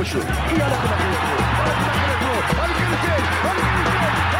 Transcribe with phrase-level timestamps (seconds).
[0.00, 0.16] Gaúcho.
[0.16, 1.36] E olha como é ele entrou.
[1.60, 2.40] Olha como é ele entrou.
[2.60, 3.24] Olha o que ele fez.
[3.44, 3.68] Olha o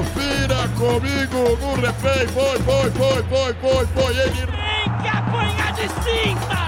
[0.00, 2.24] Confira comigo no replay.
[2.28, 4.12] Foi, foi, foi, foi, foi, foi.
[4.16, 6.60] Ele Tem que apanhar de cinta!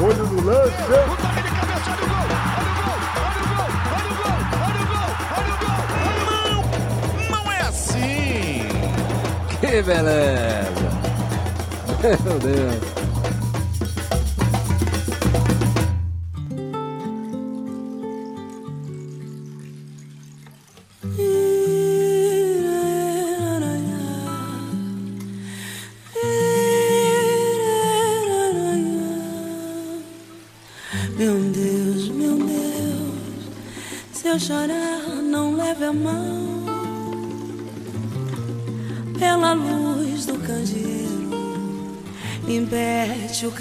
[0.00, 0.82] olho no lance.
[0.82, 1.90] O toque de cabeça.
[1.92, 2.26] Olha o gol.
[3.22, 3.70] Olha o gol.
[3.94, 4.40] Olha o gol.
[4.56, 5.10] Olha o gol.
[5.36, 5.80] Olha o gol.
[6.08, 7.30] Olha o gol.
[7.30, 8.66] Não é assim!
[9.60, 10.86] Que beleza!
[12.24, 12.95] Meu Deus!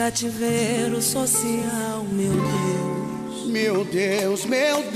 [0.06, 3.48] Cativeiro social, meu Deus.
[3.48, 4.94] Meu Deus, meu Deus,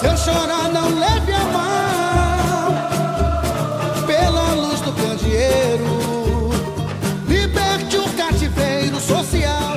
[0.00, 2.74] se eu chorar não leve a mão
[4.04, 5.84] pela luz do candeeiro,
[7.28, 9.76] liberte o cativeiro social.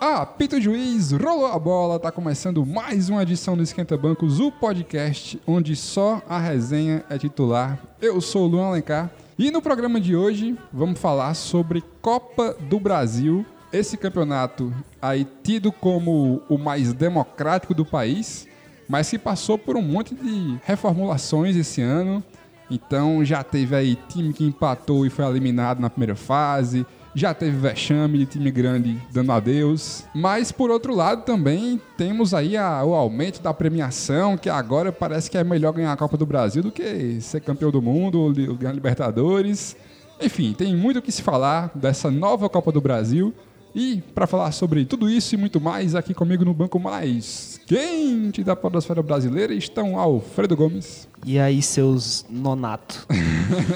[0.00, 4.52] Apita o juiz, rolou a bola, tá começando mais uma edição do Esquenta Bancos, o
[4.52, 7.80] podcast onde só a resenha é titular.
[8.00, 9.10] Eu sou o Luan Alencar
[9.40, 15.72] e no programa de hoje vamos falar sobre Copa do Brasil, esse campeonato aí tido
[15.72, 18.46] como o mais democrático do país,
[18.86, 22.22] mas que passou por um monte de reformulações esse ano.
[22.70, 27.56] Então já teve aí time que empatou e foi eliminado na primeira fase, já teve
[27.56, 30.04] vexame de time grande dando adeus.
[30.14, 35.30] Mas por outro lado também temos aí a- o aumento da premiação, que agora parece
[35.30, 38.32] que é melhor ganhar a Copa do Brasil do que ser campeão do mundo ou
[38.54, 39.76] ganhar Libertadores.
[40.22, 43.32] Enfim, tem muito o que se falar dessa nova Copa do Brasil.
[43.74, 48.42] E para falar sobre tudo isso e muito mais, aqui comigo no banco mais quente
[48.42, 51.08] da podosfera brasileira estão Alfredo Gomes.
[51.24, 53.06] E aí, seus nonato?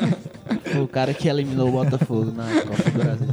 [0.83, 3.29] o cara que eliminou o Botafogo na Copa do Brasil.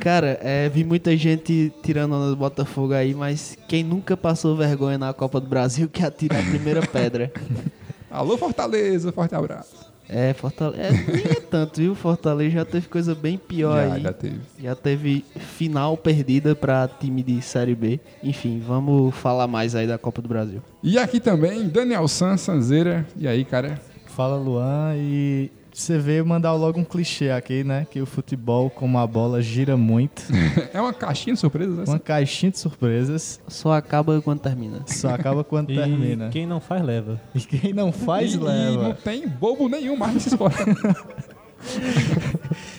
[0.00, 4.98] Cara, é, vi muita gente tirando onda do Botafogo aí, mas quem nunca passou vergonha
[4.98, 7.32] na Copa do Brasil que atira a primeira pedra.
[8.10, 9.83] Alô Fortaleza, forte abraço.
[10.08, 10.82] É, Fortaleza.
[10.82, 11.94] É, nem é tanto, viu?
[11.94, 14.02] Fortaleza já teve coisa bem pior Já, aí.
[14.02, 14.40] já teve.
[14.62, 15.24] Já teve
[15.56, 17.98] final perdida pra time de Série B.
[18.22, 20.62] Enfim, vamos falar mais aí da Copa do Brasil.
[20.82, 23.06] E aqui também, Daniel San, Sanzeira.
[23.16, 23.80] E aí, cara?
[24.06, 27.86] Fala Luan e você vê mandar logo um clichê aqui, né?
[27.90, 30.22] Que o futebol, como a bola, gira muito.
[30.72, 31.84] É uma caixinha de surpresas, né?
[31.86, 34.82] Uma caixinha de surpresas, Só acaba quando termina.
[34.86, 36.28] só acaba quando E termina.
[36.30, 37.20] quem não faz, leva.
[37.34, 38.94] E quem não faz, e, E não leva.
[38.94, 40.56] tem bobo nenhum mais nesse esporte.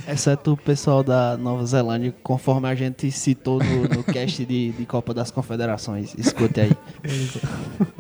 [0.07, 4.85] Exceto o pessoal da Nova Zelândia, conforme a gente citou no, no cast de, de
[4.85, 6.13] Copa das Confederações.
[6.17, 6.71] Escute aí.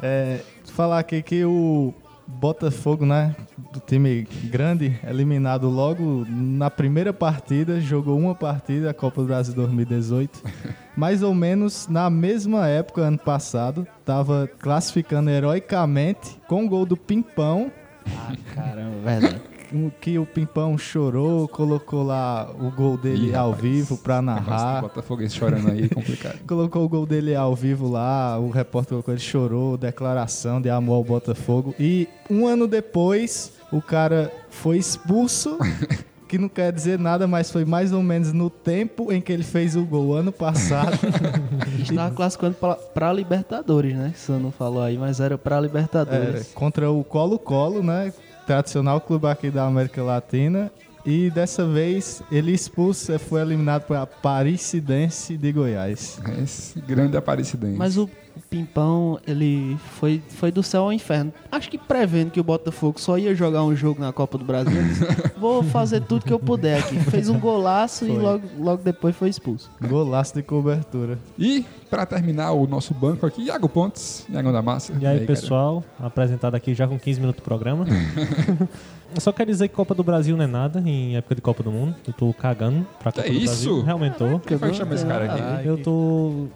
[0.01, 1.93] É, falar aqui que o
[2.27, 3.35] Botafogo, né?
[3.71, 9.53] Do time grande, eliminado logo na primeira partida, jogou uma partida, a Copa do Brasil
[9.53, 10.41] 2018.
[10.95, 16.95] Mais ou menos na mesma época, ano passado, tava classificando heroicamente com o gol do
[16.95, 17.71] Pimpão,
[18.07, 19.41] Ah, caramba, verdade.
[20.01, 23.63] Que o Pimpão chorou, colocou lá o gol dele Ih, ao rapaz.
[23.63, 24.81] vivo pra narrar.
[24.81, 26.39] Botafoguense chorando aí, complicado.
[26.47, 30.95] Colocou o gol dele ao vivo lá, o repórter colocou, ele chorou, declaração de amor
[30.95, 31.73] ao Botafogo.
[31.79, 35.57] E um ano depois, o cara foi expulso,
[36.27, 39.43] que não quer dizer nada, mas foi mais ou menos no tempo em que ele
[39.43, 40.97] fez o gol ano passado.
[41.79, 44.11] Estava classificando pra, pra Libertadores, né?
[44.15, 46.51] Você não falou aí, mas era pra É, Libertadores.
[46.53, 48.11] contra o Colo-Colo, né?
[48.45, 50.71] Tradicional clube aqui da América Latina.
[51.05, 56.19] E dessa vez ele expulso, foi eliminado para a Parisidense de Goiás.
[56.41, 57.77] Esse grande aparecidense.
[57.77, 58.09] Mas o
[58.49, 61.31] Pimpão, ele foi, foi do céu ao inferno.
[61.51, 64.77] Acho que prevendo que o Botafogo só ia jogar um jogo na Copa do Brasil,
[64.77, 65.05] ele disse,
[65.37, 66.99] vou fazer tudo que eu puder aqui.
[66.99, 68.17] Fez um golaço e Foi.
[68.17, 69.69] logo, logo depois foi expulso.
[69.81, 71.17] Golaço de cobertura.
[71.37, 74.93] E, pra terminar o nosso banco aqui, Iago Pontes, Iagão da Massa.
[74.99, 75.27] E aí, cara?
[75.27, 77.85] pessoal, apresentado aqui já com 15 minutos do programa.
[79.13, 81.63] Eu só quero dizer que Copa do Brasil não é nada em época de Copa
[81.63, 81.95] do Mundo.
[82.05, 83.45] Eu tô cagando pra Que Copa do isso?
[83.45, 83.81] Brasil.
[83.83, 84.39] Realmente tô.
[84.39, 85.67] Quem foi que chama esse cara aqui?
[85.67, 86.47] Eu tô.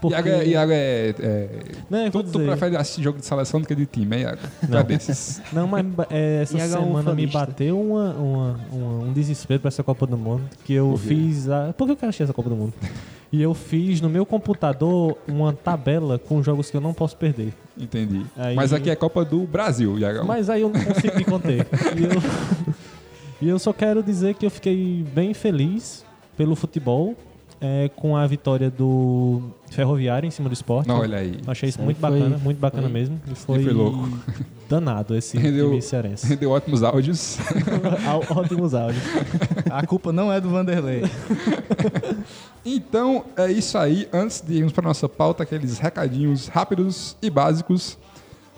[0.00, 0.14] Porque...
[0.16, 0.46] Iago é.
[0.46, 1.48] Iago é, é
[1.88, 4.40] Não, tu, tu prefere assistir jogo de seleção do que de time, é, Iago?
[4.68, 4.78] Não.
[4.78, 5.40] é desses.
[5.52, 9.68] Não, mas é, essa Iago é semana me bateu uma, uma- uma- um desespero pra
[9.68, 10.42] essa Copa do Mundo.
[10.64, 11.48] Que eu fiz.
[11.48, 11.72] A...
[11.72, 12.74] Por que eu quero assistir essa Copa do Mundo?
[13.36, 17.52] E eu fiz no meu computador uma tabela com jogos que eu não posso perder.
[17.78, 18.24] Entendi.
[18.34, 20.24] Aí- Mas aqui é Copa do Brasil, Iagão.
[20.24, 21.66] Mas aí eu não consigo me conter.
[21.94, 22.22] E eu,
[23.42, 26.02] e eu só quero dizer que eu fiquei bem feliz
[26.34, 27.14] pelo futebol.
[27.60, 30.86] É, com a vitória do Ferroviário em cima do esporte.
[30.88, 31.38] Não, olha aí.
[31.46, 33.20] Achei isso muito foi- bacana, muito bacana foi- mesmo.
[33.30, 34.08] E foi, foi louco.
[34.68, 36.26] danado esse Rendeu- time cearense.
[36.26, 37.38] Rendeu ótimos áudios.
[38.36, 39.02] Ótimos áudios.
[39.70, 41.02] A culpa não é do Vanderlei.
[42.64, 44.08] Então é isso aí.
[44.12, 47.96] Antes de irmos para nossa pauta, aqueles recadinhos rápidos e básicos.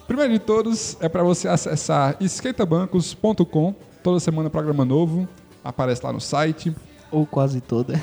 [0.06, 3.74] Primeiro de todos é para você acessar esquentabancos.com.
[4.02, 5.28] Toda semana programa novo.
[5.62, 6.74] Aparece lá no site.
[7.10, 8.00] Ou quase toda.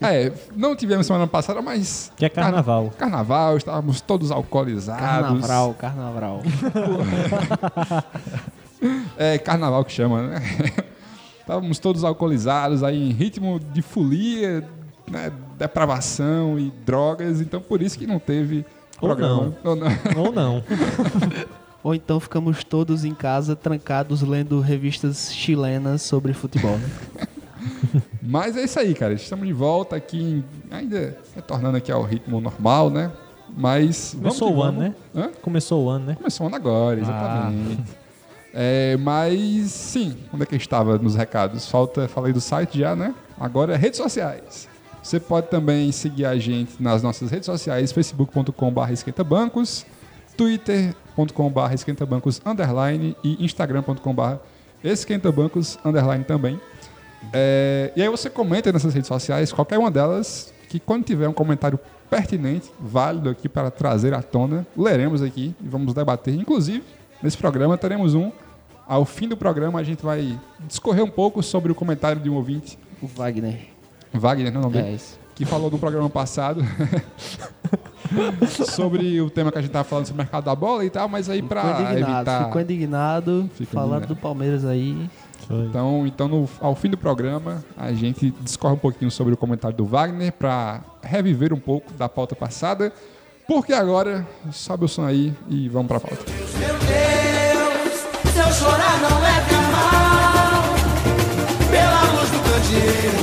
[0.00, 2.12] É, não tivemos semana passada, mas.
[2.16, 2.90] Que é carnaval.
[2.98, 5.00] Carnaval, estávamos todos alcoolizados.
[5.00, 6.42] Carnaval, carnaval.
[9.16, 10.42] É carnaval que chama, né?
[11.40, 14.68] Estávamos todos alcoolizados, aí em ritmo de folia,
[15.10, 15.32] né?
[15.56, 18.66] depravação e drogas, então por isso que não teve
[19.00, 19.54] Ou programa.
[19.64, 19.88] Ou não.
[20.16, 20.64] Ou não.
[21.82, 26.76] Ou então ficamos todos em casa, trancados, lendo revistas chilenas sobre futebol.
[26.76, 27.28] né?
[28.22, 29.12] Mas é isso aí, cara.
[29.14, 33.10] Estamos de volta aqui, ainda retornando aqui ao ritmo normal, né?
[33.56, 34.14] Mas.
[34.14, 34.94] Começou o ano, né?
[35.14, 35.30] Hã?
[35.40, 36.14] Começou o ano, né?
[36.14, 37.82] Começou o ano agora, exatamente.
[38.58, 41.68] É, mas sim, onde é que eu estava nos recados?
[41.68, 43.14] Falta, falei do site já, né?
[43.38, 44.66] Agora redes sociais.
[45.02, 49.86] Você pode também seguir a gente nas nossas redes sociais, facebook.com.br esquentabancos,
[50.36, 54.36] twitter.com.br esquentabancos underline e instagram.com.br
[54.82, 56.60] esquentabancos underline também.
[57.32, 61.32] É, e aí você comenta nessas redes sociais, qualquer uma delas, que quando tiver um
[61.32, 61.78] comentário
[62.08, 66.34] pertinente, válido aqui para trazer à tona, leremos aqui e vamos debater.
[66.34, 66.82] Inclusive,
[67.22, 68.30] nesse programa teremos um.
[68.86, 72.34] Ao fim do programa a gente vai discorrer um pouco sobre o comentário de um
[72.34, 73.68] ouvinte, O Wagner.
[74.12, 74.98] Wagner, não é o nome É
[75.36, 76.62] que falou no programa passado
[78.74, 81.08] sobre o tema que a gente estava falando sobre o mercado da bola e tal,
[81.08, 82.46] mas aí para evitar...
[82.46, 83.50] ficou indignado.
[83.66, 85.10] Falando do Palmeiras aí.
[85.46, 85.64] Foi.
[85.66, 89.76] Então, então no- ao fim do programa, a gente discorre um pouquinho sobre o comentário
[89.76, 92.92] do Wagner para reviver um pouco da pauta passada.
[93.46, 96.16] Porque agora, sobe o som aí e vamos pra pauta.
[96.58, 99.20] Meu Deus, se eu chorar não a
[99.70, 100.74] mal.
[101.70, 103.18] Pela luz do candeeiro,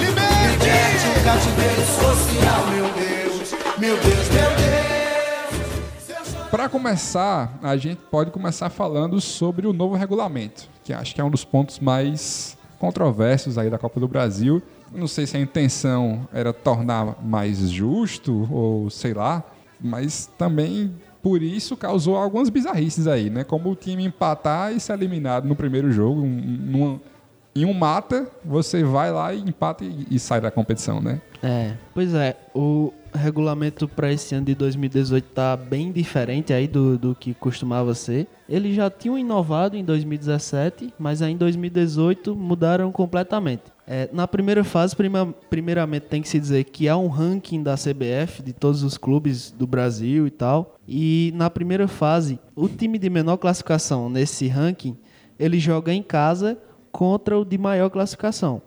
[0.00, 2.66] liberte o cativeiro social.
[2.74, 6.48] Meu Deus, meu Deus, meu Deus.
[6.50, 11.24] Para começar, a gente pode começar falando sobre o novo regulamento, que acho que é
[11.24, 14.60] um dos pontos mais controversos aí da Copa do Brasil.
[14.92, 19.42] Não sei se a intenção era tornar mais justo ou sei lá,
[19.80, 20.92] mas também
[21.22, 23.44] por isso causou algumas bizarrices aí, né?
[23.44, 27.00] Como o time empatar e ser eliminado no primeiro jogo, um- numa-
[27.54, 31.20] em um mata, você vai lá e empata e, e sai da competição, né?
[31.42, 36.96] É, pois é, o regulamento para esse ano de 2018 tá bem diferente aí do,
[36.96, 38.26] do que costumava ser.
[38.48, 43.64] Eles já tinham inovado em 2017, mas aí em 2018 mudaram completamente.
[43.86, 47.74] É, na primeira fase, prima- primeiramente tem que se dizer que há um ranking da
[47.74, 50.76] CBF de todos os clubes do Brasil e tal.
[50.88, 54.96] E na primeira fase, o time de menor classificação nesse ranking,
[55.38, 56.56] ele joga em casa
[56.92, 58.62] contra o de maior classificação.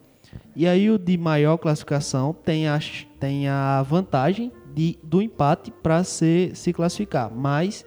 [0.55, 2.79] E aí o de maior classificação tem a,
[3.19, 7.31] tem a vantagem de, do empate para se, se classificar.
[7.33, 7.85] Mas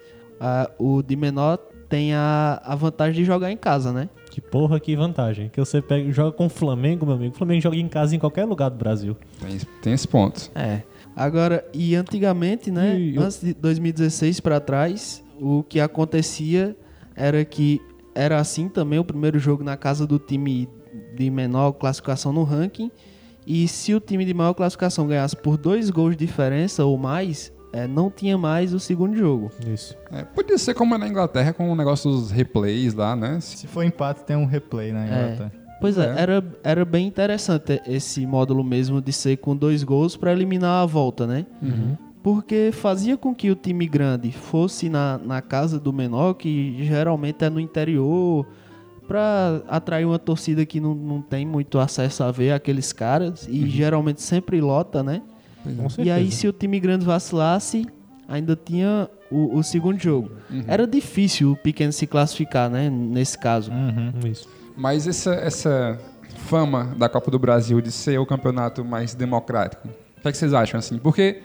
[0.78, 1.58] o de menor
[1.88, 4.08] tem a, a vantagem de jogar em casa, né?
[4.30, 5.48] Que porra, que vantagem.
[5.48, 7.34] Que você pega, joga com o Flamengo, meu amigo.
[7.34, 9.16] O Flamengo joga em casa em qualquer lugar do Brasil.
[9.40, 10.50] Tem, tem esse ponto.
[10.54, 10.82] É.
[11.16, 12.98] Agora, e antigamente, né?
[12.98, 16.76] E eu- Antes de 2016 para trás, o que acontecia
[17.16, 17.80] era que
[18.18, 20.68] era assim também o primeiro jogo na casa do time
[21.14, 22.90] de menor classificação no ranking.
[23.46, 27.52] E se o time de maior classificação ganhasse por dois gols de diferença ou mais,
[27.72, 29.52] é, não tinha mais o segundo jogo.
[29.72, 29.96] Isso.
[30.10, 33.38] É, podia ser como é na Inglaterra com o negócio dos replays lá, né?
[33.40, 35.52] Se for empate, tem um replay na Inglaterra.
[35.80, 36.20] Pois é, É.
[36.20, 40.86] Era, era bem interessante esse módulo mesmo de ser com dois gols para eliminar a
[40.86, 41.46] volta, né?
[42.28, 47.42] Porque fazia com que o time grande fosse na, na casa do menor, que geralmente
[47.42, 48.46] é no interior,
[49.06, 53.66] para atrair uma torcida que não, não tem muito acesso a ver aqueles caras, e
[53.66, 55.22] geralmente sempre lota, né?
[55.64, 56.02] Com certeza.
[56.02, 57.86] E aí, se o time grande vacilasse,
[58.28, 60.30] ainda tinha o, o segundo jogo.
[60.66, 62.90] Era difícil o pequeno se classificar, né?
[62.90, 63.72] Nesse caso.
[64.30, 64.46] Isso.
[64.76, 65.98] Mas essa, essa
[66.36, 70.36] fama da Copa do Brasil de ser o campeonato mais democrático, o que, é que
[70.36, 70.98] vocês acham assim?
[70.98, 71.40] Porque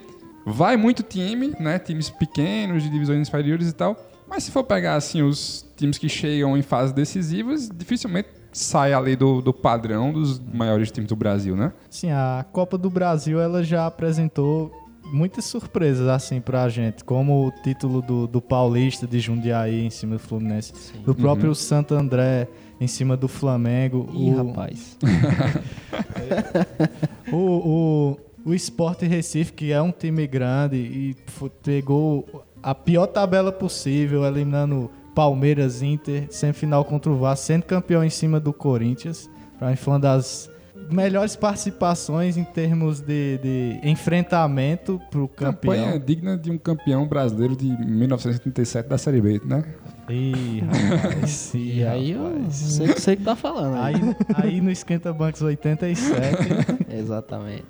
[0.45, 1.79] vai muito time, né?
[1.79, 3.97] Times pequenos, de divisões inferiores e tal.
[4.27, 9.15] Mas se for pegar assim os times que chegam em fases decisivas, dificilmente sai ali
[9.15, 11.73] do, do padrão dos maiores times do Brasil, né?
[11.89, 14.71] Sim, a Copa do Brasil ela já apresentou
[15.05, 20.15] muitas surpresas assim pra gente, como o título do, do Paulista de Jundiaí em cima
[20.15, 20.73] do Fluminense,
[21.05, 22.47] do próprio Santo André
[22.79, 24.97] em cima do Flamengo, Ih, o, rapaz.
[27.31, 31.15] o, o o Sport Recife, que é um time grande e
[31.63, 38.09] pegou a pior tabela possível, eliminando Palmeiras, Inter, semifinal contra o Vasco, sendo campeão em
[38.09, 39.29] cima do Corinthians.
[39.59, 40.49] Pra mim foi uma das
[40.91, 45.73] melhores participações em termos de, de enfrentamento pro campeão.
[45.75, 49.63] Campanha digna de um campeão brasileiro de 1977 da Série B, né?
[50.09, 51.53] Ih, rapaz.
[51.55, 52.55] E aí eu rapaz.
[52.55, 53.77] sei, sei que tá falando.
[53.77, 53.95] Aí,
[54.35, 56.11] aí no Esquenta Bancos 87,
[56.89, 57.65] Exatamente.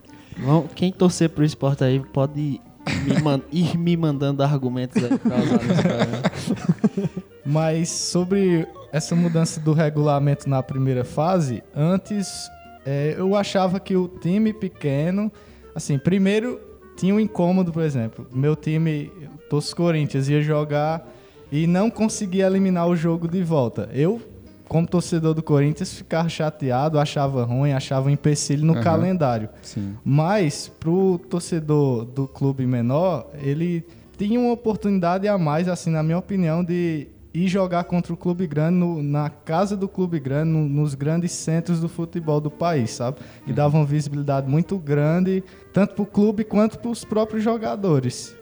[0.75, 2.59] Quem torcer pro esporte aí pode
[3.05, 7.09] me man- ir me mandando argumentos aí pra usar nesse.
[7.45, 12.49] Mas sobre essa mudança do regulamento na primeira fase, antes
[12.85, 15.31] é, eu achava que o time pequeno,
[15.75, 16.59] assim, primeiro
[16.95, 19.11] tinha um incômodo, por exemplo, meu time,
[19.49, 21.05] Tos Corinthians, ia jogar
[21.51, 23.89] e não conseguia eliminar o jogo de volta.
[23.93, 24.21] Eu,
[24.67, 28.81] como torcedor do Corinthians, ficava chateado, achava ruim, achava um empecilho no Aham.
[28.83, 29.49] calendário.
[29.61, 29.95] Sim.
[30.03, 33.85] Mas pro torcedor do clube menor, ele
[34.17, 38.45] tinha uma oportunidade a mais, assim, na minha opinião, de ir jogar contra o clube
[38.45, 42.91] grande no- na casa do clube grande, no- nos grandes centros do futebol do país,
[42.91, 43.17] sabe?
[43.47, 45.43] E dava uma visibilidade muito grande,
[45.73, 48.35] tanto pro clube quanto pros próprios jogadores.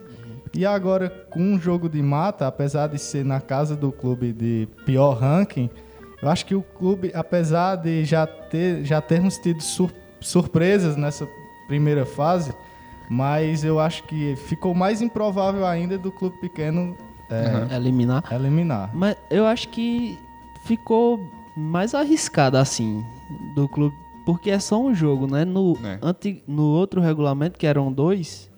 [0.54, 4.68] E agora, com um jogo de mata, apesar de ser na casa do clube de
[4.84, 5.70] pior ranking,
[6.22, 11.28] eu acho que o clube, apesar de já, ter, já termos tido sur- surpresas nessa
[11.66, 12.54] primeira fase,
[13.10, 16.96] mas eu acho que ficou mais improvável ainda do clube pequeno
[17.30, 18.24] é, Eliminar.
[18.30, 18.90] eliminar.
[18.94, 20.18] Mas eu acho que
[20.64, 21.18] ficou
[21.56, 23.04] mais arriscado assim
[23.54, 23.94] do clube.
[24.24, 25.44] Porque é só um jogo, né?
[25.44, 25.98] No, É.
[26.00, 28.48] anti- no outro regulamento, que eram dois,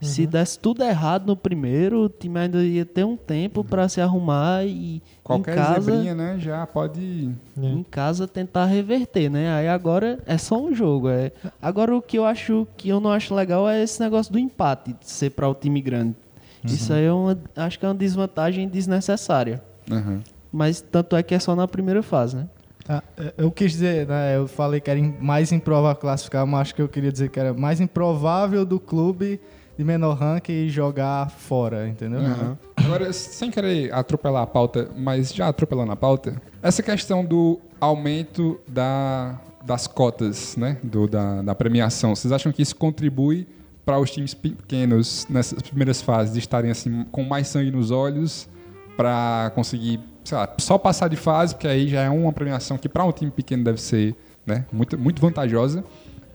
[0.00, 4.00] se desse tudo errado no primeiro, o time ainda ia ter um tempo pra se
[4.00, 7.30] arrumar e Qualquer em casa, zebrinha, né, já pode...
[7.56, 9.52] em casa tentar reverter, né?
[9.52, 11.08] Aí agora é só um jogo.
[11.08, 11.32] É...
[11.60, 14.94] Agora o que eu acho que eu não acho legal é esse negócio do empate,
[14.94, 16.16] de ser para o time grande.
[16.64, 19.62] Isso aí é uma, acho que é uma desvantagem desnecessária.
[19.90, 20.20] Aham.
[20.52, 22.48] Mas tanto é que é só na primeira fase, né?
[22.88, 26.74] Ah, é, eu quis dizer, né, eu falei que era mais improvável classificar, mas acho
[26.74, 29.40] que eu queria dizer que era mais improvável do clube
[29.80, 32.20] de menor ranking jogar fora, entendeu?
[32.20, 32.58] Aham.
[32.76, 38.60] Agora, sem querer atropelar a pauta, mas já atropelando a pauta, essa questão do aumento
[38.68, 43.46] da, das cotas, né, do, da, da premiação, vocês acham que isso contribui
[43.82, 48.50] para os times pequenos nessas primeiras fases estarem assim com mais sangue nos olhos
[48.98, 52.86] para conseguir, sei lá, só passar de fase, porque aí já é uma premiação que
[52.86, 55.82] para um time pequeno deve ser, né, muito, muito vantajosa.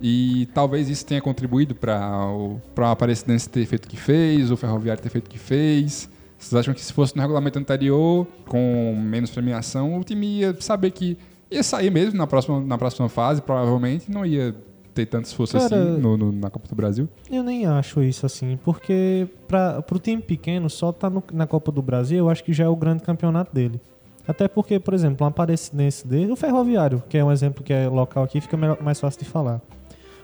[0.01, 4.57] E talvez isso tenha contribuído para o a Aparecidense ter feito o que fez, o
[4.57, 6.09] Ferroviário ter feito o que fez.
[6.37, 10.91] Vocês acham que se fosse no regulamento anterior, com menos premiação, o time ia saber
[10.91, 11.17] que
[11.49, 14.53] ia sair mesmo na próxima, na próxima fase, provavelmente, não ia
[14.93, 17.07] ter tanto esforço Cara, assim no, no- na Copa do Brasil?
[17.31, 21.71] Eu nem acho isso assim, porque para pro time pequeno só tá no- na Copa
[21.71, 23.79] do Brasil, eu acho que já é o grande campeonato dele.
[24.27, 27.87] Até porque, por exemplo, um aparecidense dele, o Ferroviário, que é um exemplo que é
[27.87, 29.61] local aqui, fica melhor- mais fácil de falar.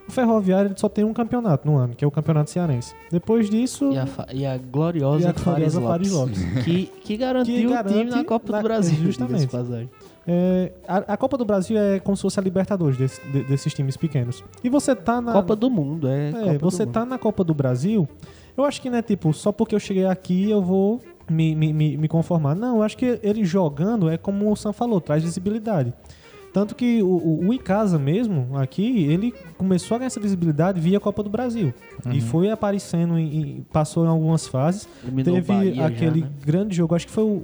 [0.08, 2.94] O Ferroviário ele só tem um campeonato no ano, que é o Campeonato Cearense.
[3.10, 6.44] Depois disso, E a, e a gloriosa, E a Fares Fares Lopes.
[6.66, 8.98] que, que garantiu Que o time garante na Copa na- do Brasil.
[9.04, 9.48] justamente.
[10.28, 13.74] é, a, a Copa do Brasil é como se fosse a Libertadores desse- de- desses
[13.74, 14.44] times pequenos.
[14.64, 15.32] E você tá na.
[15.34, 16.30] Copa do Mundo, é.
[16.56, 16.94] É, você Mundo.
[16.94, 18.08] tá na Copa do Brasil,
[18.58, 21.72] eu acho que não é tipo, só porque eu cheguei aqui eu vou me, me,
[21.72, 22.56] me, me conformar.
[22.56, 25.94] Não, eu acho que ele jogando é como o Sam falou, traz visibilidade.
[26.54, 31.00] Tanto que o, o, o Icasa mesmo, aqui, ele começou a ganhar essa visibilidade via
[31.00, 31.74] Copa do Brasil.
[32.12, 34.88] E foi aparecendo, em, em- passou em algumas fases.
[35.04, 36.30] Eliminou Teve Bahia já, aquele né?
[36.46, 37.44] grande jogo, acho que foi o.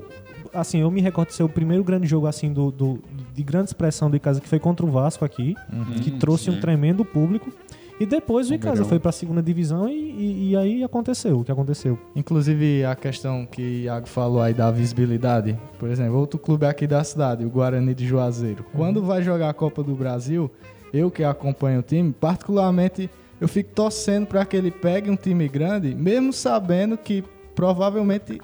[0.53, 2.99] Assim, eu me recordo de ser o primeiro grande jogo assim do, do-
[3.33, 5.55] de grande expressão do Icasa, que foi contra o Vasco aqui,
[6.01, 6.59] que Hum, trouxe um sim.
[6.59, 7.51] tremendo público.
[7.99, 11.51] E depois o Icasa foi pra segunda divisão e, e- e aí aconteceu o que
[11.51, 11.97] aconteceu.
[12.15, 15.57] Inclusive a questão que o Iago falou aí da visibilidade.
[15.79, 18.63] Por exemplo, outro clube aqui da cidade, o Guarani de Juazeiro.
[18.75, 20.49] Quando vai jogar a Copa do Brasil,
[20.93, 23.09] eu que acompanho o time, particularmente
[23.41, 27.23] eu fico torcendo para que ele pegue um time grande, mesmo sabendo que
[27.55, 28.39] provavelmente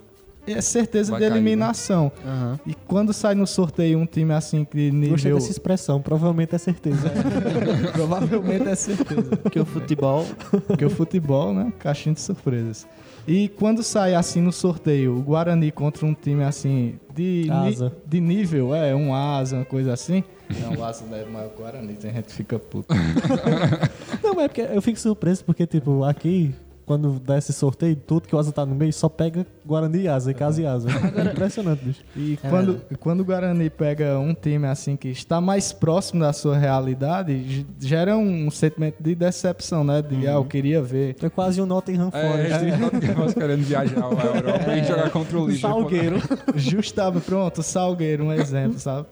[0.47, 1.38] é certeza Vai de cair, né?
[1.50, 2.12] eliminação.
[2.25, 2.59] Aham.
[2.65, 6.57] E quando sai no sorteio um time assim que Gostei nível dessa expressão, provavelmente é
[6.57, 7.12] certeza.
[7.93, 9.35] provavelmente é certeza.
[9.38, 10.25] Porque o futebol.
[10.67, 11.71] Porque o futebol, né?
[11.79, 12.85] Caixinha de surpresas.
[13.25, 17.93] E quando sai assim no sorteio, o Guarani contra um time assim de, ni- Asa.
[18.05, 20.23] de nível, é, um asa, uma coisa assim.
[20.59, 22.93] Não, o asa não é mais o Guarani, tem gente que fica puto.
[24.21, 26.53] não, é porque eu fico surpreso porque, tipo, aqui
[26.85, 30.07] quando dá esse sorteio, tudo que o Asa tá no meio, só pega Guarani e
[30.07, 30.89] Asa, e Casa e Asa.
[30.89, 32.01] É impressionante, bicho.
[32.15, 36.33] E É quando, quando o Guarani pega um time assim que está mais próximo da
[36.33, 40.01] sua realidade, gera um sentimento de decepção, né?
[40.01, 41.15] De, ah, eu queria ver.
[41.21, 43.05] É quase um Nottingham É, Forest.
[43.11, 45.71] é, nós querendo viajar à Europa e jogar contra o Liverpool.
[45.81, 46.17] Salgueiro.
[46.55, 49.07] Justamente, pronto, Salgueiro, um exemplo, sabe?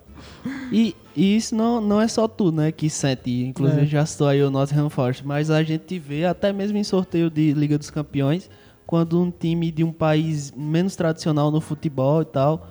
[0.71, 3.29] E, e isso não, não é só tu, né, que sente.
[3.43, 3.85] Inclusive, É.
[3.85, 5.25] já citou aí o Nottingham Forest.
[5.25, 8.49] Mas a gente vê, até mesmo em sorteio de Liga dos Campeões,
[8.85, 12.67] quando um time de um país menos tradicional no futebol e tal,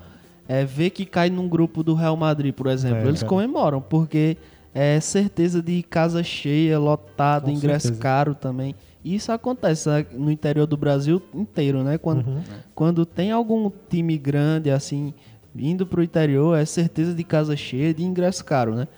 [0.49, 2.99] é, vê que cai num grupo do Real Madrid, por exemplo.
[3.05, 3.29] É, Eles cara.
[3.31, 4.37] comemoram, porque
[4.75, 8.03] é certeza de casa cheia, lotado, Com ingresso certeza.
[8.03, 8.75] caro também.
[9.03, 11.97] E Isso acontece né, no interior do Brasil inteiro, né?
[11.97, 12.43] Quando, Uhum.
[12.75, 15.15] quando tem algum time grande, assim,
[15.57, 18.89] indo pro interior, é certeza de casa cheia, de ingresso caro, né?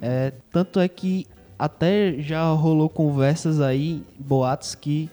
[0.00, 1.26] É, tanto é que
[1.58, 5.10] até já rolou conversas aí, boatos, que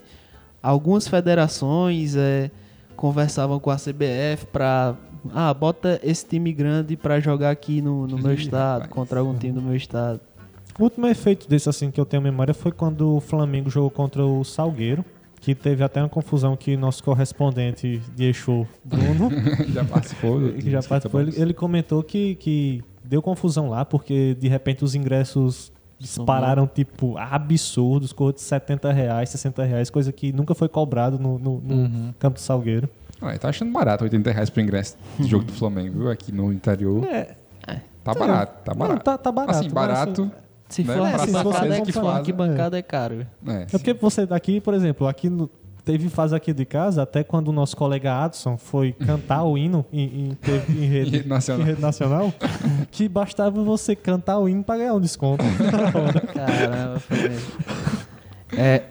[0.61, 2.51] algumas federações é,
[2.95, 4.95] conversavam com a CBF pra...
[5.33, 8.93] Ah, bota esse time grande pra jogar aqui no, no meu estado, rapaz.
[8.93, 10.19] contra algum time do meu estado.
[10.77, 14.23] O último efeito desse, assim, que eu tenho memória foi quando o Flamengo jogou contra
[14.23, 15.03] o Salgueiro.
[15.45, 19.29] Que teve até uma confusão que nosso correspondente de Exu, Bruno,
[19.71, 20.39] já participou.
[20.57, 24.95] que já participou, ele, ele comentou que, que deu confusão lá, porque de repente os
[24.95, 31.19] ingressos dispararam, tipo, absurdos, cor de 70 reais, 60 reais, coisa que nunca foi cobrado
[31.19, 32.89] no, no- no campo do Salgueiro.
[33.21, 36.09] Ah, tá achando barato 80 reais pro ingresso do jogo do Flamengo, viu?
[36.09, 37.03] Aqui no interior.
[37.05, 37.35] É,
[38.03, 39.03] Tá barato, tá Não, barato.
[39.03, 40.31] tá- tá barato, Assim, mas barato.
[40.69, 42.07] Se né, for pra se arquibancada, é que faz.
[42.07, 43.27] arquibancada é caro.
[43.47, 45.49] É, É porque você daqui, por exemplo, aqui no-
[45.83, 49.85] teve fase aqui de casa, até quando o nosso colega Adson foi cantar o hino
[49.93, 50.37] em, em-
[50.69, 51.61] em rede, Em rede nacional.
[51.61, 52.33] em rede nacional,
[52.89, 55.43] que bastava você cantar o hino para ganhar um desconto.
[56.33, 57.51] Caramba, foi mesmo.
[58.57, 58.83] É,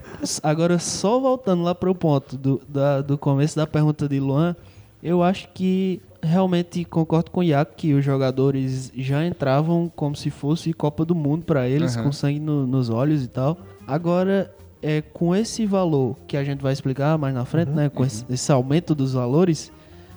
[0.43, 4.55] agora, só voltando lá pro ponto do, da- do começo da pergunta de Luan,
[5.03, 10.31] eu acho que realmente concordo com o Iaco que os jogadores já entravam como se
[10.31, 12.05] fosse Copa do Mundo para eles, Aham.
[12.07, 13.59] com sangue no- nos olhos e tal.
[13.87, 14.53] Agora,
[14.83, 18.25] é, com esse valor que a gente vai explicar mais na frente, né, com esse,
[18.29, 19.71] esse aumento dos valores,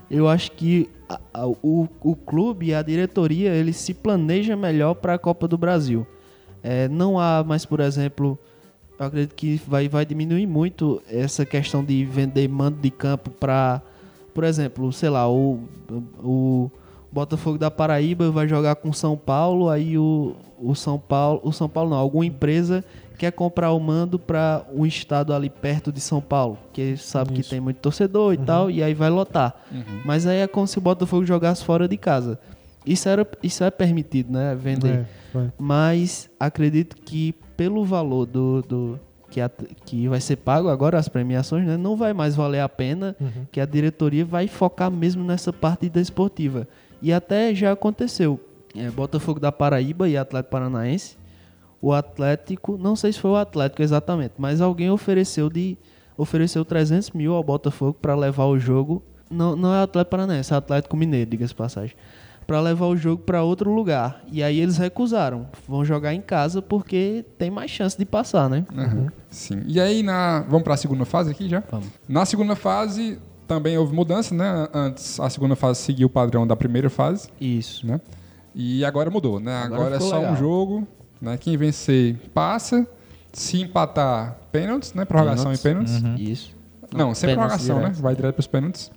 [0.10, 4.93] eu acho que a- a- o, o clube e a diretoria ele se planeja melhor
[4.95, 6.05] para a Copa do Brasil.
[6.63, 8.38] É, não há mais, por exemplo,
[8.99, 13.81] eu acredito que vai, vai diminuir muito essa questão de vender mando de campo para,
[14.38, 15.62] por exemplo, sei lá, o,
[16.23, 16.69] o
[17.12, 21.67] Botafogo da Paraíba vai jogar com São Paulo, aí o, o São Paulo, o São
[21.67, 22.86] Paulo não, alguma empresa
[23.17, 27.41] quer comprar o mando para um estado ali perto de São Paulo, que sabe que
[27.41, 27.50] Isso.
[27.50, 29.56] tem muito torcedor e tal, e aí vai lotar.
[30.06, 32.38] Mas aí é como se o Botafogo jogasse fora de casa.
[32.86, 34.56] Isso, era, isso é permitido, né?
[34.56, 35.08] Vender.
[35.36, 35.47] É.
[35.58, 39.00] Mas acredito que pelo valor do, do
[39.38, 39.52] que, a-
[39.86, 43.15] que vai ser pago agora, as premiações, né, não vai mais valer a pena,
[43.52, 46.67] que a diretoria vai focar mesmo nessa parte desportiva.
[47.04, 48.39] E até já aconteceu.
[48.76, 51.17] É, Botafogo da Paraíba e Atlético Paranaense.
[51.80, 55.78] O Atlético, não sei se foi o Atlético exatamente, mas alguém ofereceu de
[56.17, 59.04] ofereceu 300 mil ao Botafogo para levar o jogo.
[59.30, 61.95] Não, não é Atlético Paranaense, é Atlético Mineiro, diga-se de passagem
[62.47, 64.23] para levar o jogo para outro lugar.
[64.31, 65.47] E aí eles recusaram.
[65.67, 68.65] Vão jogar em casa porque tem mais chance de passar, né?
[68.75, 69.62] Aham, Sim.
[69.67, 70.45] E aí, na...
[70.47, 71.62] vamos para a segunda fase aqui já?
[71.69, 71.88] Vamos.
[72.07, 74.67] Na segunda fase, também houve mudança, né?
[74.73, 77.86] Antes, a segunda fase seguiu o padrão da primeira fase, Isso.
[77.86, 77.99] né?
[78.55, 79.55] E agora mudou, né?
[79.63, 80.33] Agora Agora, é só legal.
[80.33, 80.88] um jogo,
[81.21, 81.38] né?
[81.38, 82.88] Quem vencer, passa.
[83.33, 85.05] Se empatar, pênaltis, né?
[85.05, 86.01] Prorrogação e pênaltis.
[86.17, 86.55] Isso.
[86.95, 87.81] Não, sem Pênaltis prorrogação, né?
[87.89, 88.01] direto.
[88.01, 88.91] Vai direto para os pênaltis.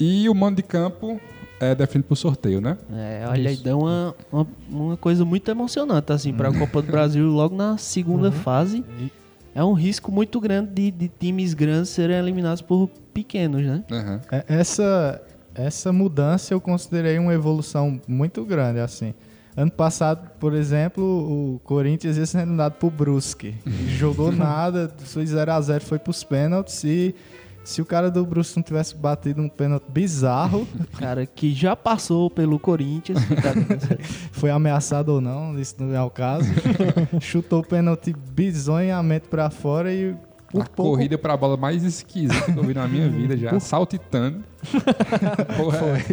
[0.00, 1.20] E o mando de campo
[1.60, 2.76] é definido por sorteio, né?
[2.92, 6.90] É, olha, aí deu uma, uma, uma coisa muito emocionante, assim, para a Copa do
[6.90, 8.84] Brasil logo na segunda fase.
[9.54, 13.82] É um risco muito grande de, de times grandes serem eliminados por pequenos, né?
[13.90, 14.20] Aham.
[14.30, 15.20] É, Essa,
[15.54, 19.14] essa mudança eu considerei uma evolução muito grande, assim.
[19.56, 23.56] Ano passado, por exemplo, o Corinthians ia sendo eliminado pro Brusque.
[23.98, 27.12] Jogou nada, foi 0x0, foi pros pênaltis e
[27.64, 30.66] se o cara do Brusque não tivesse batido um pênalti bizarro,
[30.98, 33.22] Cara, que já passou pelo Corinthians.
[33.24, 33.52] fica-
[34.32, 36.48] foi ameaçado ou não, isso não é o caso.
[37.20, 40.14] Chutou o pênalti bizonhamente pra fora e
[40.50, 43.36] por a pouco corrida para a bola mais esquisita que eu vi na minha vida
[43.36, 44.42] já, saltitando.
[45.58, 46.04] Porra, é.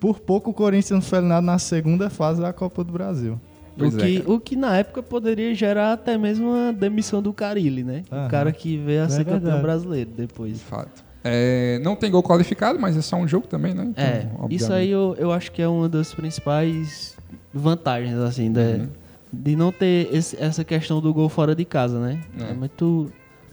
[0.00, 3.38] Por pouco o Corinthians não foi eliminado na segunda fase da Copa do Brasil.
[3.78, 4.32] Pois o, é, que, cara.
[4.32, 8.02] o que na época poderia gerar até mesmo uma demissão do Carilli, né?
[8.10, 8.26] Aham.
[8.26, 9.62] O cara que veio a ser campeão verdade.
[9.62, 10.54] brasileiro depois.
[10.54, 11.04] De fato.
[11.22, 13.86] É, não tem gol qualificado, mas é só um jogo também, né?
[13.88, 14.72] Então, É, isso obviamente.
[14.72, 17.16] aí eu, eu acho que é uma das principais
[17.52, 18.86] vantagens, assim, da- Uhum.
[19.32, 22.20] de não ter esse- essa questão do gol fora de casa, né?
[22.38, 22.50] É.
[22.50, 22.54] É.
[22.54, 23.10] muito,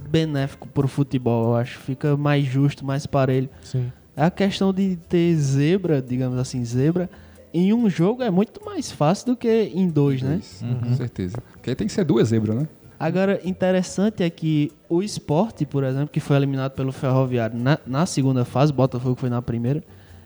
[0.10, 1.80] benéfico pro futebol, eu acho.
[1.80, 3.50] Fica mais justo, mais parelho.
[3.64, 3.92] Sim.
[4.16, 7.10] A questão de ter zebra, digamos assim, zebra,
[7.54, 10.40] em um jogo é muito mais fácil do que em dois, né?
[10.42, 11.38] Isso, Com certeza.
[11.54, 12.68] Porque tem que ser duas zebras, né?
[13.00, 18.06] Agora, interessante é que o esporte, por exemplo, que foi eliminado pelo Ferroviário na, na
[18.06, 19.84] segunda fase, Botafogo foi na primeira,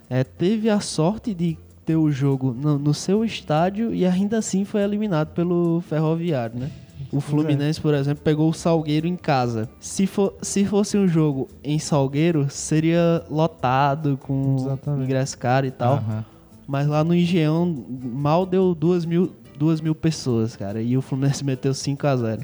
[0.10, 4.64] é, teve a sorte de ter o jogo no, no seu estádio e ainda assim
[4.64, 6.70] foi eliminado pelo Ferroviário, né?
[7.12, 9.70] O Fluminense, por exemplo, pegou o Salgueiro em casa.
[9.80, 15.04] Se, for, se fosse um jogo em Salgueiro, seria lotado, com Exatamente.
[15.06, 15.96] ingresso caro e tal.
[15.96, 16.26] Aham.
[16.68, 20.82] Mas lá no Engenhão, mal deu duas mil, duas mil pessoas, cara.
[20.82, 22.42] E o Fluminense meteu 5 a 0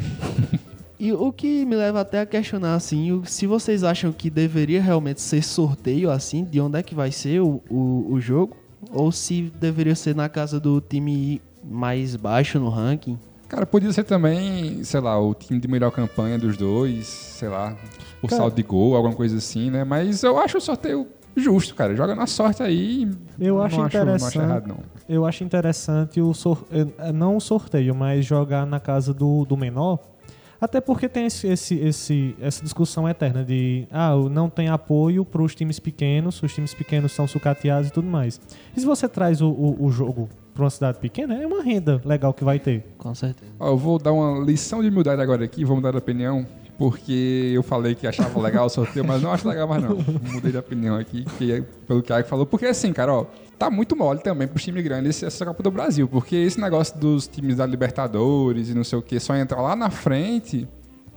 [1.00, 5.20] E o que me leva até a questionar, assim, se vocês acham que deveria realmente
[5.22, 8.56] ser sorteio, assim, de onde é que vai ser o, o, o jogo?
[8.92, 13.20] Ou se deveria ser na casa do time mais baixo no ranking?
[13.50, 17.76] Cara, podia ser também, sei lá, o time de melhor campanha dos dois, sei lá,
[18.22, 19.84] o Cara- saldo de gol, alguma coisa assim, né?
[19.84, 21.96] Mas eu acho o sorteio justo, cara.
[21.96, 23.10] Joga na sorte aí.
[23.40, 24.28] Eu não acho Não interessante.
[24.38, 24.78] acho errado, não.
[25.10, 26.66] Eu acho interessante o sor...
[26.72, 30.00] eh, não o sorteio, mas jogar na casa do, do menor.
[30.62, 35.42] Até porque tem esse, esse, esse- essa discussão eterna de ah, não tem apoio para
[35.42, 38.40] os times pequenos, os times pequenos são sucateados e tudo mais.
[38.76, 42.00] E se você traz o, o, o jogo para uma cidade pequena, é uma renda
[42.06, 42.86] legal que vai ter.
[42.98, 43.52] Com certeza.
[43.60, 46.46] Ó, eu vou dar uma lição de humildade agora aqui, vou mudar de opinião,
[46.78, 49.98] porque eu falei que achava legal o sorteio, mas não acho legal mais não.
[50.32, 52.46] Mudei de opinião aqui, que é pelo que a falou.
[52.46, 53.26] Porque assim, cara, ó,
[53.58, 56.98] tá muito mole também pros times grandes esse- essa Copa do Brasil, porque esse negócio
[57.00, 60.68] dos times da Libertadores e não sei o que, só entrar lá na frente,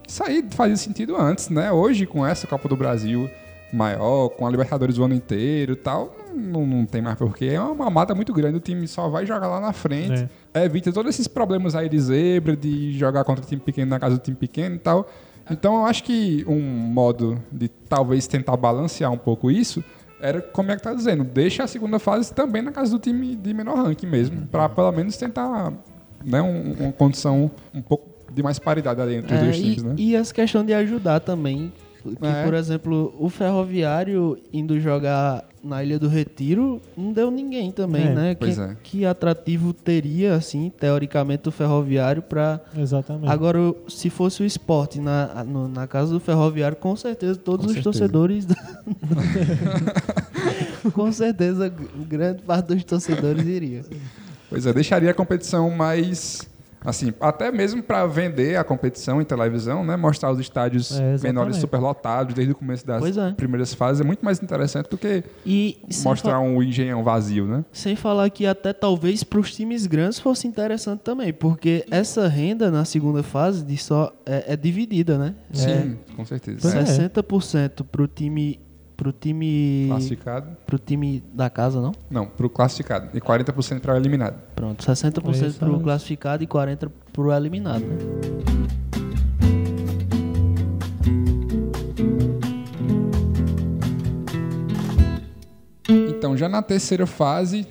[0.06, 1.72] isso aí fazia sentido antes, né?
[1.72, 3.28] Hoje, com essa Copa do Brasil
[3.72, 7.46] maior, com a Libertadores o ano inteiro e tal, não, não tem mais porquê.
[7.46, 11.10] É uma mamada muito grande, o time só vai jogar lá na frente evita todos
[11.10, 14.36] esses problemas aí de zebra, de jogar contra o time pequeno na casa do time
[14.36, 15.10] pequeno e tal.
[15.50, 19.82] Então eu acho que um modo de talvez tentar balancear um pouco isso
[20.20, 23.36] era como é que tá dizendo, deixa a segunda fase também na casa do time
[23.36, 25.72] de menor ranking mesmo, para pelo menos tentar
[26.24, 29.60] né, um- uma condição um pouco de mais paridade ali entre os É, dois e,
[29.62, 29.94] times, né?
[29.98, 31.72] e essa questão de ajudar também.
[32.14, 32.44] Que, É.
[32.44, 38.14] por exemplo, o Ferroviário indo jogar na Ilha do Retiro não deu ninguém também, É.
[38.14, 38.36] né?
[38.38, 38.76] Pois que, é.
[38.84, 43.28] que atrativo teria, assim, teoricamente, o Ferroviário para Exatamente.
[43.30, 47.72] Agora, se fosse o esporte na, no- na casa do Ferroviário, com certeza todos Com
[47.72, 47.98] os certeza.
[47.98, 48.46] torcedores.
[48.46, 48.54] da-
[50.92, 51.72] com certeza,
[52.08, 53.82] grande parte dos torcedores iria.
[54.48, 56.48] Pois é, deixaria a competição mais.
[56.86, 59.96] Assim, até mesmo para vender a competição em televisão, né?
[59.96, 63.32] Mostrar os estádios É, menores superlotados desde o começo das é.
[63.32, 67.64] primeiras fases é muito mais interessante do que E mostrar um engenhão vazio, né?
[67.72, 72.70] sem falar que até talvez para os times grandes fosse interessante também, porque essa renda
[72.70, 75.34] na segunda fase de só é, é dividida, né?
[75.52, 76.58] Sim, com certeza.
[76.62, 76.78] Pois É.
[76.80, 77.08] é.
[77.08, 78.60] 60% pro time
[78.96, 80.56] pro time Classificado?
[80.66, 81.92] pro time da casa, não?
[82.10, 83.10] Não, pro classificado.
[83.16, 84.40] E 40% para o eliminado.
[84.54, 85.82] Pronto, 60% Isso, pro é.
[85.82, 87.96] classificado e 40 pro eliminado, né?
[95.88, 97.66] Então, já na terceira fase,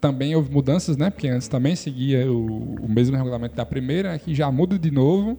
[0.00, 1.10] também houve mudanças, né?
[1.10, 5.38] Porque antes também seguia o, o mesmo regulamento da primeira, aqui já muda de novo.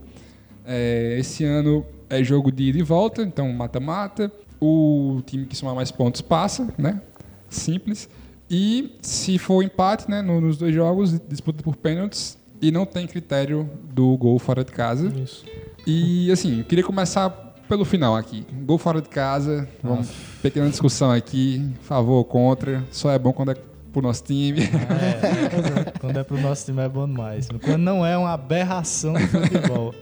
[0.66, 4.32] É, esse ano é jogo de ida e volta, então mata-mata.
[4.60, 7.02] O time que somar mais pontos passa, né?
[7.50, 8.10] Simples.
[8.50, 13.06] E se for empate, né, no- nos dois jogos, disputa por pênaltis e não tem
[13.06, 15.08] critério do gol fora de casa.
[15.22, 15.46] Isso.
[15.86, 17.30] E assim, eu queria começar
[17.70, 18.46] pelo final aqui.
[18.66, 20.10] Gol fora de casa, vamos,
[20.42, 23.56] pequena discussão aqui, favor ou contra, só é bom quando é
[23.92, 24.62] pro nosso time.
[26.00, 27.48] Quando é pro nosso time é bom demais.
[27.64, 29.94] Quando não é uma aberração do futebol.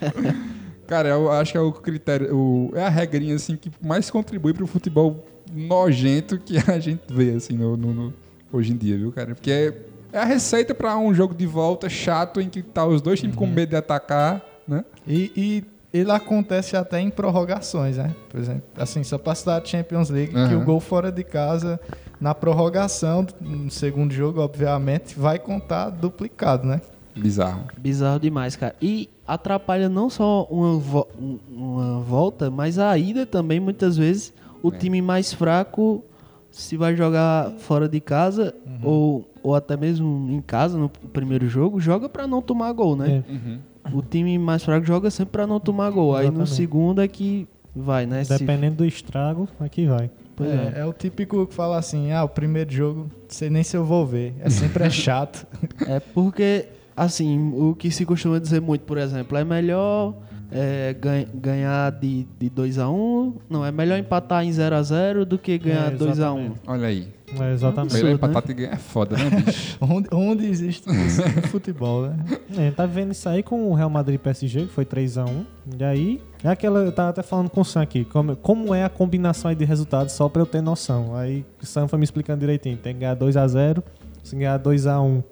[0.92, 4.52] Cara, eu acho que é o critério, o- é a regrinha assim que mais contribui
[4.52, 8.12] pro futebol nojento que a gente vê assim no, no- no-
[8.52, 9.34] hoje em dia, viu, cara?
[9.34, 9.74] Porque é,
[10.12, 13.34] é a receita pra um jogo de volta chato em que tá os dois times
[13.34, 14.84] com medo de atacar, né?
[15.08, 15.64] E, e
[15.98, 18.14] ele acontece até em prorrogações, né?
[18.28, 20.58] Por exemplo, assim, só pra citar a Champions League, que Aham.
[20.60, 21.80] o gol fora de casa,
[22.20, 26.82] na prorrogação, no segundo jogo, obviamente, vai contar duplicado, né?
[27.14, 27.64] Bizarro.
[27.78, 28.74] Bizarro demais, cara.
[28.80, 34.32] E atrapalha não só uma, vo- um- uma volta, mas a ida também, muitas vezes,
[34.62, 34.78] o É.
[34.78, 36.02] time mais fraco,
[36.50, 41.80] se vai jogar fora de casa, ou, ou até mesmo em casa, no primeiro jogo,
[41.80, 43.22] joga pra não tomar gol, né?
[43.28, 43.90] É.
[43.94, 46.14] O time mais fraco joga sempre pra não tomar gol.
[46.14, 46.50] Aí no Exatamente.
[46.54, 48.22] segundo é que vai, né?
[48.24, 50.10] Se- Dependendo do estrago, aqui vai.
[50.36, 50.72] Pois é.
[50.76, 53.84] é, é o típico que fala assim, ah, o primeiro jogo, sei nem se eu
[53.84, 54.34] vou ver.
[54.40, 55.46] É sempre é chato.
[55.86, 56.66] É porque
[57.04, 60.14] assim, o que se costuma dizer muito, por exemplo, é melhor
[60.54, 65.90] é, ganha- ganhar de, de 2x1, não, é melhor empatar em 0x0 do que ganhar
[65.92, 66.10] É, 2x1.
[66.10, 66.60] exatamente.
[66.66, 67.08] Olha aí.
[67.40, 67.94] É, exatamente.
[67.94, 69.78] Melhor Absurdo, empatar e ganhar é foda, né, bicho?
[69.80, 72.16] Onde, onde existe isso no futebol, né?
[72.58, 75.46] É, tá vendo isso aí com o Real Madrid PSG, que foi 3x1.
[75.80, 76.80] E aí, é aquela.
[76.80, 79.64] Eu tava até falando com o Sam aqui, como, como é a combinação aí de
[79.64, 81.16] resultados, só pra eu ter noção.
[81.16, 82.76] Aí o Sam foi me explicando direitinho.
[82.76, 83.82] Tem que ganhar 2x0,
[84.22, 85.24] se ganhar 2x1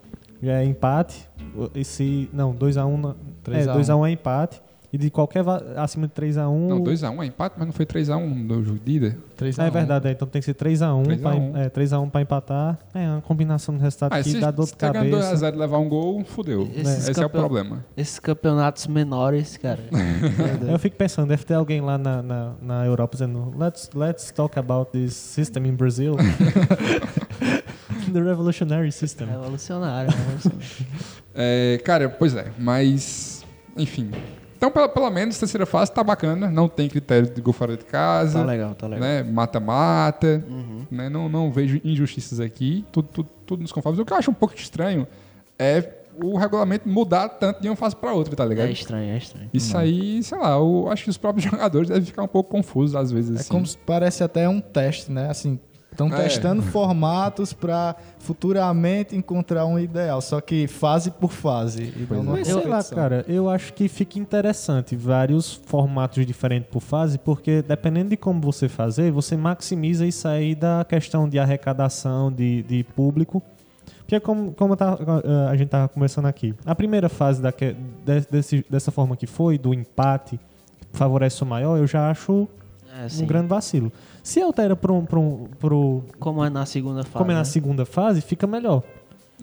[0.43, 1.29] já é empate.
[1.75, 2.29] E se.
[2.33, 2.97] Não, 2x1.
[3.01, 3.79] na- É, 3 a 1.
[3.79, 4.63] 2x1 é empate.
[4.93, 5.45] E de qualquer
[5.77, 6.67] acima de 3x1.
[6.69, 9.17] Não, 2x1 é empate, mas não foi 3x1 no jogo de ida.
[9.37, 11.57] 3 É verdade, é, então tem que ser 3x1 3 a pra, 1.
[11.59, 12.77] é, 3x1 pra empatar.
[12.93, 15.37] É uma combinação de resultado Ah, que se dá dor de tá cabeça.
[15.37, 16.69] 2x0 e levar um gol, fudeu.
[16.75, 17.85] Esses Esse é o campeon- problema.
[17.97, 19.79] Esses campeonatos menores, cara.
[20.69, 24.59] Eu fico pensando, deve ter alguém lá na, na, na Europa dizendo let's, let's talk
[24.59, 26.17] about this system in Brazil.
[28.15, 29.29] The revolutionary system.
[29.29, 30.67] Revolucionário, revolucionário.
[31.35, 33.45] É, cara, pois é, mas.
[33.77, 34.11] Enfim.
[34.57, 36.51] Então, pelo, pelo menos, terceira fase tá bacana.
[36.51, 38.41] Não tem critério de gol fora de casa.
[38.41, 39.01] Tá legal, tá legal.
[39.09, 39.23] né?
[39.23, 40.45] Mata-mata.
[40.47, 40.87] Uhum.
[40.91, 41.09] Né?
[41.09, 42.85] Não, não vejo injustiças aqui.
[42.93, 43.99] Tudo, tudo, tudo nos conformes.
[43.99, 45.09] O que eu acho um pouco estranho
[45.59, 48.69] é o regulamento mudar tanto de uma fase pra outra, tá ligado?
[48.69, 49.49] É estranho, é estranho.
[49.53, 52.95] Isso aí, sei lá, eu acho que os próprios jogadores devem ficar um pouco confusos
[52.95, 53.37] às vezes.
[53.37, 53.49] É assim.
[53.49, 55.31] como se parece até um teste, né?
[55.31, 55.59] Assim,
[55.91, 56.23] estão É.
[56.23, 61.93] testando formatos para futuramente encontrar um ideal, só que fase por fase.
[61.97, 66.81] E numa Mas sei lá, cara, eu acho que fica interessante vários formatos diferentes por
[66.81, 72.31] fase, porque dependendo de como você fazer, você maximiza isso aí da questão de arrecadação,
[72.33, 73.43] de, de público.
[74.01, 74.99] Porque como, como tá-
[75.51, 79.73] a gente tava conversando aqui, a primeira fase de- desse- dessa forma que foi, do
[79.73, 80.39] empate,
[80.93, 82.49] favorece o maior, eu já acho
[82.93, 83.93] É, um grande vacilo.
[84.23, 87.13] Se altera pro, pro, pro, Como é na segunda fase.
[87.17, 87.45] como é na né?
[87.45, 88.83] segunda fase, fica melhor.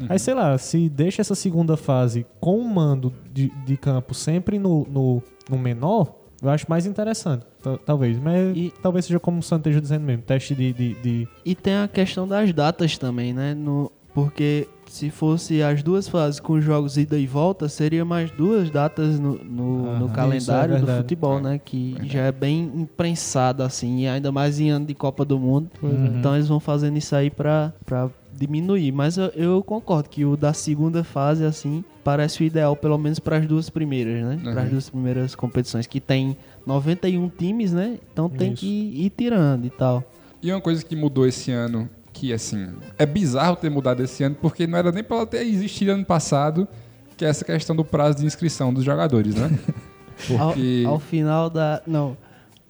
[0.10, 4.60] Aí, sei lá, se deixa essa segunda fase com o mando de, de campo sempre
[4.60, 7.44] no, no, no menor, eu acho mais interessante.
[7.64, 8.20] Tal- Talvez.
[8.20, 10.72] Mas E- talvez seja como o Santo esteja dizendo mesmo, teste de.
[10.72, 13.56] de, de- E tem a questão das datas também, né?
[13.56, 18.70] No, porque se fosse as duas fases com jogos ida e volta, seria mais duas
[18.70, 20.10] datas no, no, no Aham.
[20.10, 21.60] calendário é do futebol, né?
[21.64, 25.70] Que já é bem imprensado, assim, e ainda mais em ano de Copa do Mundo.
[26.18, 28.92] Então eles vão fazendo isso aí pra, pra diminuir.
[28.92, 33.20] Mas eu, eu concordo que o da segunda fase, assim, parece o ideal, pelo menos
[33.20, 34.40] para as duas primeiras, né?
[34.44, 34.70] Para as Uhum.
[34.72, 38.00] duas primeiras competições, que tem 91 times, né?
[38.12, 38.62] Então tem Isso.
[38.62, 38.66] que
[39.06, 40.04] ir tirando e tal.
[40.42, 44.36] E uma coisa que mudou esse ano, que assim, é bizarro ter mudado esse ano,
[44.42, 46.68] porque não era nem pra ela ter existido ano passado,
[47.16, 49.52] que é essa questão do prazo de inscrição dos jogadores, né?
[50.28, 50.84] Porque.
[50.86, 51.82] Ao, ao final da.
[51.86, 52.18] Não.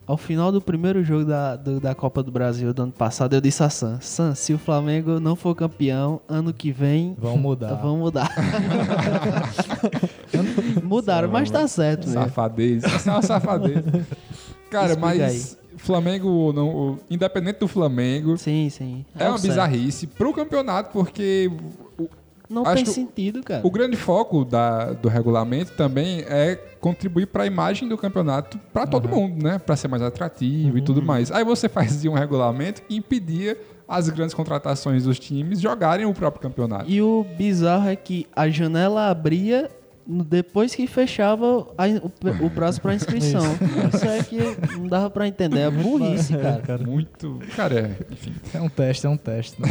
[0.05, 3.41] Ao final do primeiro jogo da, do- da Copa do Brasil do ano passado, eu
[3.41, 7.13] disse a Sam: Sam, se o Flamengo não for campeão, ano que vem.
[7.17, 7.73] Vão mudar.
[7.81, 8.29] Vão mudar.
[10.83, 12.23] Mudaram, mas tá certo mesmo.
[12.23, 12.83] Safadez.
[12.83, 13.83] Isso é uma safadez.
[14.69, 19.05] Cara, Explica mas Flamengo, não, o- independente do Flamengo, Sim, sim.
[19.17, 19.49] é, o uma certo.
[19.51, 21.49] bizarrice pro campeonato, porque
[21.99, 22.07] o,
[22.49, 23.61] Não tem sentido, cara.
[23.65, 28.87] o grande foco da- do regulamento também é contribuir para a imagem do campeonato para
[28.87, 29.59] todo mundo, né?
[29.59, 31.31] Para ser mais atrativo e tudo mais.
[31.31, 36.41] Aí você fazia um regulamento que impedia as grandes contratações dos times jogarem o próprio
[36.41, 36.89] campeonato.
[36.89, 39.69] E o bizarro é que a janela abria
[40.07, 43.43] depois que fechava a o, o prazo pra inscrição.
[43.93, 44.37] Isso é que
[44.77, 45.59] não dava pra entender.
[45.59, 46.77] É burrice, cara.
[46.77, 47.39] Muito.
[47.55, 48.33] Cara, é, enfim.
[48.53, 49.61] É um teste, é um teste.
[49.61, 49.67] né?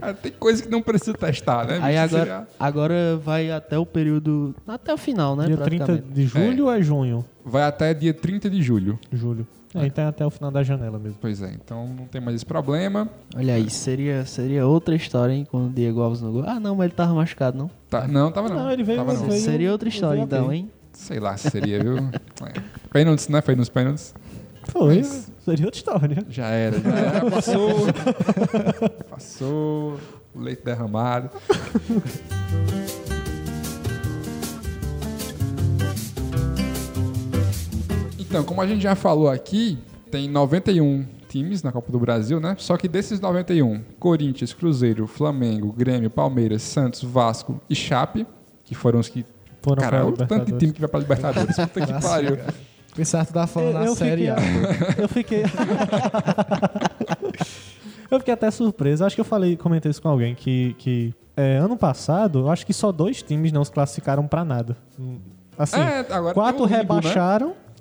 [0.00, 1.78] Cara, tem coisa que não precisa testar, né?
[1.80, 4.54] Aí agora, Seria- agora vai até o período.
[4.66, 5.46] Até o final, né?
[5.46, 6.14] dia 30 praticamente.
[6.14, 7.24] de julho ou é junho?
[7.44, 8.98] Vai até dia 30 de julho.
[9.12, 9.46] Julho.
[9.82, 11.18] É, então é até o final da janela mesmo.
[11.20, 13.08] Pois é, então não tem mais esse problema.
[13.34, 15.46] Olha aí, seria, seria outra história, hein?
[15.50, 16.44] Com o Diego Alves no gol.
[16.46, 17.70] Ah, não, mas ele tava machucado, não.
[17.90, 18.56] Tá, não, tava não.
[18.56, 19.26] Não, ele veio- Tava não.
[19.26, 20.70] veio- seria outra história, então, hein?
[20.92, 21.96] Sei lá se seria, viu?
[21.98, 22.60] É.
[22.90, 23.40] Pênaltis, né?
[23.42, 24.14] Foi nos pênaltis.
[24.68, 26.24] Foi, Mas- seria outra história.
[26.28, 27.30] Já era, já era.
[27.30, 27.70] Passou.
[29.10, 30.00] Passou.
[30.34, 31.30] Leite derramado.
[38.28, 39.78] Então, como a gente já falou aqui,
[40.10, 42.54] tem 91 times na Copa do Brasil, né?
[42.58, 48.26] Só que desses 91, Corinthians, Cruzeiro, Flamengo, Grêmio, Palmeiras, Santos, Vasco e Chape,
[48.64, 49.24] que foram os que.
[49.62, 51.56] Foram Cara, olha o tanto de time que vai pra Libertadores.
[51.56, 52.36] Puta que Nossa, pariu.
[52.36, 52.54] cara.
[52.94, 54.36] Pensar tu tava falando na Série A.
[54.96, 55.42] eu fiquei.
[58.10, 59.04] eu fiquei até surpreso.
[59.04, 62.64] Acho que eu falei, comentei isso com alguém que, que é, ano passado, eu acho
[62.64, 64.76] que só dois times não se classificaram pra nada.
[65.58, 67.02] Assim, É, agora quatro o limbo, né?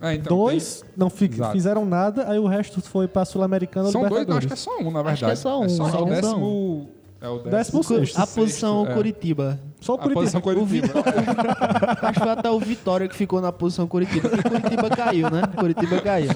[0.01, 1.53] É, então, dois não fi- Exato.
[1.53, 4.77] fizeram nada, aí o resto foi pra Sul-Americana São dois, não, acho que é só
[4.79, 5.13] um, na verdade.
[5.13, 6.89] Acho que é só um, É só, só o um, décimo.
[7.21, 8.19] É o Décimo décimo sexto.
[8.19, 8.93] A posição é.
[8.93, 9.59] Curitiba.
[9.79, 10.89] Só o A posição Curitiba.
[10.89, 11.03] Curitiba.
[12.03, 14.29] Acho que foi até o Vitória que ficou na posição Curitiba.
[14.29, 15.41] Porque Curitiba caiu, né?
[15.57, 16.29] Curitiba caiu.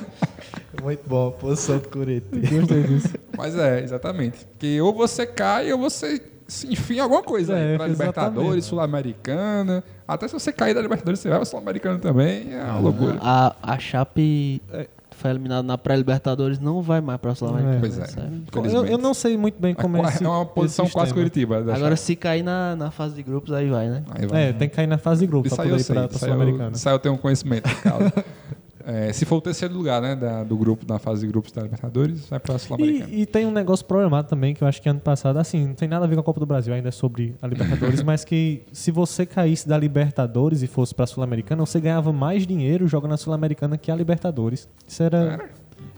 [0.82, 2.60] Muito bom, posição do Curitiba.
[2.60, 3.10] Gostei disso.
[3.38, 4.46] Mas é, exatamente.
[4.46, 6.20] Porque ou você cai ou você
[6.92, 7.58] em alguma coisa.
[7.58, 7.88] É, aí, pra.
[7.88, 9.84] Libertadores, Sul-Americana.
[10.08, 12.54] Até se você cair da Libertadores, você vai pra Sul-Americana também.
[12.54, 13.18] É uma loucura.
[13.22, 14.62] A, a Chape
[15.20, 17.76] foi eliminada na pré-Libertadores, não vai mais pra Sul-Americana.
[17.76, 17.80] É.
[18.52, 18.78] Pois é.
[18.78, 21.14] Eu, eu não sei muito bem como é esse é uma posição quase.
[21.14, 21.58] Curitiba.
[21.58, 24.04] Agora, se cair na, na fase de grupos, aí vai, né?
[24.12, 24.44] Aí vai.
[24.50, 26.06] É, tem que cair na fase de grupo Isso pra aí poder eu ir aí
[26.06, 26.72] eu, Sul-Americana.
[26.86, 27.70] eu tenho um conhecimento.
[28.92, 31.62] É, se for o terceiro lugar né, da- do grupo, da fase de grupos da
[31.62, 33.10] Libertadores, vai pra Sul-Americana.
[33.12, 35.74] E, e tem um negócio problemático também, que eu acho que ano passado, assim, não
[35.76, 38.26] tem nada a ver com a Copa do Brasil, ainda é sobre a Libertadores, mas
[38.26, 43.12] que se você caísse da Libertadores e fosse pra Sul-Americana, você ganhava mais dinheiro jogando
[43.12, 44.68] na Sul-Americana que a Libertadores.
[44.88, 45.40] Isso era.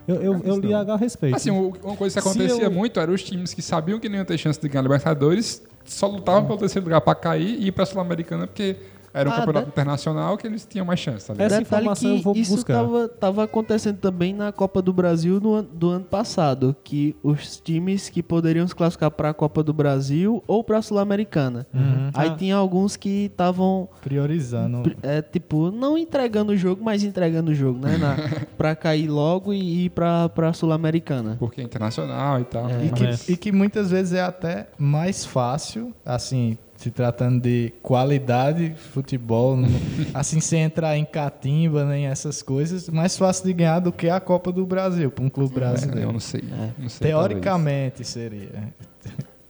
[0.07, 1.35] Eu, eu, eu li a respeito.
[1.35, 4.25] Assim, uma coisa que acontecia eu- muito era os times que sabiam que não iam
[4.25, 7.71] ter chance de ganhar a Libertadores, só lutavam pelo terceiro lugar pra cair e ir
[7.71, 8.75] pra Sul-Americana, porque
[9.13, 11.47] era um Ah, campeonato de- internacional que eles tinham mais chance, tá ligado?
[11.51, 12.73] Essa Detalhe informação que eu vou isso buscar.
[12.75, 18.09] Tava, tava acontecendo também na Copa do Brasil an- do ano passado, que os times
[18.09, 21.65] que poderiam se classificar para a Copa do Brasil ou para a Sul-Americana.
[22.13, 22.35] Aí Ah.
[22.35, 24.91] tinha alguns que estavam Priorizando.
[25.01, 27.91] é, tipo não entregando o jogo, mas entregando o jogo, né,
[28.57, 31.35] para cair logo e ir para para Sul-Americana.
[31.39, 32.69] Porque é internacional e tal.
[32.69, 32.85] É.
[32.85, 33.15] E que, É.
[33.29, 39.55] e que muitas vezes é até mais fácil, assim, se tratando de qualidade de futebol,
[39.55, 39.69] não-
[40.13, 44.19] assim, sem entrar em catimba nem essas coisas, mais fácil de ganhar do que a
[44.19, 46.11] Copa do Brasil, para um clube É, eu brasileiro.
[46.11, 46.43] não sei.
[46.77, 48.49] Não sei Teoricamente seria.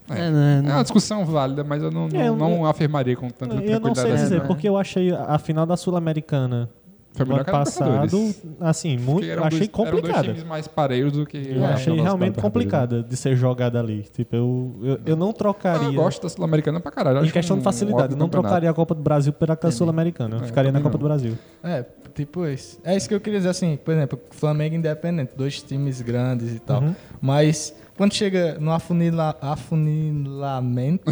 [0.09, 0.13] É.
[0.13, 3.29] É, né, É uma discussão válida, mas eu não, não, É, eu- não afirmaria com
[3.29, 4.23] tanta Eu não sei tranquilidade assim.
[4.23, 4.47] dizer, né?
[4.47, 6.69] porque eu achei a a final da Sul-Americana
[7.13, 10.23] Foi melhor ano passado, assim, muito, achei dois, Eram dois complicada.
[10.23, 11.37] times mais parelhos do que...
[11.37, 14.03] Eu achei realmente complicada de ser jogada ali.
[14.13, 15.87] Tipo, eu, eu, eu não trocaria.
[15.89, 17.25] Eu gosto da Sul-Americana pra caralho.
[17.25, 18.47] Em questão um de facilidade, eu não campeonato.
[18.49, 20.37] trocaria a Copa do Brasil pela Sul-Americana.
[20.37, 20.99] Eu É, ficaria na Copa não.
[20.99, 21.37] do Brasil.
[21.61, 21.83] É,
[22.15, 22.79] tipo isso.
[22.83, 26.55] É isso que eu queria dizer, assim, por exemplo, Flamengo e Independente, dois times grandes
[26.55, 26.81] e tal.
[26.81, 26.95] Uhum.
[27.19, 31.03] Mas quando chega no afunila, afunilamento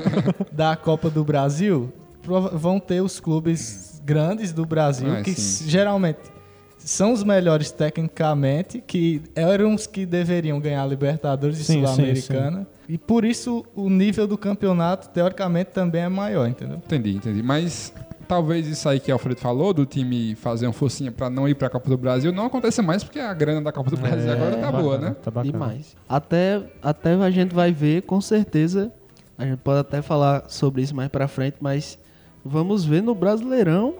[0.50, 1.92] da Copa do Brasil,
[2.54, 5.68] vão ter os clubes grandes do Brasil, Ah, que sim.
[5.68, 6.18] geralmente
[6.78, 12.66] são os melhores tecnicamente, que eram os que deveriam ganhar a Libertadores e Sul-Americana.
[12.88, 16.78] E por isso o nível do campeonato, teoricamente, também é maior, entendeu?
[16.78, 17.42] Entendi, entendi.
[17.42, 17.92] Mas
[18.26, 21.54] talvez isso aí que o Alfredo falou, do time fazer uma forcinha pra não ir
[21.54, 24.32] pra Copa do Brasil, não aconteça mais, porque a grana da Copa do Brasil É,
[24.34, 25.16] agora tá bacana, boa, né?
[25.22, 25.52] Tá bacana.
[25.52, 25.96] Demais.
[26.08, 28.90] Até, até a gente vai ver, com certeza.
[29.38, 31.98] A gente pode até falar sobre isso mais pra frente, mas
[32.44, 33.94] vamos ver no Brasileirão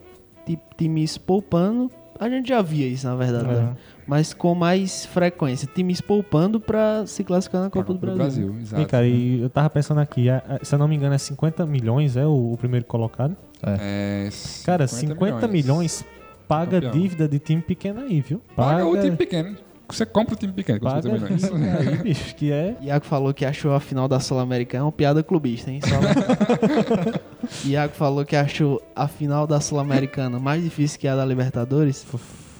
[0.46, 1.90] ti- times poupando.
[2.20, 3.52] A gente já via isso, na verdade, É.
[3.54, 3.76] né?
[4.06, 5.68] mas com mais frequência.
[5.74, 8.54] Times poupando pra se classificar na Pra Copa do Brasil.
[8.60, 8.82] exato.
[8.82, 10.26] E, cara, e eu tava pensando aqui,
[10.62, 13.36] se eu não me engano, é 50 milhões, é o, o primeiro colocado?
[13.62, 14.28] É,
[14.64, 16.04] Cara, 50, milhões,
[16.46, 16.90] paga Campeão.
[16.92, 18.40] dívida de time pequeno aí, viu?
[18.56, 19.56] Paga o time pequeno.
[19.92, 21.42] Você compra o time pequeno com Paga 50 milhões.
[21.42, 22.76] dívida aí, bicho, que é...
[22.80, 25.80] Iago falou que achou a final da Sul-Americana uma piada clubista, hein?
[25.82, 25.96] Só...
[27.68, 32.06] Iago falou que achou a final da Sul-Americana mais difícil que a da Libertadores.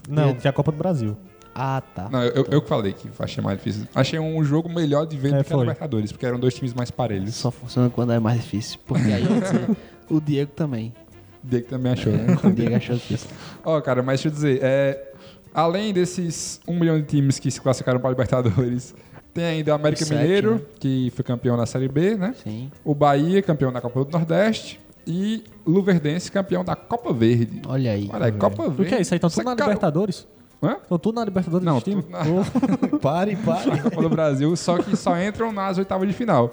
[0.09, 1.17] Não, que é a Copa do Brasil.
[1.55, 2.09] Ah, tá.
[2.11, 3.87] Não, eu, eu que falei que achei mais difícil.
[3.95, 5.61] Achei um jogo melhor de ver É, do que a foi.
[5.67, 7.35] Libertadores, porque eram dois times mais parelhos.
[7.35, 8.79] Só funciona quando é mais difícil.
[8.87, 9.77] Porque aí você-
[10.09, 10.95] o Diego também.
[11.45, 12.37] O Diego também achou, né?
[12.43, 13.29] O Diego achou difícil.
[13.65, 15.12] Ó, cara, mas deixa eu dizer, é,
[15.55, 18.95] além desses um milhão de times que se classificaram para a Libertadores,
[19.35, 20.61] tem ainda o América Sete, Mineiro, né?
[20.79, 22.35] que foi campeão na Série B, né?
[22.43, 22.71] Sim.
[22.85, 24.81] O Bahia, campeão da Copa do Nordeste.
[25.07, 27.61] E Luverdense, campeão da Copa Verde.
[27.67, 28.09] Olha aí.
[28.13, 28.89] Olha aí, Copa O Verde.
[28.91, 29.17] que é isso aí?
[29.17, 30.29] Estão tudo na cara- Libertadores?
[30.63, 30.77] Hã?
[30.81, 32.21] Estão tudo na Libertadores Não, tudo na-
[33.03, 33.81] Pare, pare.
[33.81, 36.53] Copa do Brasil, só que só entram nas oitavas de final.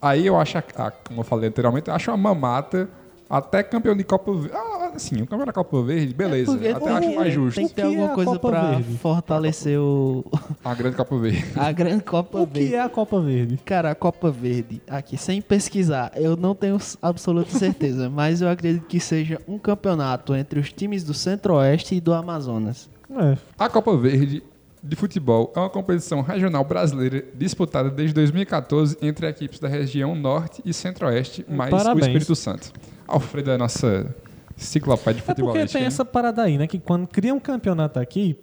[0.00, 2.88] Aí eu acho, a- a- como eu falei anteriormente, eu acho uma mamata
[3.28, 4.50] até campeão de Copa Verde.
[4.54, 6.52] Ah, assim, o campeão da Copa Verde, beleza.
[6.52, 7.56] Porque até acho mais justo.
[7.56, 8.98] Tem que ter O que é alguma a coisa Copa pra Verde?
[8.98, 10.24] fortalecer o...
[10.64, 11.44] A grande Copa Verde.
[11.56, 12.68] a grande Copa O Verde.
[12.70, 13.58] que é a Copa Verde?
[13.64, 18.86] Cara, a Copa Verde, aqui, sem pesquisar, eu não tenho absoluta certeza, mas eu acredito
[18.86, 22.88] que seja um campeonato entre os times do Centro-Oeste e do Amazonas.
[23.10, 24.42] É, A Copa Verde
[24.82, 30.62] de futebol é uma competição regional brasileira disputada desde 2014 entre equipes da região Norte
[30.64, 31.96] e Centro-Oeste, mais Parabéns.
[32.06, 32.72] o Espírito Santo.
[33.08, 34.14] Alfredo é a nossa
[34.56, 35.52] enciclopédia de É futebol.
[35.52, 36.66] porque tem essa parada aí, né?
[36.66, 38.36] Que quando cria um campeonato aqui,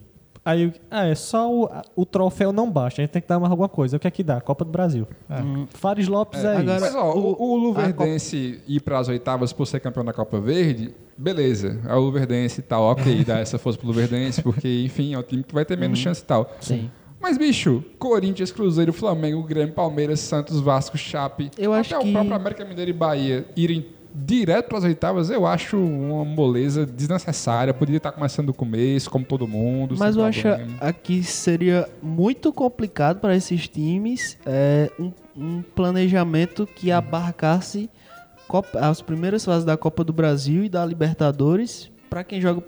[0.44, 3.52] aí ah, é só o, o troféu não basta, a gente tem que dar mais
[3.52, 3.98] alguma coisa.
[3.98, 4.40] O que é que dá?
[4.42, 5.08] Copa do Brasil.
[5.30, 6.86] Hum, Fares Lopes é, agora- isso.
[6.86, 10.94] Mas ó, o, o Luverdense ir para as oitavas por ser campeão da Copa Verde,
[11.18, 11.80] beleza.
[11.88, 15.24] É o Luverdense e tal, ok, dá essa força pro Luverdense, porque, enfim, é o
[15.24, 16.50] time que vai ter menos chance e tal.
[16.62, 16.90] Sim.
[17.20, 21.50] Mas, bicho, Corinthians, Cruzeiro, Flamengo, Grêmio, Palmeiras, Santos, Vasco, Chape.
[21.58, 25.30] Eu acho até que- o próprio América Mineiro e Bahia irem direto para as oitavas,
[25.30, 27.74] eu acho uma moleza desnecessária.
[27.74, 29.96] Poderia estar começando do começo, como todo mundo.
[29.98, 30.48] Mas eu acho
[30.80, 37.90] aqui seria muito complicado para esses times é, um, um planejamento que abarcasse
[38.48, 41.92] Copa- as primeiras fases da Copa do Brasil e da Libertadores.
[42.10, 42.62] Para quem joga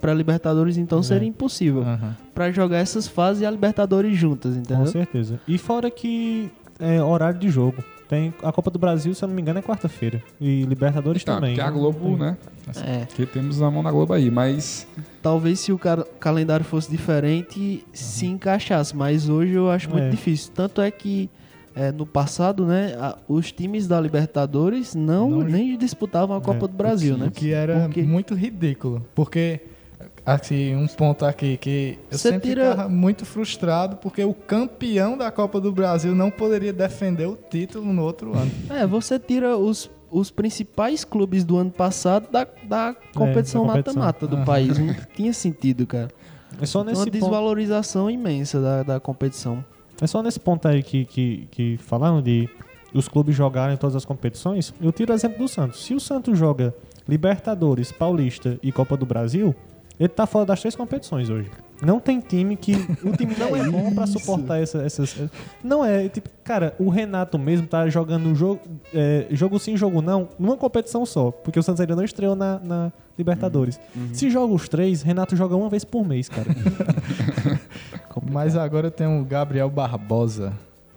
[0.00, 1.82] para Libertadores, então seria impossível.
[1.82, 2.16] Aham.
[2.34, 4.86] Para jogar essas fases e a Libertadores juntas, Com entendeu?
[4.88, 5.40] certeza.
[5.48, 7.82] E fora que é horário de jogo.
[8.10, 10.20] Tem a Copa do Brasil, se eu não me engano, é quarta-feira.
[10.40, 11.54] E Libertadores Tá, também.
[11.54, 12.36] porque a Globo, tem- né?
[12.84, 13.06] É.
[13.06, 14.84] Que temos a mão na Globo aí, mas
[15.22, 18.96] Talvez se o ca- calendário fosse diferente, se encaixasse.
[18.96, 20.10] Mas hoje eu acho muito É.
[20.10, 20.50] difícil.
[20.52, 21.30] Tanto é que
[21.76, 26.66] é, no passado, né, a- os times da Libertadores não, Não- nem disputavam a Copa
[26.66, 27.26] do Brasil, né?
[27.28, 29.06] O que era Porque- muito ridículo.
[29.14, 29.60] Porque,
[30.24, 35.16] assim, um ponto aqui que eu Você sempre tira- ficava muito frustrado porque o campeão
[35.16, 38.50] da Copa do Brasil não poderia defender o título no outro ano.
[38.70, 43.94] É, você tira os, os principais clubes do ano passado da, da competição da competição.
[44.02, 44.44] mata-mata do Aham.
[44.44, 44.78] país.
[44.78, 46.08] Não tinha sentido, cara.
[46.60, 47.12] É só Uma nesse ponto.
[47.12, 49.64] desvalorização imensa da, da competição.
[50.00, 52.48] É só nesse ponto aí que, que, que falaram de
[52.92, 54.74] os clubes jogarem todas as competições.
[54.80, 55.84] Eu tiro o exemplo do Santos.
[55.84, 56.74] Se o Santos joga
[57.08, 59.54] Libertadores, Paulista e Copa do Brasil,
[60.00, 61.50] ele tá fora das três competições hoje.
[61.82, 62.72] Não tem time que.
[63.04, 65.16] O time não é bom pra suportar essa- essas.
[65.62, 68.60] Não é, tipo, cara, o Renato mesmo tá jogando um jogo,
[68.94, 71.30] é, jogo sim, jogo não, numa competição só.
[71.30, 73.78] Porque o Santos ainda não estreou na, na Libertadores.
[74.12, 76.48] Se joga os três, Renato joga uma vez por mês, cara.
[78.30, 80.52] Mas agora tem o Gabriel Barbosa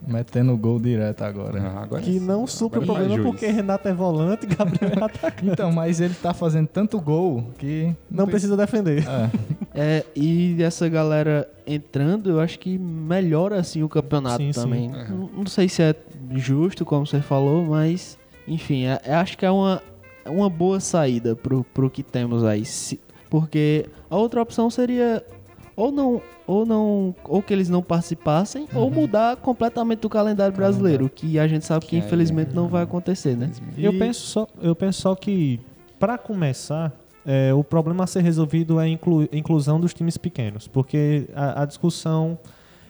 [0.08, 1.62] metendo gol direto agora.
[1.62, 5.50] ah, agora que não supre o problema porque Renato é volante e Gabriel é atacante.
[5.52, 7.94] Então, mas ele tá fazendo tanto gol que.
[8.10, 9.04] Não precisa defender.
[9.08, 9.30] É.
[9.76, 14.62] É, e essa galera entrando, eu acho que melhora assim o campeonato Sim, sim.
[14.62, 14.90] também.
[14.90, 15.96] Não, não sei se é
[16.36, 19.82] justo, como você falou, mas enfim, é- é- acho que é uma,
[20.26, 22.66] é uma boa saída pro, pro que temos aí.
[22.66, 23.00] Se-
[23.30, 25.24] porque a outra opção seria
[25.76, 31.10] ou não, ou não, ou que eles não participassem, ou mudar completamente o calendário brasileiro,
[31.10, 33.50] que a gente sabe que, Que infelizmente não vai acontecer, né?
[33.78, 35.60] Eu penso só, eu penso só que
[36.00, 36.92] para começar,
[37.26, 41.62] é, o problema a ser resolvido é a inclu- inclusão dos times pequenos, porque a,
[41.64, 42.38] a discussão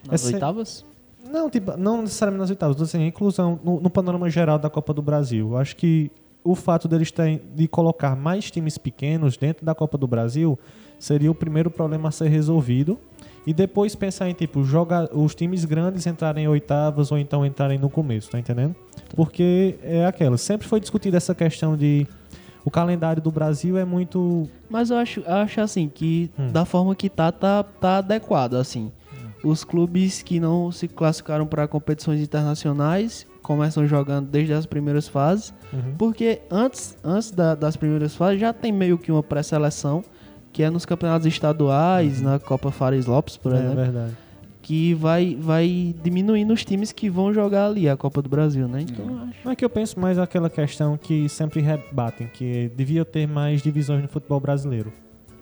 [0.06, 0.86] Nas Essa- oitavas?
[1.32, 4.94] não, tipo, não necessariamente nas oitavas, assim, a inclusão no, no panorama geral da Copa
[4.94, 5.52] do Brasil.
[5.52, 6.12] Eu acho que
[6.44, 10.60] o fato deles terem de colocar mais times pequenos dentro da Copa do Brasil
[11.00, 12.98] seria o primeiro problema a ser resolvido.
[13.46, 17.78] E depois pensar em, tipo, jogar os times grandes entrarem em oitavas ou então entrarem
[17.78, 18.74] no começo, tá entendendo?
[19.16, 22.08] Porque é aquela, sempre foi discutida essa questão de
[22.64, 26.52] o calendário do Brasil é muito Mas eu acho, eu acho assim que Hum.
[26.54, 28.92] da forma que tá, tá, tá adequado, assim.
[29.44, 35.54] Os clubes que não se classificaram para competições internacionais começam jogando desde as primeiras fases,
[35.72, 35.94] Uhum.
[35.98, 40.04] porque antes, antes da- das primeiras fases já tem meio que uma pré-seleção,
[40.52, 43.58] que é nos campeonatos estaduais, na Copa Fares Lopes, por Uhum.
[43.58, 44.18] é exemplo, verdade.
[44.62, 48.82] que vai, vai diminuindo os times que vão jogar ali a Copa do Brasil, né?
[48.82, 49.34] Então, eu acho.
[49.44, 53.62] Não é que eu penso mais aquela questão que sempre rebatem, que devia ter mais
[53.62, 54.94] divisões no futebol brasileiro.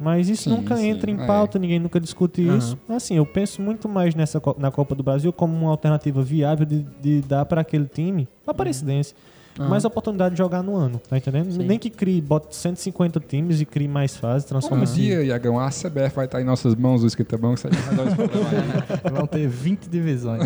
[0.01, 1.27] Mas isso Sim, nunca sim, entra em é.
[1.27, 2.57] pauta, ninguém nunca discute Aham.
[2.57, 2.77] isso.
[2.89, 6.81] Assim, eu penso muito mais nessa na Copa do Brasil como uma alternativa viável de,
[6.99, 9.13] de dar para aquele time, a Aparecidense,
[9.59, 9.69] Aham.
[9.69, 11.51] mais oportunidade de jogar no ano, tá entendendo?
[11.51, 11.65] Sim.
[11.65, 15.69] Nem que crie, bote 150 times e crie mais fases, transforma Um dia, Iagão, a
[15.69, 17.61] CBF vai estar em nossas mãos, o escritabão, que.
[19.11, 20.41] Vão ter 20 divisões.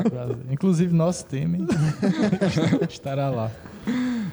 [0.50, 1.66] Inclusive nosso time
[2.88, 3.50] estará lá.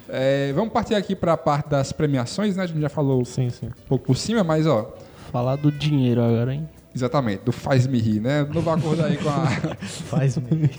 [0.10, 2.64] É, vamos partir aqui para a parte das premiações, né?
[2.64, 3.68] A gente já falou Sim, sim.
[3.68, 4.94] um pouco por cima, mas ó,
[5.32, 6.68] Falar do dinheiro agora, hein?
[6.98, 8.44] Exatamente, do faz-me rir, né?
[8.44, 9.46] Novo acordo aí com a,
[9.80, 10.70] Faz mesmo.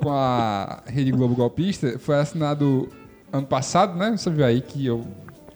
[0.00, 2.88] com a Rede Globo Golpista foi assinado
[3.32, 4.14] ano passado, né?
[4.16, 5.06] Você viu aí que eu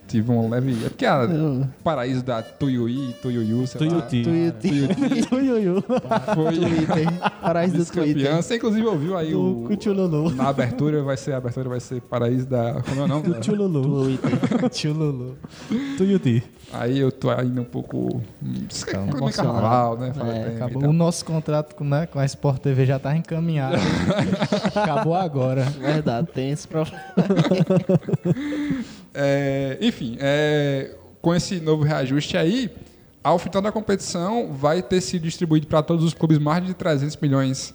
[0.06, 0.72] tive um leve.
[0.84, 4.02] É porque a Eu- paraíso da Tuyuí, Tuyuiu, sei lá.
[4.02, 4.22] Tuiuti.
[5.28, 5.82] Tuiuiu.
[5.82, 7.12] Foi Twitter.
[7.42, 8.04] Paraíso do Twitter.
[8.14, 8.42] vice-campeã.
[8.42, 9.64] Você inclusive ouviu aí o.
[9.66, 10.30] Cuchululu.
[10.30, 12.80] Na abertura vai ser a abertura vai ser paraíso da.
[12.82, 13.42] Como é o nome?
[13.42, 14.04] Chululu.
[14.04, 14.68] Twitter.
[14.70, 15.36] Tio Lulu.
[15.96, 16.42] Tuiuti.
[16.72, 18.20] Aí eu tô ainda um pouco.
[18.42, 19.06] hum, Calma.
[19.12, 20.08] no carnaval, né?
[20.08, 20.80] É, Fala tempo e Acabou.
[20.82, 20.90] tal.
[20.90, 23.76] O nosso contrato com, né, com a Sport TV já tá encaminhado.
[24.74, 25.62] Acabou agora.
[25.62, 26.98] Verdade, tem esse problema.
[29.18, 32.70] É, enfim, é, com esse novo reajuste aí,
[33.24, 37.16] ao final da competição vai ter sido distribuído para todos os clubes mais de 300
[37.16, 37.74] milhões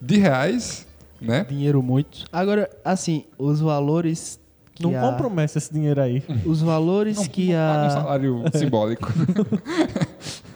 [0.00, 0.86] de reais,
[1.20, 1.44] né?
[1.48, 2.24] Dinheiro muito.
[2.30, 4.38] Agora, assim, os valores
[4.74, 6.22] que Não a, compromete esse dinheiro aí.
[6.44, 9.12] os valores que Paga um a salário simbólico.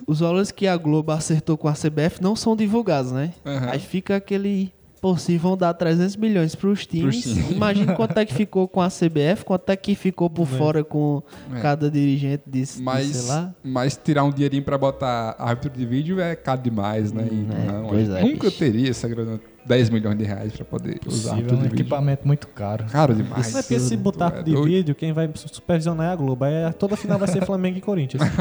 [0.07, 3.32] os valores que a Globo acertou com a CBF não são divulgados, né?
[3.45, 3.70] Aham.
[3.70, 4.72] Aí fica aquele.
[5.07, 7.52] Pô, se vão dar 300 milhões pros times, times.
[7.52, 11.22] imagina quanto é que ficou com a CBF, quanto é que ficou por fora com
[11.54, 11.61] É.
[11.61, 13.54] cada dirigente disse, Mas, sei lá.
[13.62, 17.24] mas tirar um dinheirinho pra botar árbitro de vídeo é caro demais, né?
[17.30, 18.59] E é, não, pois é, nunca bicho.
[18.59, 21.68] teria essa grana, 10 milhões de reais pra poder usar Possível, árbitro é um de
[21.68, 21.80] vídeo.
[21.82, 22.84] equipamento muito caro.
[22.90, 23.52] Caro demais.
[23.52, 24.64] Não é porque se botar é de doido.
[24.64, 26.44] vídeo, quem vai supervisionar é a Globo.
[26.44, 28.22] Aí toda final vai ser Flamengo e Corinthians.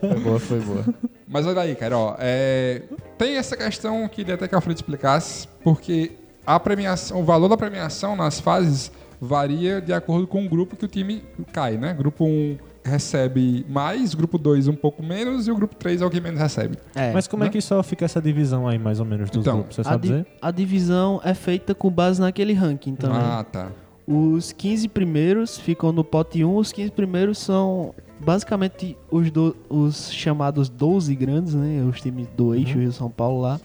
[0.00, 0.84] Foi boa, foi boa.
[1.28, 2.82] Mas olha aí, cara, ó, é,
[3.18, 6.12] tem essa questão que queria até que a Alfredo explicasse, porque
[6.46, 10.84] a premiação, o valor da premiação nas fases varia de acordo com o grupo que
[10.84, 11.22] o time
[11.52, 11.94] cai, né?
[11.94, 16.10] Grupo 1 recebe mais, grupo 2 um pouco menos e o grupo 3 é o
[16.10, 16.76] que menos recebe.
[16.96, 17.12] É.
[17.12, 17.52] Mas como é Né?
[17.52, 19.76] que só fica essa divisão aí, mais ou menos, dos Então, grupos?
[19.76, 20.26] Você a, sabe di- dizer?
[20.42, 23.18] a divisão é feita com base naquele ranking também.
[23.20, 23.68] Ah, tá.
[24.04, 26.56] Os 15 primeiros ficam no pote 1.
[26.56, 27.94] Os 15 primeiros são
[28.24, 31.82] basicamente os, do- os chamados 12 grandes, né?
[31.88, 33.60] Os times do eixo Rio São Paulo lá.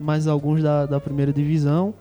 [0.00, 1.94] Mais alguns da, da primeira divisão.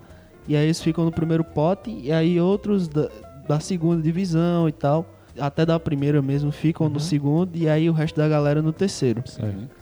[0.48, 1.90] E aí eles ficam no primeiro pote.
[1.92, 3.10] E aí outros da,
[3.48, 5.06] da segunda divisão e tal.
[5.40, 7.56] Até da primeira mesmo ficam no segundo.
[7.56, 9.24] E aí o resto da galera no terceiro.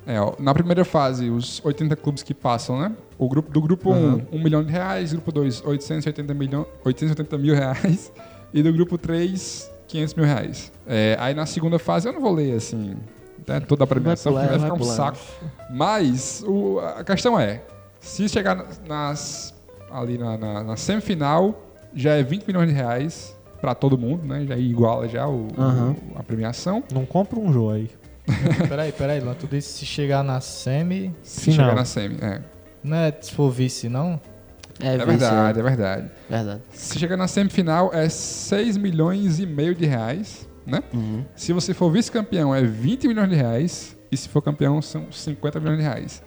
[0.05, 2.91] É, ó, na primeira fase, os 80 clubes que passam, né?
[3.17, 7.53] O grupo do grupo 1, 1 milhão de reais, grupo 2, 880, milhão, 880 mil
[7.53, 8.11] reais,
[8.53, 10.71] e do grupo 3, 500 mil reais.
[10.87, 12.95] É, aí na segunda fase, eu não vou ler assim
[13.47, 15.15] né, toda a premiação, Vai porque pular, vai ficar um vai pulando.
[15.15, 15.71] saco.
[15.71, 17.61] Mas o- a questão é,
[17.99, 19.53] se chegar nas-
[19.91, 21.61] ali na, na- na semifinal,
[21.93, 24.45] já é 20 milhões de reais pra todo mundo, né?
[24.47, 25.95] Já iguala já o, Aham.
[26.15, 26.83] o- a premiação.
[26.93, 27.89] Não compra um jogo aí.
[28.69, 29.33] peraí, peraí, Luan.
[29.33, 31.57] Tu disse se chegar na semi, Se Final.
[31.65, 32.41] chegar na semi, é.
[32.83, 34.19] não é se for vice, não?
[34.81, 36.07] É, É verdade, é verdade.
[36.29, 36.61] verdade.
[36.71, 40.81] Se chegar na semifinal é 6 milhões e meio de reais, né?
[40.93, 41.23] Uhum.
[41.35, 45.59] Se você for vice-campeão é 20 milhões de reais e se for campeão são 50
[45.59, 46.23] milhões de reais.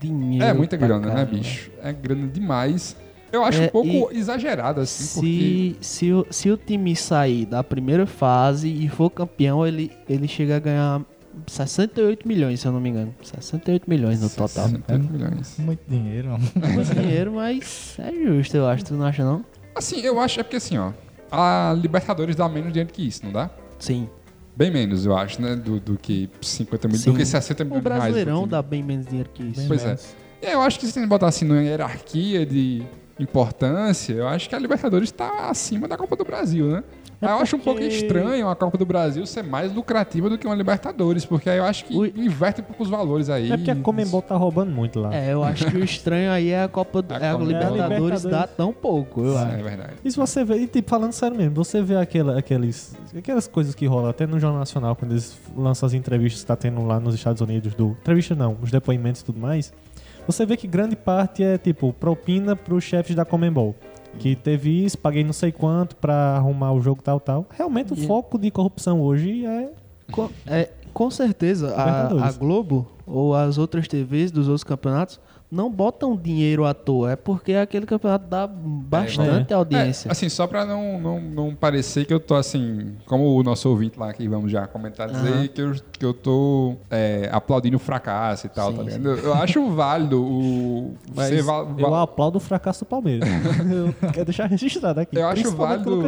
[0.00, 1.32] Dinheiro é muita grana, né, caramba.
[1.32, 1.70] bicho?
[1.82, 2.96] É grana demais.
[3.32, 7.46] Eu acho É, um pouco exagerado assim, porque Se, se, o, se o time sair
[7.46, 11.00] da primeira fase e for campeão, ele, ele chega a ganhar
[11.46, 13.14] 68 milhões, se eu não me engano.
[13.22, 14.68] 68 milhões no total.
[14.68, 15.56] 68 milhões.
[15.58, 16.44] Muito dinheiro, mano.
[16.62, 18.84] É muito dinheiro, mas é justo, eu acho.
[18.84, 19.44] Tu não acha, não?
[19.74, 20.92] Assim, eu acho é porque assim, ó,
[21.30, 23.50] a Libertadores dá menos dinheiro que isso, não dá?
[23.78, 24.08] Sim.
[24.56, 27.82] Bem menos, eu acho, né, do, do que 50 milhões, do que 60 milhões O
[27.82, 28.02] de reais.
[28.02, 29.66] pro Brasileirão dá bem menos dinheiro que isso.
[29.66, 29.96] Pois é.
[30.42, 32.82] E aí eu acho que se tem que botar assim numa hierarquia de
[33.18, 36.82] importância, eu acho que a Libertadores está acima da Copa do Brasil, né?
[37.20, 40.46] É eu acho um pouco estranho a Copa do Brasil ser mais lucrativa do que
[40.46, 42.12] uma Libertadores, porque aí eu acho que Ui.
[42.16, 43.52] inverte um pouco os valores aí.
[43.52, 45.14] É porque a Comembol tá roubando muito lá.
[45.14, 47.80] É, eu acho que o estranho aí é a Copa do, A é a Libertadores,
[47.80, 48.22] É a Libertadores.
[48.24, 49.54] dá tão pouco, eu acho.
[49.56, 49.92] É verdade.
[50.04, 53.74] E se você vê, e tipo, falando sério mesmo, você vê aquela, aqueles, aquelas coisas
[53.74, 56.98] que rolam até no Jornal Nacional, quando eles lançam as entrevistas que tá tendo lá
[56.98, 57.90] nos Estados Unidos, do.
[58.00, 59.72] Entrevista não, os depoimentos e tudo mais.
[60.26, 63.74] Você vê que grande parte é tipo propina pros chefes da Comembol.
[64.18, 67.46] Que teve isso, paguei não sei quanto pra arrumar o jogo tal, tal.
[67.56, 69.70] Realmente o E- foco de corrupção hoje é.
[70.10, 75.70] Com, é, com certeza, a, a Globo ou as outras TVs dos outros campeonatos não
[75.70, 77.12] botam dinheiro à toa.
[77.12, 80.08] É porque aquele campeonato dá bastante audiência.
[80.08, 83.68] É, assim, só pra não, não, não parecer que eu tô assim, como o nosso
[83.68, 85.48] ouvinte lá que vamos já comentar, dizer Aham.
[85.48, 89.06] que, eu, que eu tô é, aplaudindo o fracasso e tal, Sim, tá ligado?
[89.06, 90.94] Eu, eu acho válido o.
[91.14, 93.28] Mas va- eu aplaudo o fracasso do Palmeiras.
[94.02, 95.14] eu quero deixar registrado aqui.
[95.14, 96.00] Eu acho válido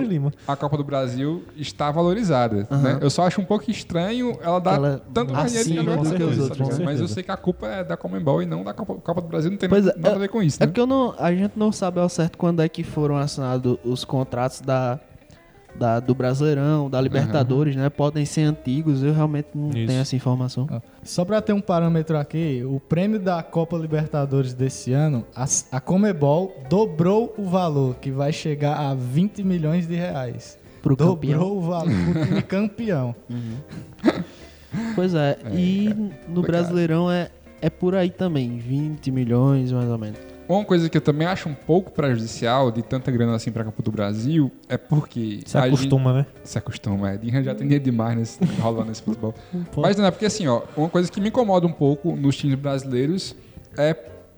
[0.48, 2.66] a Copa do Brasil estar valorizada.
[2.70, 2.98] Né?
[3.02, 6.38] Eu só acho um pouco estranho ela dar Ela tanto mais dinheiro que que os
[6.38, 6.82] outros, tá?
[6.82, 9.28] Mas eu sei que a culpa é da Comembol e não da Copa, Copa do
[9.28, 10.68] Brasil, não tem Pois nada, é, nada a ver com isso, É né?
[10.68, 14.06] porque eu não, a gente não sabe ao certo quando é que foram assinados os
[14.06, 14.98] contratos da,
[15.74, 17.88] da- do Brasileirão, da Libertadores, né?
[17.88, 19.86] Podem ser antigos, eu realmente não Isso.
[19.86, 20.66] tenho essa informação.
[21.02, 25.80] Só pra ter um parâmetro aqui, o prêmio da Copa Libertadores desse ano, a, a
[25.80, 30.58] Comebol dobrou o valor, que vai chegar a 20 milhões de reais.
[30.82, 31.56] Pro dobrou campeão.
[31.56, 33.14] o valor pro time campeão.
[34.94, 35.90] Pois é, e
[36.28, 40.18] no Brasileirão é, é por aí também, 20 milhões mais ou menos.
[40.52, 43.82] Uma coisa que eu também acho um pouco prejudicial de tanta grana assim pra Copa
[43.82, 45.40] do Brasil é porque.
[45.46, 46.26] Se a gente- acostuma, né?
[46.44, 47.18] Se acostuma, é.
[47.42, 49.34] Já tem dinheiro demais nesse, rolando nesse futebol.
[49.72, 49.80] Pô.
[49.82, 52.58] Mas não é porque assim, ó, uma coisa que me incomoda um pouco nos times
[52.58, 53.34] brasileiros
[53.76, 53.96] é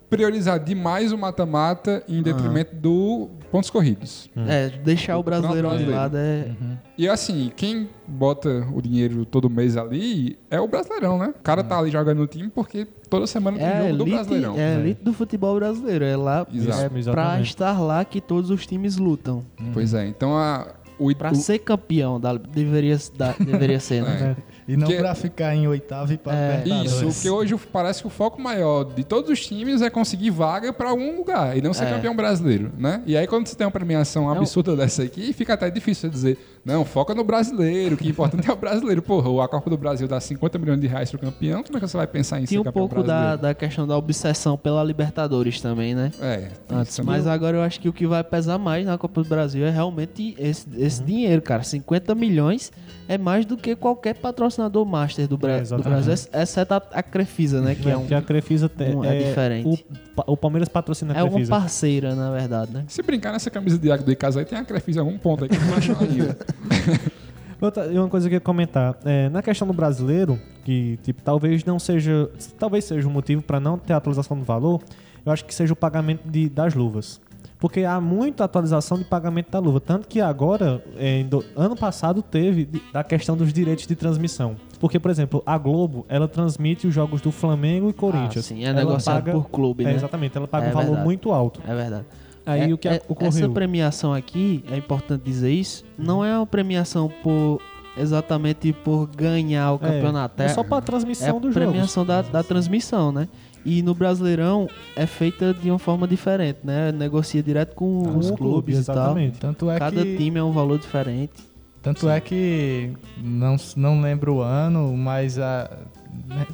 [0.09, 4.29] priorizar demais o mata-mata em detrimento do pontos corridos.
[4.47, 5.67] É, deixar o Brasileiro.
[5.91, 6.51] lado é...
[6.97, 11.33] E assim, quem bota o dinheiro todo mês ali é o Brasileirão, né?
[11.39, 14.15] O cara tá ali jogando no time porque toda semana tem É jogo do elite,
[14.15, 14.55] Brasileirão.
[14.57, 16.05] é a elite do futebol brasileiro.
[16.05, 16.95] É lá Exato.
[16.95, 19.43] é pra estar lá que todos os times lutam.
[19.73, 24.37] Pois é, então a, O, Pra o- ser campeão, da- deveria, da- deveria ser, né?
[24.67, 26.91] E não Que- pra ficar em oitavo e pra É, Libertadores.
[26.93, 30.73] Isso, porque hoje parece que o foco maior de todos os times é conseguir vaga
[30.73, 31.91] pra algum lugar e não ser É.
[31.91, 33.01] campeão brasileiro, né?
[33.05, 36.39] E aí quando você tem uma premiação absurda dessa aqui, fica até difícil você dizer,
[36.65, 39.01] não, foca no brasileiro, que o importante é o brasileiro.
[39.03, 41.87] Porra, a Copa do Brasil dá 50 milhões de reais pro campeão, como é que
[41.87, 43.41] você vai pensar em Tinha ser um campeão pouco da, brasileiro?
[43.43, 46.11] da questão da obsessão pela Libertadores também, né?
[46.19, 47.33] É, Antes, isso mas também.
[47.33, 50.35] agora eu acho que o que vai pesar mais na Copa do Brasil é realmente
[50.39, 51.61] esse, esse dinheiro, cara.
[51.61, 52.71] 50 milhões
[53.07, 54.15] é mais do que qualquer
[54.55, 55.77] patrocinador master do, Bra É, do.
[55.83, 57.75] Brasil, ex- exceto a, a Crefisa, né?
[57.75, 59.85] Que é, um, que a Crefisa tem, um- é diferente.
[60.25, 61.51] O, o Palmeiras patrocina a é uma Crefisa.
[61.51, 62.85] parceira, na verdade, né?
[62.87, 65.43] Se brincar nessa camisa de água do Icasa aí, tem a Crefisa em algum ponto
[65.43, 65.95] aí que não acha.
[67.61, 71.21] Outra, e uma coisa que eu ia comentar, é, na questão do brasileiro, que tipo,
[71.23, 72.29] talvez não seja,
[72.59, 74.81] talvez seja um motivo para não ter atualização do valor,
[75.25, 77.19] eu acho que seja o pagamento de, das luvas.
[77.65, 79.79] Porque há muita atualização de pagamento da luva.
[79.79, 84.55] Tanto que agora, é, do- ano passado, teve da questão dos direitos de transmissão.
[84.79, 88.45] Porque, por exemplo, a Globo, ela transmite os jogos do Flamengo e Corinthians.
[88.45, 89.95] sim, é Ela negociado por clube, É, né?
[89.95, 91.05] exatamente, ela paga É um valor verdade.
[91.05, 91.59] muito alto.
[91.67, 92.05] É verdade.
[92.45, 93.29] Aí É- o que é- ocorreu?
[93.29, 97.59] Essa premiação aqui, é importante dizer isso, não é uma premiação por
[97.97, 100.43] exatamente por ganhar o É, campeonato.
[100.43, 101.69] é só pra transmissão é a dos jogos.
[101.71, 103.27] premiação da, da transmissão, né?
[103.65, 106.91] E no Brasileirão é feita de uma forma diferente, né?
[106.91, 108.95] Negocia direto com, Com os o clube, clubes e tal.
[108.95, 109.39] exatamente.
[109.39, 111.33] Tanto é Cada que, time é um valor diferente.
[111.81, 115.69] tanto é que não, não lembro o ano, mas a,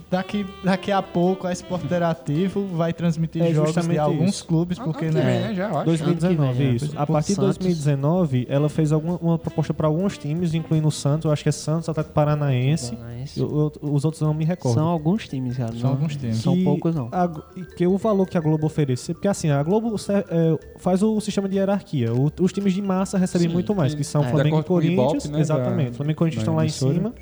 [0.10, 4.46] daqui, daqui a pouco a Sport Interativo vai transmitir É jogos de justamente alguns isso.
[4.46, 5.86] clubes, porque Ano que né, vem, né, já, eu acho.
[5.86, 6.76] 2019, Ano que vem, é.
[6.76, 6.92] isso.
[6.98, 7.58] A partir de Santos.
[7.58, 11.50] 2019, ela fez alguma, uma proposta para alguns times, incluindo o Santos, eu acho que
[11.50, 12.96] é Santos, Atlético Paranaense.
[12.96, 13.40] Paranaense.
[13.40, 14.76] Eu- eu- os outros não me recordo.
[14.76, 15.72] São alguns times, cara.
[15.74, 16.38] São não- alguns times.
[16.38, 17.10] São Que poucos, não.
[17.12, 21.02] a- e que o valor que a Globo oferece, porque assim, a Globo é, faz
[21.04, 22.14] o sistema de hierarquia.
[22.14, 24.30] O- os times de massa recebem Sim, muito mais, que são é.
[24.30, 25.24] Flamengo e Corinthians.
[25.26, 25.92] Ibope, né, exatamente.
[25.92, 26.94] da- Flamengo e Corinthians estão lá em emissora.
[26.94, 27.14] cima.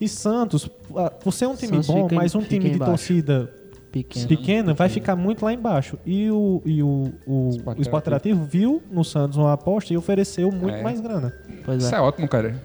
[0.00, 0.68] E Santos,
[1.22, 2.90] por ser um time Santos bom, fica mas um time de embaixo.
[2.92, 3.50] torcida
[3.92, 4.26] Pequeno.
[4.28, 5.96] pequena, vai ficar muito lá embaixo.
[6.04, 9.96] E o, e o, o, Sport o Sport Interativo viu no Santos uma aposta e
[9.96, 10.82] ofereceu muito É.
[10.82, 11.32] mais grana.
[11.64, 11.98] Pois Isso é.
[11.98, 12.60] é ótimo, cara.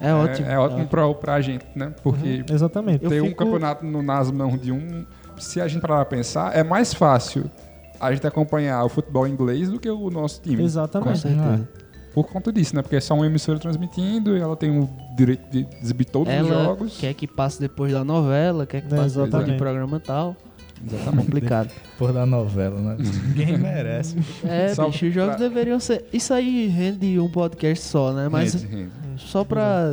[0.00, 0.46] É ótimo.
[0.48, 1.94] É, é ótimo pra, pra gente, né?
[2.02, 3.02] Porque Exatamente.
[3.02, 5.06] Eu ter um fico- campeonato no, nas mãos de um.
[5.38, 7.50] Se a gente parar pra pensar, é mais fácil
[7.98, 10.56] a gente acompanhar o futebol inglês do que o nosso time.
[10.58, 11.18] Com Exatamente.
[11.20, 11.68] certeza.
[12.14, 12.82] Por conta disso, né?
[12.82, 16.38] Porque é só uma emissora transmitindo e ela tem o direito de exibir todos os
[16.38, 16.96] Ela jogos.
[16.98, 20.36] quer que passe depois da novela, quer que É, passe depois do programa e tal.
[20.80, 21.24] É Exatamente.
[21.26, 21.70] complicado.
[21.98, 22.96] por da novela, né?
[22.98, 24.16] Ninguém merece.
[24.44, 26.04] É, Só bicho, os jogos pra- deveriam ser.
[26.12, 28.28] Isso aí rende um podcast só, né?
[28.28, 28.90] Mas Rende, rende.
[29.16, 29.92] só pra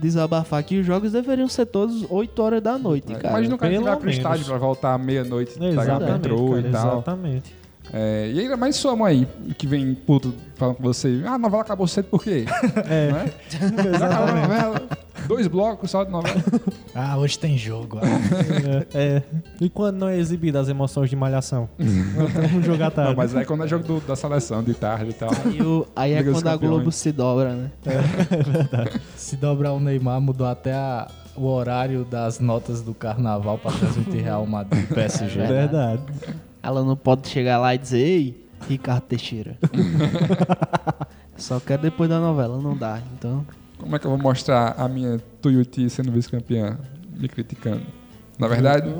[0.00, 3.18] desabafar aqui, os jogos deveriam ser todos 8 horas da noite, cara.
[3.18, 4.16] O cara que pelo vai pro menos.
[4.16, 6.92] estádio pra voltar à meia-noite, Exatamente, metrô e tal.
[6.94, 7.54] Exatamente.
[7.94, 9.28] É, e ainda mais sua mãe,
[9.58, 12.44] que vem puto falando com você, ah, a novela acabou cedo por quê?
[12.88, 13.30] É, Né?
[13.96, 14.82] Acabou a novela,
[15.28, 16.42] dois blocos só de novela.
[16.94, 17.98] Ah, hoje tem jogo.
[18.02, 18.06] ah.
[18.94, 19.22] é, é.
[19.60, 21.68] E quando não é exibida as emoções de malhação?
[21.78, 23.10] Vamos jogar tarde.
[23.12, 25.30] Não, mas é quando é jogo do- da seleção, de tarde e tal.
[25.44, 26.56] Aí, o- aí é quando a.
[26.56, 27.70] Globo se dobra, né?
[29.16, 34.22] Se dobrar o Neymar, mudou até a- o horário das notas do carnaval pra transmitir
[34.22, 35.40] Real Madrid e PSG.
[35.40, 36.02] É Verdade.
[36.62, 39.58] Ela não pode chegar lá e dizer, ei, Ricardo Teixeira.
[41.36, 43.00] Só quer depois da novela, não dá.
[43.14, 43.44] Então,
[43.78, 46.78] Como é que eu vou mostrar a minha Tuiuti sendo vice-campeã?
[47.16, 47.82] Me criticando.
[48.38, 48.92] Na verdade,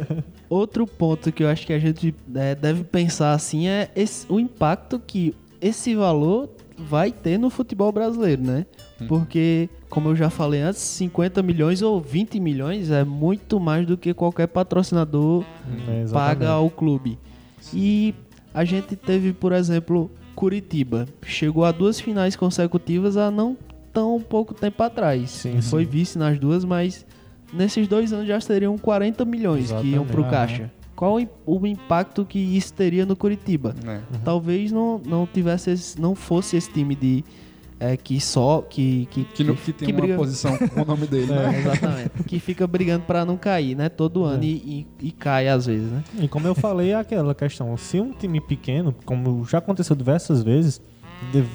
[0.48, 4.40] Outro ponto que eu acho que a gente é, deve pensar assim é esse- o
[4.40, 8.66] impacto que esse valor vai ter no futebol brasileiro, né?
[9.06, 13.98] Porque, como eu já falei antes, 50 milhões ou 20 milhões é muito mais do
[13.98, 15.44] que qualquer patrocinador
[15.88, 16.12] É, exatamente.
[16.12, 17.18] paga ao clube.
[17.74, 18.14] E
[18.54, 21.06] a gente teve, por exemplo, Curitiba.
[21.22, 23.56] Chegou a duas finais consecutivas há não
[23.92, 25.28] tão pouco tempo atrás.
[25.30, 27.04] Sim, Foi vice nas duas, mas
[27.52, 30.30] nesses dois anos já seriam 40 milhões que iam pro Exatamente.
[30.30, 30.72] caixa.
[30.94, 33.74] Qual o im- o impacto que isso teria no Curitiba?
[33.84, 34.02] né?
[34.24, 37.24] Talvez não, não tivesse esse- não fosse esse time de
[37.80, 41.06] é, que só que que, Que, no, que tem uma briga- posição com o nome
[41.06, 41.58] dele, É, né?
[41.60, 42.10] exatamente.
[42.26, 43.88] que fica brigando pra não cair, né?
[43.88, 46.04] Todo ano e, e- e cai às vezes, né?
[46.20, 47.74] E como eu falei, é aquela questão.
[47.78, 50.80] Se um time pequeno, como já aconteceu diversas vezes,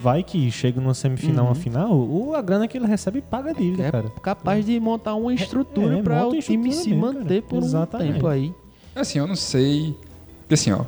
[0.01, 3.53] vai que chega numa semifinal, uma final, o, a grana que ele recebe paga a
[3.53, 4.09] dívida, É cara.
[4.21, 7.49] capaz de montar uma estrutura é, pra monta o time se mesmo, manter cara.
[7.49, 8.09] por Exatamente.
[8.09, 8.53] um tempo aí.
[8.95, 9.95] Assim, eu não sei.
[10.41, 10.82] Porque assim, ó.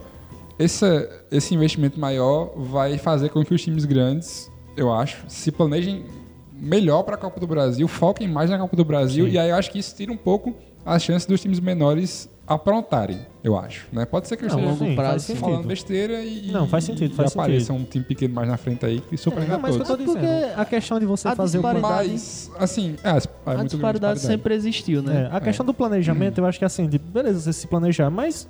[0.60, 0.86] Esse,
[1.32, 6.06] esse investimento maior vai fazer com que os times grandes, eu acho, se planejem
[6.54, 9.56] melhor para a Copa do Brasil, foquem mais na Copa do Brasil, e aí eu
[9.56, 10.56] acho que isso tira um pouco
[10.86, 13.88] as chances dos times menores aprontarem, eu acho.
[13.92, 14.06] Né?
[14.06, 15.68] Pode ser que Não, esteja longo sim, prazo, falando sentido.
[15.68, 19.02] besteira e, Não, faz sentido, e faz apareça um time pequeno mais na frente aí
[19.02, 20.06] que surpreenda Não, mas o que eu tô todos.
[20.16, 23.14] dizendo, porque a questão de você a fazer o disparidade- Mas, assim, é, é
[23.46, 25.30] A muito disparidade grande sempre existiu, né?
[25.32, 28.48] É, a questão do planejamento, eu acho que assim, de, beleza, você se planejar, mas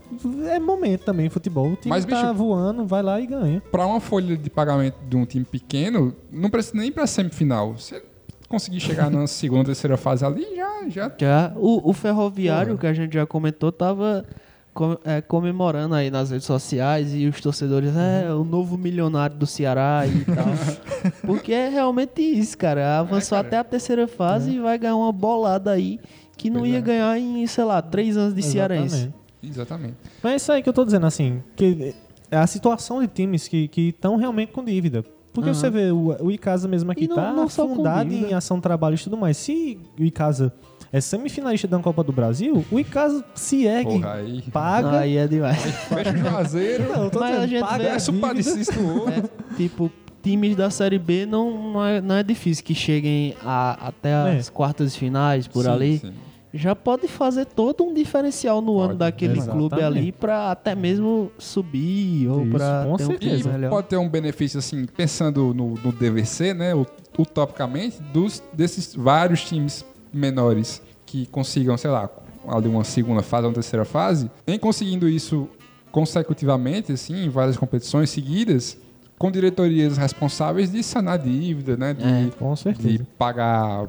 [0.50, 1.72] é momento também, futebol.
[1.72, 3.62] O time Mas, tá bicho- voando, vai lá e ganha.
[3.72, 7.74] Pra uma folha de pagamento de um time pequeno, não precisa nem pra semifinal.
[7.74, 8.04] Você
[8.48, 12.80] conseguir chegar na segunda, terceira fase ali, já, já Já o, o ferroviário, Porra.
[12.82, 14.26] que a gente já comentou, tava
[14.74, 19.46] com- é, comemorando aí nas redes sociais e os torcedores, é, o novo milionário do
[19.48, 20.46] Ceará e tal.
[21.26, 23.00] Porque é realmente isso, cara.
[23.00, 26.00] Avançou até a terceira fase e vai ganhar uma bolada aí
[26.38, 26.82] que não Pois ia é.
[26.82, 28.96] ganhar em, sei lá, três anos de cearense.
[28.96, 29.18] Exatamente.
[29.44, 29.94] Exatamente.
[30.22, 31.96] Mas é isso aí que eu tô dizendo, assim, que
[32.30, 35.04] é a situação de times que estão realmente com dívida.
[35.38, 35.60] Porque Aham.
[35.60, 38.96] você vê, o, o Icasa mesmo aqui E não- tá não fundado em ação trabalho
[38.96, 39.38] e tudo mais.
[39.38, 40.52] Se o Icasa
[40.92, 44.42] é semifinalista da Copa do Brasil, o Icasa se ergue, Porra, aí.
[44.52, 45.00] paga.
[45.02, 45.62] Aí é demais.
[45.88, 48.28] Fecha o Juazeiro, Não, tô Mas a dizendo, gente paga a dívida.
[48.28, 49.14] Padecisto outro.
[49.14, 49.92] É, tipo,
[50.24, 54.48] times da Série B não, não, é, não é difícil que cheguem a- até as
[54.48, 54.52] É.
[54.52, 55.98] quartas de finais, por Sim, ali.
[56.00, 56.14] sim.
[56.54, 59.70] Já pode fazer todo um diferencial no ano Pode, daquele exatamente.
[59.70, 63.52] clube ali pra até mesmo subir ou com ter um certeza.
[63.52, 63.70] melhor.
[63.70, 66.74] Pode ter um benefício, assim, pensando no, no DVC, né?
[67.18, 72.10] Utopicamente, dos, desses vários times menores que consigam, sei lá,
[72.48, 75.50] ali uma segunda fase, uma terceira fase, em conseguindo isso
[75.92, 78.78] consecutivamente, assim, em várias competições seguidas,
[79.18, 81.94] com diretorias responsáveis de sanar dívida, né?
[81.94, 83.88] De, É, Com de pagar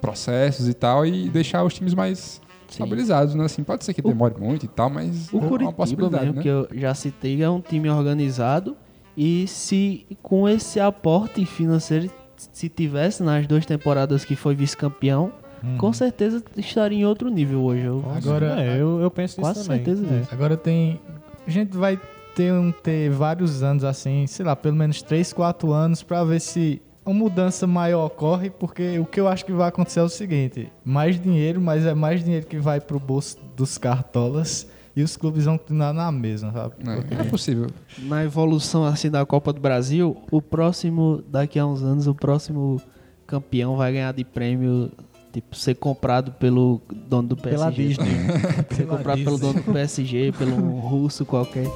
[0.00, 3.44] processos e tal e deixar os times mais estabilizados, né?
[3.44, 6.36] Assim, pode ser que demore muito e tal, mas O é uma Curitiba possibilidade, mesmo,
[6.36, 6.42] né?
[6.42, 8.76] que eu já citei, é um time organizado
[9.16, 15.32] e se com esse aporte financeiro, se tivesse nas duas temporadas que foi vice-campeão,
[15.62, 15.76] Uhum.
[15.78, 17.84] com certeza estaria em outro nível hoje.
[17.84, 19.76] Eu Agora, É, eu, eu penso nisso também.
[19.84, 20.18] certeza É.
[20.18, 20.28] disso.
[20.32, 20.98] Agora tem.
[21.46, 22.00] A gente vai
[22.34, 26.40] ter, um, ter vários anos assim, sei lá, pelo menos 3, 4 anos pra ver
[26.40, 30.08] se uma mudança maior ocorre, porque o que eu acho que vai acontecer é o
[30.08, 35.16] seguinte: mais dinheiro, mas é mais dinheiro que vai pro bolso dos cartolas e os
[35.16, 36.74] clubes vão continuar na mesma, sabe?
[36.86, 37.68] É, é possível.
[37.98, 42.80] Na evolução assim da Copa do Brasil, o próximo, daqui a uns anos, o próximo
[43.26, 44.90] campeão vai ganhar de prêmio,
[45.32, 47.58] tipo, ser comprado pelo dono do PSG.
[47.58, 48.12] Pela Disney.
[48.76, 51.66] Ser comprado pelo dono do PSG, pelo um russo qualquer.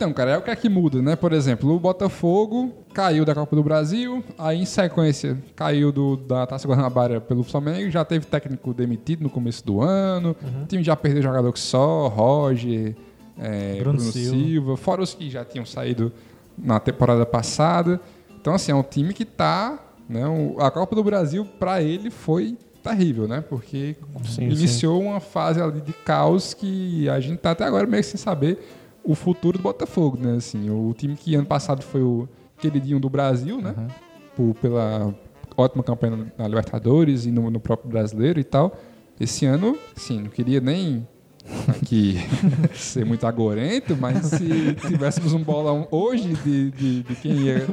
[0.00, 1.14] Então, cara, é o que é que muda, né?
[1.14, 6.46] Por exemplo, o Botafogo caiu da Copa do Brasil, aí em sequência caiu do, da
[6.46, 10.96] Taça Guanabara pelo Flamengo, já teve técnico demitido no começo do ano, o time já
[10.96, 12.96] perdeu jogador que só, Roger,
[13.38, 14.38] é, Bruno Bruno, Silva.
[14.38, 14.76] Silva.
[14.78, 16.10] fora os que já tinham saído
[16.56, 18.00] na temporada passada.
[18.40, 19.78] Então, assim, é um time que tá.
[20.08, 20.22] Né,
[20.60, 23.44] a Copa do Brasil, pra ele, foi terrível, né?
[23.46, 28.02] Porque Sim, iniciou uma fase ali de caos que a gente tá até agora meio
[28.02, 28.58] sem saber
[29.04, 30.36] o futuro do Botafogo, né?
[30.36, 32.28] Assim, o time que ano passado foi o
[32.58, 33.74] queridinho do Brasil, né?
[34.36, 35.14] Por- pela
[35.56, 38.76] ótima campanha na Libertadores e no, no próprio Brasileiro e tal.
[39.18, 41.06] Esse ano, sim, não queria nem
[41.68, 42.16] aqui
[42.74, 47.66] ser muito agorento, mas se tivéssemos um bolão hoje de, de, de quem ia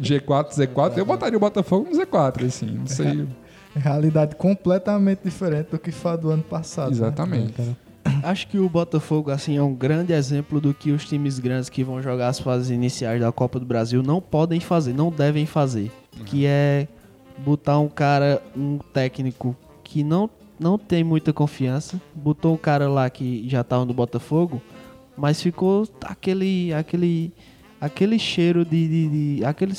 [0.00, 3.26] G4, Z4, eu botaria o Botafogo no Z4, assim, não sei
[3.74, 6.92] Realidade completamente diferente do que foi do ano passado.
[7.56, 7.74] né?
[8.22, 11.84] Acho que o Botafogo assim é um grande exemplo do que os times grandes que
[11.84, 15.90] vão jogar as fases iniciais da Copa do Brasil não podem fazer, não devem fazer,
[16.24, 16.88] que é
[17.38, 20.28] botar um cara, um técnico que não
[20.58, 24.62] não tem muita confiança, botou um cara lá que já tava no Botafogo,
[25.16, 27.32] mas ficou aquele aquele
[27.84, 29.74] aquele cheiro de, de, de aquele,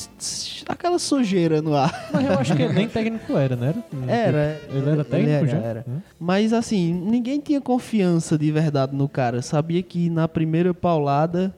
[0.68, 2.10] aquela sujeira no ar.
[2.14, 3.74] Mas eu acho que ele nem técnico era, né?
[4.08, 4.38] Era.
[4.38, 4.62] Era.
[4.70, 5.58] Ele era técnico era, já?
[5.58, 5.86] era.
[5.88, 6.00] Hum.
[6.20, 9.42] Mas assim, ninguém tinha confiança de verdade no cara.
[9.42, 11.56] Sabia que na primeira paulada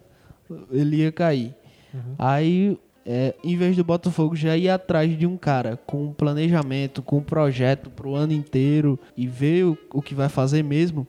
[0.72, 1.54] ele ia cair.
[2.18, 7.02] Aí, é, em vez do Botafogo já ir atrás de um cara com um planejamento,
[7.02, 11.08] com um projeto pro ano inteiro e ver o, o que vai fazer mesmo.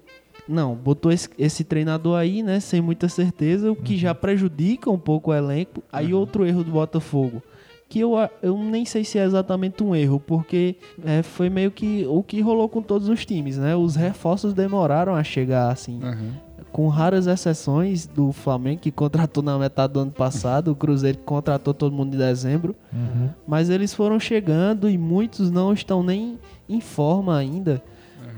[0.49, 4.99] Não, botou esse, esse treinador aí, né, sem muita certeza, o que já prejudica um
[4.99, 5.83] pouco o elenco.
[5.93, 7.43] Aí outro erro do Botafogo,
[7.89, 12.07] que eu, eu nem sei se é exatamente um erro, porque é, foi meio que
[12.09, 13.77] o que rolou com todos os times, né?
[13.77, 16.33] Os reforços demoraram a chegar, assim, Uhum.
[16.73, 21.25] com raras exceções do Flamengo, que contratou na metade do ano passado, o Cruzeiro que
[21.25, 22.75] contratou todo mundo em dezembro,
[23.47, 26.39] mas eles foram chegando e muitos não estão nem
[26.69, 27.83] em forma ainda.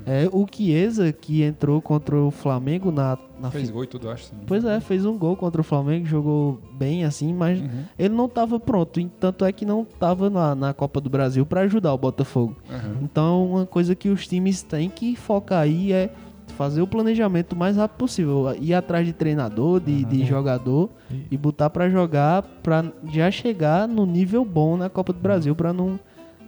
[0.05, 4.07] É, o Chiesa, que entrou contra o Flamengo na, na Fez fi- gol e tudo,
[4.07, 4.31] eu acho.
[4.47, 7.83] Pois é, fez um gol contra o Flamengo, jogou bem assim, mas Uhum.
[7.97, 8.99] ele não estava pronto.
[8.99, 12.55] e Tanto é que não estava na, na Copa do Brasil para ajudar o Botafogo.
[12.69, 12.97] Uhum.
[13.03, 16.09] Então, uma coisa que os times têm que focar aí é
[16.57, 18.53] fazer o planejamento o mais rápido possível.
[18.59, 20.89] Ir atrás de treinador, de, de jogador
[21.31, 25.71] e botar para jogar para já chegar no nível bom na Copa do Brasil para
[25.71, 25.97] não,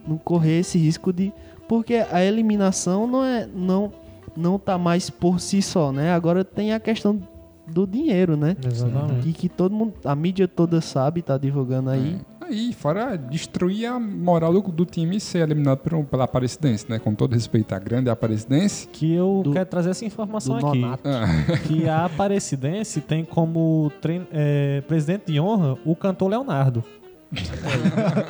[0.08, 1.32] não correr esse risco de.
[1.68, 3.48] Porque a eliminação não é.
[3.54, 3.92] Não,
[4.36, 6.14] não tá mais por si só, né?
[6.14, 7.20] Agora tem a questão
[7.68, 8.56] do dinheiro, né?
[8.66, 9.30] Exatamente.
[9.30, 12.18] E que todo mundo, a mídia toda sabe, tá divulgando aí.
[12.42, 17.00] Aí, fora destruir a moral do, do time e ser eliminado por- pela Aparecidense, né?
[17.00, 18.86] Com todo respeito à grande Aparecidense.
[18.90, 20.84] Que eu Do- quero trazer essa informação aqui.
[21.06, 21.28] Ah,
[21.66, 26.84] Que a Aparecidense tem como trein- é, presidente de honra o cantor Leonardo.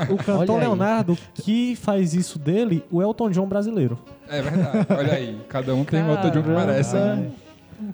[0.10, 0.60] O cantor.
[0.60, 3.98] Leonardo que faz isso dele, o Elton John brasileiro.
[4.30, 4.88] é verdade.
[4.90, 6.96] Olha aí, cada um tem o de um que merece.
[6.98, 7.34] hein?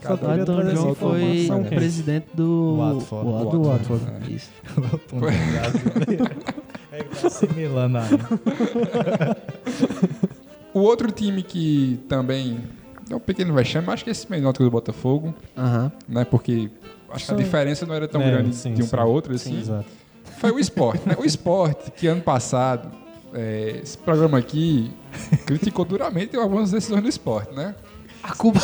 [0.01, 1.75] Cada queria um Elton John foi quente.
[1.75, 3.29] presidente do Watford.
[3.31, 3.51] Watford.
[3.57, 4.33] Do Watford.
[4.35, 4.51] Isso.
[6.91, 8.05] É que tá assimilando aí.
[10.71, 12.59] O outro time que também
[13.09, 15.91] é um pequeno vexame, acho que esse menor que o do Botafogo, Aham.
[16.07, 16.23] né?
[16.25, 16.69] Porque
[17.11, 18.91] acho que a diferença não era tão É, grande sim, de um sim.
[18.91, 19.59] para outro, assim.
[19.59, 19.85] Exato.
[20.39, 21.15] Foi o esporte, né?
[21.19, 22.89] O esporte, que ano passado,
[23.33, 24.91] é, esse programa aqui
[25.45, 27.75] criticou duramente algumas decisões do esporte, né?
[28.21, 28.59] A culpa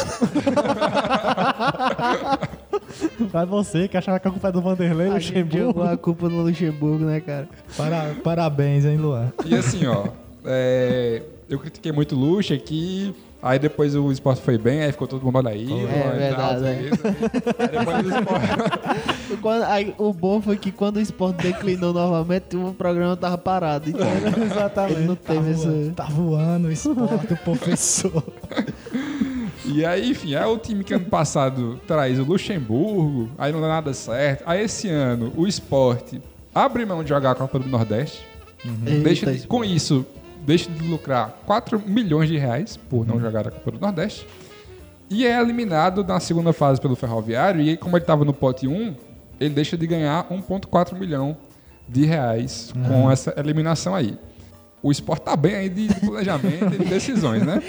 [3.32, 5.82] Vai você que achava que a culpa é do Vanderlei a Luxemburgo.
[5.84, 7.48] a culpa no Luxemburgo, né, cara?
[7.76, 9.32] Para- parabéns, hein, Luan?
[9.46, 10.08] E assim, ó,
[10.46, 15.08] é, eu critiquei muito o Luxa aqui, aí depois o esporte foi bem, aí ficou
[15.08, 16.70] todo mundo, olha aí, Luan, e verdade, tal, é.
[17.60, 18.46] Aí depois o esporte...
[19.42, 23.90] Quando- aí, o bom foi que quando o esporte declinou novamente, o programa tava parado.
[23.90, 24.08] Então,
[24.44, 24.94] Exatamente.
[25.00, 25.92] ele não teve essa.
[25.96, 28.24] Tá voando o esporte, o professor.
[29.68, 33.68] E aí, enfim, é o time que ano passado traz o Luxemburgo, aí não dá
[33.68, 34.44] nada certo.
[34.46, 36.22] Aí esse ano o esporte
[36.54, 38.24] abre mão de jogar a Copa do Nordeste,
[39.04, 40.06] deixa de- Eita, com isso,
[40.46, 44.28] deixa de lucrar 4 milhões de reais por não jogar a Copa do Nordeste.
[45.10, 48.96] E é eliminado na segunda fase pelo Ferroviário, e como ele estava no pote 1,
[49.40, 51.38] ele deixa de ganhar 1,4 milhão
[51.88, 54.18] de reais com essa eliminação aí.
[54.82, 57.62] O esporte tá bem aí de de planejamento e de decisões, né?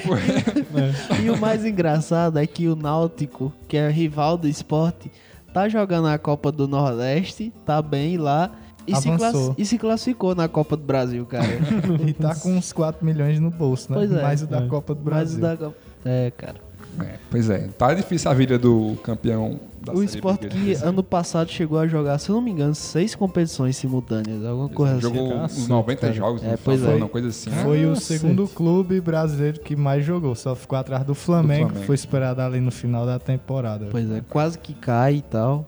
[1.23, 5.11] E o mais engraçado é que o Náutico, que é rival do esporte,
[5.53, 8.51] tá jogando a Copa do Nordeste, tá bem lá.
[8.87, 9.31] E se, Avançou.
[9.31, 11.47] classi- e se classificou na Copa do Brasil, cara.
[12.07, 13.99] E tá com uns 4 milhões no bolso, né?
[13.99, 14.23] Pois é.
[14.23, 14.67] Mais o da É.
[14.69, 15.39] Copa do Brasil.
[15.39, 16.67] o da Copa- É, cara.
[16.99, 21.03] É, pois é, tá difícil a vida do campeão da o esporte B, que ano
[21.03, 25.03] passado chegou a jogar, se eu não me engano, seis competições simultâneas, alguma coisa assim.
[25.03, 26.13] jogou uns Cacete, 90 cara.
[26.15, 26.95] jogos, É, pois é.
[26.95, 27.51] uma coisa assim.
[27.51, 27.63] né?
[27.63, 28.07] Foi o Cacete.
[28.21, 30.35] segundo clube brasileiro que mais jogou.
[30.35, 31.81] Só ficou atrás do Flamengo, Do Flamengo.
[31.81, 33.89] que foi esperado ali no final da temporada.
[33.91, 35.67] Pois é, quase que cai e tal.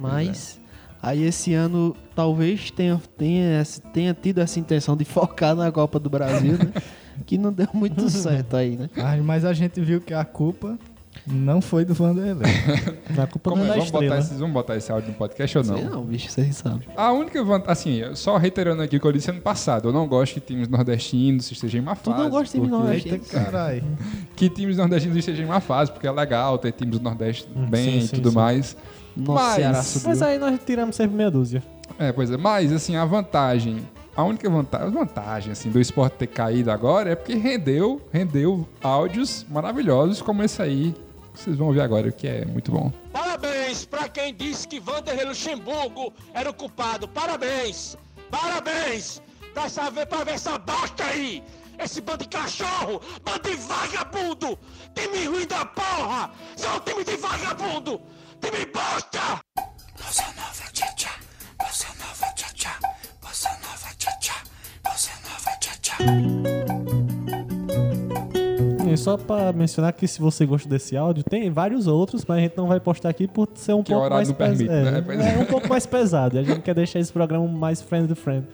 [0.00, 0.60] Mas
[1.04, 6.08] aí esse ano talvez tenha, tenha, tenha tido essa intenção de focar na Copa do
[6.10, 6.72] Brasil, né?
[7.26, 8.88] que não deu muito certo aí, né?
[8.96, 10.78] Ah, mas a gente viu que a culpa
[11.26, 12.50] não foi do Vanderlei.
[13.16, 13.68] Na culpa Como não é?
[13.68, 14.18] da Vamos botar, estrela.
[14.20, 15.76] esses, vamos botar esse áudio no podcast ou não?
[15.76, 16.80] Sei não, bicho, vocês sabem.
[16.96, 20.08] A única vantagem, assim, só reiterando aqui o que eu disse ano passado, eu não
[20.08, 22.22] gosto que times nordestinos estejam em má Tu fase.
[22.22, 23.14] não gosta de time porque- nordestino?
[23.14, 23.84] Eita caralho.
[24.34, 27.66] Que times nordestinos estejam em má fase, porque é legal ter times do Nordeste Hum,
[27.70, 28.34] bem sim, e sim, tudo sim.
[28.34, 28.76] mais.
[29.16, 30.24] Nossa, Mas- Ceará Mas subiu.
[30.26, 31.62] aí nós tiramos sempre meia dúzia.
[31.98, 32.36] É, pois é.
[32.36, 33.86] Mas, assim, a vantagem,
[34.16, 38.66] a única vantagem, a vantagem, assim, do esporte ter caído agora é porque rendeu, rendeu
[38.82, 40.94] áudios maravilhosos como esse aí.
[41.34, 42.92] Vocês vão ouvir agora, que é muito bom.
[43.12, 47.08] Parabéns pra quem disse que Vanderlei Luxemburgo era o culpado.
[47.08, 47.96] Parabéns!
[48.30, 49.20] Parabéns!
[49.52, 51.42] Pra, saber, pra ver essa bosta aí!
[51.78, 53.00] Esse bando de cachorro!
[53.24, 54.58] Bando de vagabundo!
[54.94, 56.30] Time ruim da porra!
[56.56, 58.00] São um time de vagabundo!
[58.44, 59.40] Time bosta!
[59.98, 61.10] Bossa nova tchá
[61.58, 62.78] Bossa nova tchá
[63.22, 64.34] Bossa nova tchá
[64.84, 65.96] Bossa nova tchá
[68.92, 72.40] E só pra mencionar que se você gosta desse áudio, tem vários outros, mas a
[72.42, 74.64] gente não vai postar aqui por ser um Que pouco mais pesado.
[74.68, 74.98] né?
[74.98, 75.38] É, Pois é é.
[75.38, 76.36] um pouco mais pesado.
[76.36, 78.46] E a gente quer deixar esse programa mais friendly friend.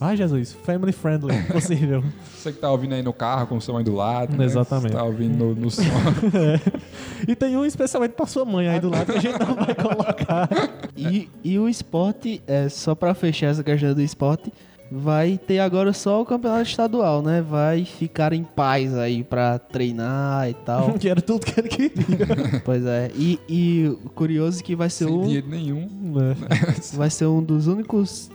[0.00, 2.02] Ai, Jesus, family friendly possível.
[2.34, 4.34] Você que tá ouvindo aí no carro, com o som aí do lado.
[4.34, 4.46] né?
[4.46, 4.92] Exatamente.
[4.92, 5.82] Você tá ouvindo no, no som.
[7.28, 9.74] E tem um especialmente pra sua mãe aí do lado que a gente não vai
[9.74, 10.48] colocar.
[10.96, 14.52] E, e o esporte, é, só pra fechar essa questão do esporte,
[14.90, 17.40] vai ter agora só o campeonato estadual, né?
[17.40, 20.92] Vai ficar em paz aí pra treinar e tal.
[20.98, 22.60] que era tudo que ele queria.
[22.64, 23.10] pois é.
[23.14, 25.88] E, e o curioso é que vai ser sem um, dinheiro nenhum.
[26.20, 26.96] É.
[26.96, 28.30] vai ser um dos únicos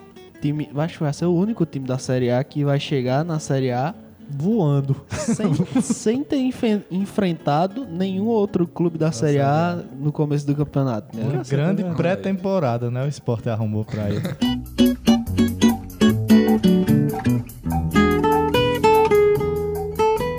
[0.46, 3.40] times, acho que vai ser o único time da Série A que vai chegar na
[3.40, 3.96] Série A
[4.30, 4.96] voando.
[5.10, 6.38] sem, sem ter
[6.92, 11.18] enfrentado nenhum outro clube da Série A no começo do campeonato.
[11.18, 13.04] Uma grande pré-temporada, né?
[13.04, 14.22] O esporte arrumou pra ele.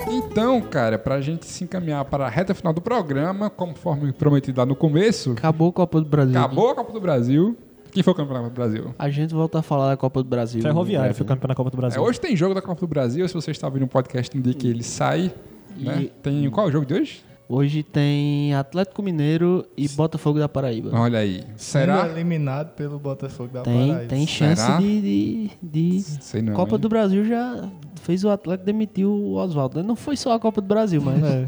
[0.09, 4.65] Então, cara, pra gente se encaminhar para a reta final do programa, conforme prometido lá
[4.65, 6.37] no começo, Acabou a Copa do Brasil.
[6.39, 7.57] acabou a Copa do Brasil.
[7.97, 8.93] Quem foi o campeão do Brasil?
[8.99, 10.61] A gente volta a falar da Copa do Brasil.
[10.61, 11.35] Ferroviário em foi breve, né?
[11.35, 12.01] campeão da Copa do É, Brasil.
[12.03, 14.53] hoje tem jogo da Copa do Brasil, se você está ouvindo um podcast no dia
[14.53, 15.33] que ele sai.
[15.75, 16.03] Né?
[16.03, 17.23] E- Tem qual é o jogo de hoje?
[17.49, 20.91] Hoje tem Atlético Mineiro e Botafogo da Paraíba.
[20.93, 21.39] Olha aí.
[21.55, 22.07] Sendo Será?
[22.07, 24.09] eliminado pelo Botafogo da Tem, Paraíba.
[24.09, 24.77] tem chance Será?
[24.77, 26.53] de, de, de- Sei não.
[26.53, 26.81] Copa hein?
[26.81, 27.67] do Brasil já
[28.03, 29.81] fez o Atlético demitir o Oswaldo.
[29.81, 31.23] Não foi só a Copa do Brasil, mas.
[31.23, 31.47] É,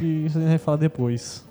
[0.00, 1.44] e, e isso a gente vai falar depois.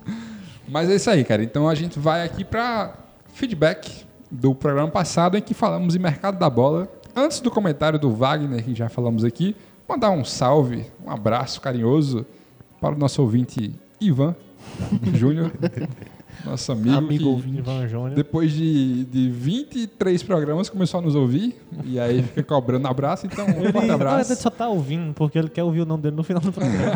[0.67, 1.43] Mas é isso aí, cara.
[1.43, 2.95] Então a gente vai aqui para
[3.33, 6.87] feedback do programa passado em que falamos em mercado da bola.
[7.15, 9.55] Antes do comentário do Wagner, que já falamos aqui,
[9.87, 12.25] mandar um salve, um abraço carinhoso
[12.79, 14.35] para o nosso ouvinte Ivan
[15.15, 15.51] Júnior,
[16.45, 17.57] nosso amigo, Amigo que ouvinte.
[17.59, 18.11] Ivan Júnior.
[18.11, 23.25] depois de, de 23 programas começou a nos ouvir e aí fica cobrando abraço.
[23.25, 24.17] Então, um Ele, forte na abraço.
[24.19, 26.87] verdade, só tá ouvindo porque ele quer ouvir o nome dele no final do programa.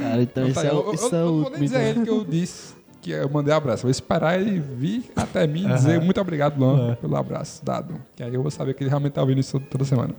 [0.00, 1.76] Cara, então Então, tá é, aí, o- eu, eu- é eu não vou nem dizer
[1.76, 2.02] a então.
[2.02, 2.74] ele que eu disse
[3.06, 3.82] que eu mandei abraço.
[3.82, 7.94] Vou esperar ele vir até mim e dizer muito obrigado, Luan, pelo abraço dado.
[8.16, 10.12] Que aí eu vou saber que ele realmente tá ouvindo isso toda semana.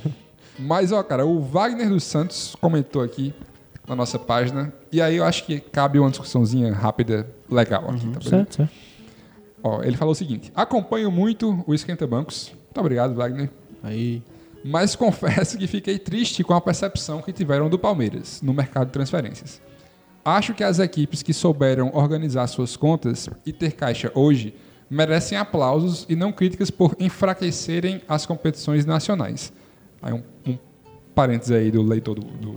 [0.58, 3.34] Mas, ó, cara, o Wagner dos Santos comentou aqui
[3.88, 4.70] na nossa página.
[4.92, 8.28] E aí eu acho que cabe uma discussãozinha rápida, legal aqui, tá beleza?
[8.28, 8.72] certo, certo.
[9.62, 12.52] Ó, ele falou o seguinte: acompanho muito o Esquenta Bancos.
[12.64, 13.48] Muito obrigado, Wagner.
[13.82, 14.22] Aí.
[14.62, 18.92] Mas confesso que fiquei triste com a percepção que tiveram do Palmeiras no mercado de
[18.92, 19.60] transferências.
[20.26, 24.52] Acho que as equipes que souberam organizar suas contas e ter caixa hoje
[24.90, 29.52] merecem aplausos e não críticas por enfraquecerem as competições nacionais.
[30.02, 30.58] Aí um, um
[31.14, 32.22] parênteses aí do leitor do.
[32.22, 32.52] do,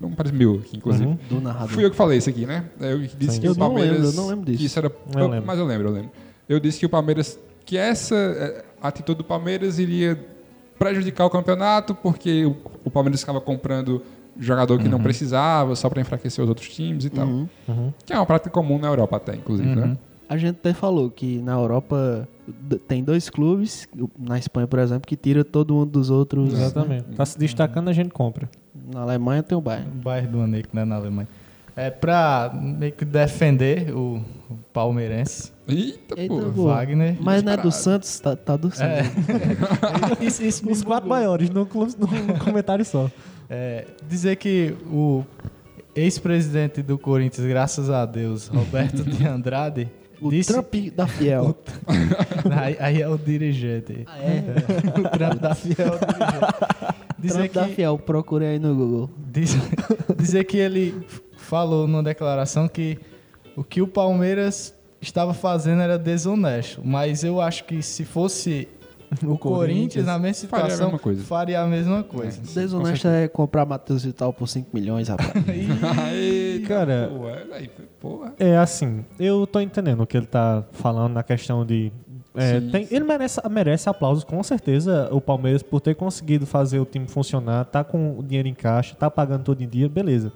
[0.00, 1.18] do um parênteses meu aqui, inclusive.
[1.28, 1.68] Do narrador.
[1.68, 2.64] Fui eu que falei isso aqui, né?
[2.80, 3.40] Eu disse Sim.
[3.42, 3.92] que Eu o não Palmeiras.
[3.92, 4.58] lembro, eu não lembro disso.
[4.58, 5.46] que isso era, Eu lembro.
[5.46, 6.10] Mas eu lembro, eu lembro.
[6.48, 7.38] Eu disse que o Palmeiras.
[7.66, 10.18] Que essa eh, atitude do Palmeiras iria
[10.78, 14.02] prejudicar o campeonato, porque o, o Palmeiras ficava comprando
[14.38, 15.02] jogador que não Uhum.
[15.04, 17.26] precisava, só para enfraquecer os outros times e tal.
[17.26, 17.92] Uhum.
[18.04, 19.96] Que é uma prática comum na Europa até, inclusive, né?
[20.28, 22.26] A gente até falou que na Europa
[22.88, 23.86] tem dois clubes,
[24.18, 26.54] na Espanha, por exemplo, que tira todo mundo dos outros.
[26.54, 27.04] Exatamente.
[27.14, 28.48] Tá se destacando, a gente compra.
[28.94, 29.90] Na Alemanha tem o Bayern.
[29.90, 31.28] O bairro do Aneco, né, na Alemanha.
[31.76, 34.22] É pra meio que defender o,
[34.72, 35.52] palmeirense.
[35.68, 36.40] Eita, Eita, pô.
[36.54, 36.64] pô.
[36.64, 37.16] Wagner.
[37.20, 37.70] Mas não é do.
[37.70, 39.06] Santos, tá, tá do Santos.
[40.20, 40.24] É.
[40.24, 43.10] isso, isso Os quatro maiores, num, clube- num comentário só.
[43.54, 45.22] É, dizer que o
[45.94, 49.90] ex-presidente do Corinthians, graças a Deus, Roberto de Andrade,
[50.22, 50.50] O disse...
[50.52, 51.54] Trump da Fiel.
[52.50, 54.04] aí, aí é o dirigente.
[54.06, 54.42] Ah, é?
[54.98, 57.02] o Trump da Fiel é o dirigente.
[57.18, 59.10] Dizer Trump da que, Fiel, procure aí no Google.
[59.30, 59.54] diz-
[60.16, 60.94] dizer que ele
[61.36, 62.98] falou numa declaração que
[63.54, 66.80] o que o Palmeiras estava fazendo era desonesto.
[66.82, 68.66] Mas eu acho que se fosse
[69.26, 71.22] o Corinthians, na mesma faria a situação, mesma coisa.
[71.24, 72.40] faria a mesma coisa.
[72.40, 75.30] Desonesto é comprar Matheus Vital por 5 milhões, rapaz.
[76.14, 77.10] Eita, Cara,
[77.52, 78.34] aí, porra.
[78.38, 81.92] É assim, eu tô entendendo o que ele tá falando na questão de.
[82.34, 82.94] é, Sim, tem- sim.
[82.96, 87.64] ele merece, merece aplausos, com certeza, o Palmeiras, por ter conseguido fazer o time funcionar,
[87.66, 90.32] tá com o dinheiro em caixa, tá pagando todo em dia, beleza.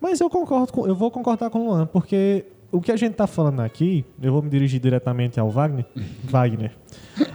[0.00, 3.14] Mas eu concordo com, eu vou concordar com o Luan, porque o que a gente
[3.14, 5.86] tá falando aqui, eu vou me dirigir diretamente ao Wagner,
[6.24, 6.72] Wagner,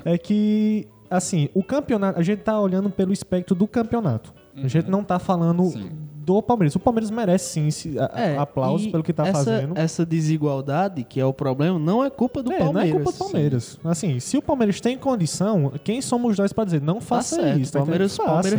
[0.05, 4.33] é que, assim, o campeonato, a gente tá olhando pelo espectro do campeonato.
[4.55, 5.89] A gente não tá falando Sim.
[6.23, 6.75] Do Palmeiras.
[6.75, 9.77] O Palmeiras merece sim se- a- É, aplausos e pelo que tá essa, fazendo.
[9.77, 12.91] Essa desigualdade, que é o problema, não é culpa do É, Palmeiras.
[12.91, 13.79] não é culpa do Palmeiras.
[13.83, 17.59] Assim, se o Palmeiras tem condição, quem somos nós pra dizer não Tá faça certo.
[17.59, 17.69] isso?
[17.71, 18.13] O tá Palmeiras,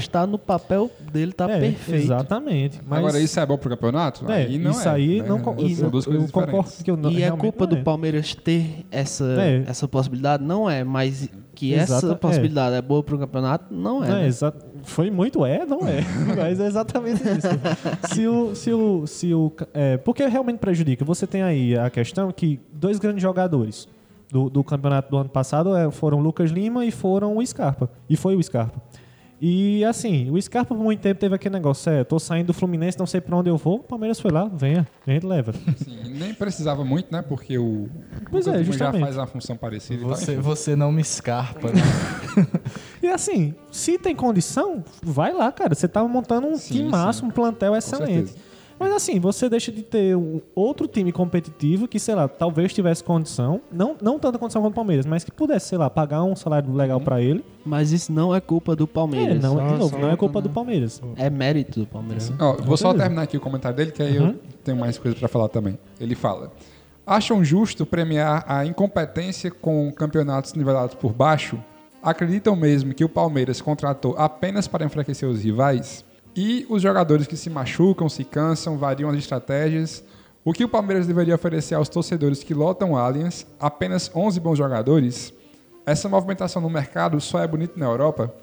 [0.07, 2.03] o tá no papel dele, tá É, perfeito.
[2.05, 2.81] Exatamente.
[2.87, 4.31] Mas, Agora, isso é bom pro campeonato?
[4.31, 5.29] é, aí não isso é, aí né?
[5.29, 5.55] não São
[6.13, 9.65] eu, eu concordo que eu não, E é culpa não do Palmeiras ter essa, É.
[9.67, 10.43] essa possibilidade?
[10.43, 12.17] Não é, mas que Exato, essa é.
[12.17, 13.73] possibilidade é, boa pro campeonato?
[13.73, 14.09] Não é.
[14.09, 14.53] É, né?
[14.83, 16.01] Foi muito é, não é.
[16.37, 18.14] Mas é exatamente isso.
[18.14, 18.55] Se o.
[18.55, 21.05] Se o, se o é, porque realmente prejudica.
[21.05, 23.89] Você tem aí a questão que dois grandes jogadores
[24.30, 27.91] do, do campeonato do ano passado é, foram o Lucas Lima e foram o Scarpa.
[28.09, 28.80] E foi o Scarpa.
[29.45, 32.97] E assim, o Scarpa por muito tempo teve aquele negócio, é, tô saindo do Fluminense,
[32.97, 35.53] não sei pra onde eu vou, o Palmeiras foi lá, venha, a gente leva.
[35.53, 37.22] Sim, nem precisava muito, né?
[37.22, 37.88] Porque o
[38.30, 39.03] Pois é, Lima já justamente.
[39.03, 40.01] faz uma função parecida.
[40.01, 40.05] e.
[40.05, 41.82] Você, você não me escarpa, né?
[43.03, 45.74] E assim, se tem condição, vai lá, cara.
[45.74, 47.26] Você tá montando um Sim, time massa, sim.
[47.26, 48.32] um plantel excelente.
[48.83, 53.03] Mas assim, você deixa de ter um outro time competitivo que, sei lá, talvez tivesse
[53.05, 56.35] condição, não, não tanta condição quanto o Palmeiras, mas que pudesse, sei lá, pagar um
[56.35, 57.45] salário legal pra ele.
[57.64, 59.43] Mas isso não é culpa do É, Palmeiras.
[59.43, 61.01] não, só- de novo, não é culpa do Palmeiras.
[61.16, 62.33] É mérito do Palmeiras.
[62.41, 64.28] Ó, vou só terminar aqui o comentário dele, que aí Uhum.
[64.28, 65.78] eu tenho mais coisa pra falar também.
[66.01, 66.53] Ele fala:
[67.07, 71.59] Acham justo premiar a incompetência com campeonatos nivelados por baixo?
[72.03, 76.05] Acreditam mesmo que o Palmeiras contratou apenas para enfraquecer os rivais?
[76.35, 80.03] E os jogadores que se machucam, se cansam, variam as estratégias?
[80.45, 83.47] O que o Palmeiras deveria oferecer aos torcedores que lotam Allianz?
[83.61, 85.33] Apenas 11 bons jogadores?
[85.85, 88.35] Essa movimentação no mercado só é bonita na Europa?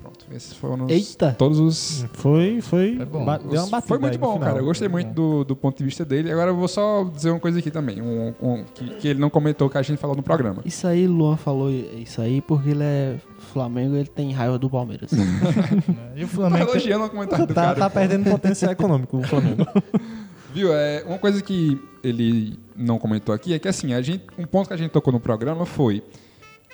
[0.00, 1.34] Pronto, esses foram os- Eita!
[1.36, 2.92] todos os Foi, foi.
[3.00, 4.48] É deu uma batida foi muito bom, final.
[4.48, 4.60] cara.
[4.60, 6.30] Eu gostei muito do, do ponto de vista dele.
[6.30, 9.28] Agora eu vou só dizer uma coisa aqui também, um, um- que, que ele não
[9.30, 10.62] comentou, que a gente falou no programa.
[10.64, 13.16] Isso aí, Luan falou isso aí porque ele é
[13.52, 15.10] Flamengo ele tem raiva do Palmeiras.
[16.14, 16.64] E o Tá Flamengo.
[16.66, 17.78] tem- elogiando o comentário do Tá, cara.
[17.80, 19.66] tá perdendo potencial econômico o Flamengo.
[20.54, 20.72] Viu?
[20.72, 24.68] É, uma coisa que ele não comentou aqui é que assim, a gente, um ponto
[24.68, 26.02] que a gente tocou no programa foi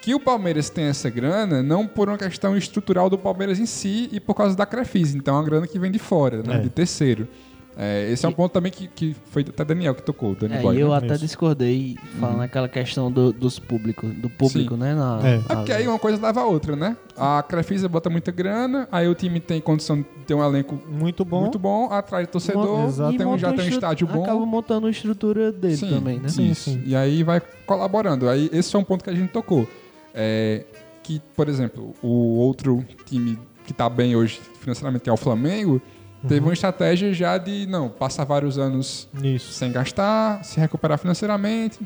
[0.03, 4.09] que o Palmeiras tem essa grana não por uma questão estrutural do Palmeiras em si
[4.13, 5.17] e por causa da Crefisa.
[5.17, 6.57] Então é uma grana que vem de fora, né?
[6.57, 6.59] É.
[6.59, 7.27] De terceiro.
[7.75, 10.61] É, esse é um ponto também que, que foi até Daniel que tocou, Dani É,
[10.61, 10.77] Boy.
[10.77, 10.97] e eu né?
[10.99, 11.21] até Isso.
[11.25, 14.81] discordei falando aquela questão do, dos públicos, do público, Sim.
[14.81, 14.95] né?
[14.95, 15.35] Na, É.
[15.37, 16.95] É porque aí uma coisa leva a outra, né?
[17.17, 21.25] A Crefisa bota muita grana, aí o time tem condição de ter um elenco Muito
[21.25, 21.41] bom.
[21.43, 23.17] muito bom, atrai torcedor, Exato.
[23.17, 24.23] tem um, já tem um estádio bom.
[24.23, 26.29] Acaba montando a estrutura dele Sim, também, né?
[26.29, 26.71] Sim, Isso.
[26.73, 26.83] sim.
[26.85, 28.29] E aí vai colaborando.
[28.29, 29.67] Aí esse é um ponto que a gente tocou.
[30.15, 30.65] É,
[31.03, 35.81] que, por exemplo, o outro time que tá bem hoje financeiramente, que é o Flamengo,
[36.29, 39.53] teve uma estratégia já de, não, passar vários anos Isso.
[39.53, 41.79] sem gastar, se recuperar financeiramente,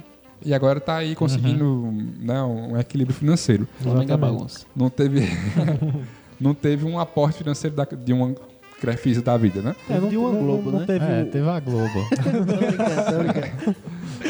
[0.45, 3.67] e agora tá aí conseguindo né, um equilíbrio financeiro.
[3.81, 4.67] Flamengo é bagunça.
[4.75, 5.21] Não teve,
[6.39, 8.35] não teve um aporte financeiro da- de uma
[8.81, 9.75] Crefisa da vida, né?
[9.89, 10.87] É, não, De uma não- Globo, não né?
[10.87, 11.89] teve É, o- teve a Globo.
[12.23, 13.77] Tô brincando, tô brincando.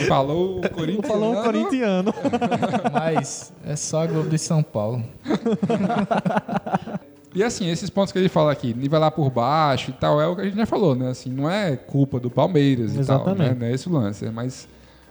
[0.09, 1.07] Falou o Corinthians.
[1.07, 2.15] Falou um corintiano.
[2.93, 5.03] Mas é só a Globo de São Paulo.
[7.35, 10.35] E assim, esses pontos que ele fala aqui, nivelar por baixo e tal, é o
[10.35, 11.11] que a gente já falou, né?
[11.11, 13.51] Assim, não é culpa do Palmeiras e tal, Exatamente.
[13.51, 13.57] né?
[13.61, 14.25] Não é esse o lance.
[14.25, 14.67] É mais,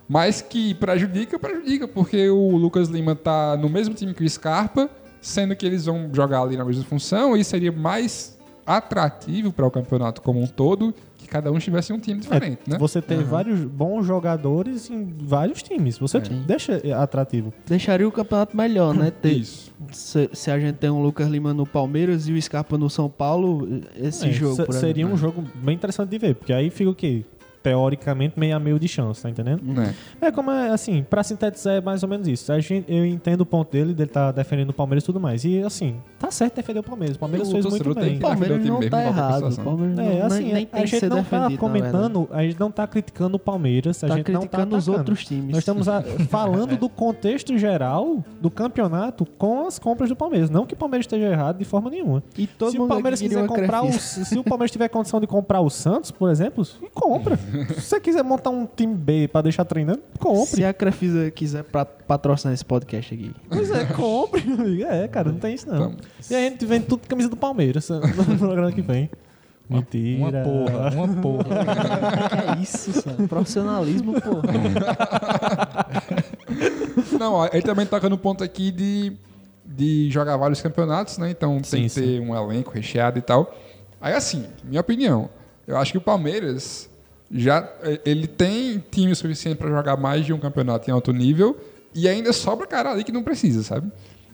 [0.10, 4.90] mas que prejudica, prejudica, porque o Lucas Lima tá no mesmo time que o Scarpa,
[5.22, 8.35] sendo que eles vão jogar ali na mesma função, e seria mais
[8.66, 12.78] atrativo para o campeonato como um todo que cada um tivesse um time diferente, né?
[12.78, 15.98] Você tem vários bons jogadores em vários times.
[15.98, 17.52] Você deixa atrativo.
[17.66, 19.12] Deixaria o campeonato melhor, né?
[19.12, 19.74] Ter- Isso.
[19.92, 23.10] se, se a gente tem um Lucas Lima no Palmeiras e o Scarpa no São
[23.10, 25.14] Paulo, esse É, jogo, se- por seria exemplo.
[25.14, 27.24] um jogo bem interessante de ver, porque aí fica o quê?
[27.66, 29.64] Teoricamente, meio a meio de chance, tá entendendo?
[29.64, 29.96] Né?
[30.22, 32.52] É como é, assim, pra sintetizar é mais ou menos isso.
[32.52, 35.44] A gente, eu entendo o ponto dele, dele tá defendendo o Palmeiras e tudo mais.
[35.44, 37.16] E assim, tá certo defender o Palmeiras.
[37.16, 38.18] O Palmeiras O fez muito bem.
[38.18, 39.50] O Palmeiras o não tá errado.
[39.52, 39.64] O.
[39.64, 42.70] Palmeiras não, É, assim, nem, nem tem a gente não tá comentando, a gente não
[42.70, 45.50] tá criticando o Palmeiras, a Tá gente não tá criticando os outros times.
[45.50, 50.52] Nós estamos a- falando do contexto geral do campeonato com as compras do Palmeiras.
[50.52, 52.22] Não que o Palmeiras esteja errado de forma nenhuma.
[52.38, 54.88] E todo se o mundo Palmeiras aqui queria quiser comprar o, se o Palmeiras tiver
[54.90, 56.64] condição de comprar o Santos, por exemplo,
[56.94, 57.40] compra.
[57.76, 60.56] se você quiser montar um time B pra deixar treinando, compre.
[60.56, 63.32] Se a Crefisa quiser pra- patrocinar esse podcast aqui.
[63.50, 64.44] Pois é, compre.
[64.46, 64.84] meu amigo.
[64.84, 65.78] É, cara, não tem isso não.
[65.78, 65.98] Vamos.
[66.30, 68.00] E a gente vende tudo camisa do Palmeiras no
[68.38, 69.10] programa que vem.
[69.68, 70.44] Mentira.
[70.44, 71.66] Uma porra, uma porra.
[72.30, 73.28] que é isso, Sam?
[73.28, 74.42] Profissionalismo, pô.
[77.18, 79.14] Não, ó, ele também toca no ponto aqui de,
[79.66, 81.30] de jogar vários campeonatos, né?
[81.32, 83.54] Então tem Sim, que ter um elenco recheado e tal.
[84.00, 85.30] Aí assim, minha opinião,
[85.68, 86.90] eu acho que o Palmeiras
[87.32, 91.58] já eh, ele tem time suficiente para jogar mais de um campeonato em alto nível
[91.94, 93.92] e ainda sobra cara ali que não precisa, sabe?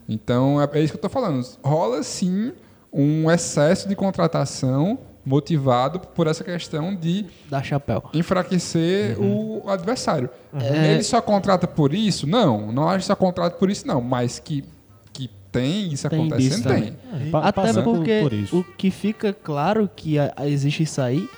[0.10, 1.46] Então é, é isso que eu tô falando.
[1.64, 2.52] Rola sim
[2.92, 8.04] um excesso de contratação motivado por essa questão de Dá chapéu.
[8.14, 9.62] enfraquecer Uhum.
[9.64, 10.30] o adversário.
[10.60, 10.94] É.
[10.96, 12.26] Ele só contrata por isso?
[12.28, 14.02] Não, não acho que só contrata por isso, não.
[14.02, 14.64] Mas que,
[15.14, 16.96] que tem isso Tem acontecendo, tem.
[17.30, 18.58] Pa- Até por- porque por isso.
[18.60, 21.30] o que fica claro que a- a- existe isso aí,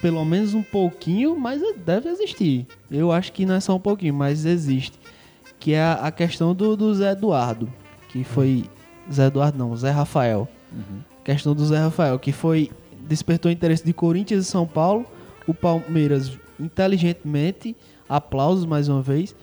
[0.00, 2.66] pelo menos um pouquinho, mas deve existir.
[2.90, 4.98] Eu acho que não é só um pouquinho, mas existe.
[5.58, 7.70] Que é a, questão do, do Zé Eduardo.
[8.08, 8.64] Que foi.
[9.12, 10.48] Zé Eduardo não, Zé Rafael.
[11.22, 12.70] Questão do Zé Rafael, que foi.
[13.06, 15.04] Despertou interesse de Corinthians e São Paulo.
[15.46, 17.76] O Palmeiras, inteligentemente,
[18.08, 19.34] aplausos mais uma vez.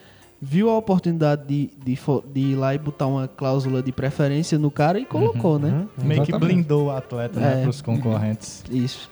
[0.41, 1.99] Viu a oportunidade de, de,
[2.33, 5.87] de ir lá e botar uma cláusula de preferência no cara e colocou, né?
[6.01, 7.63] Meio que blindou o atleta, né, É.
[7.63, 8.63] pros concorrentes.
[8.69, 9.09] Isso.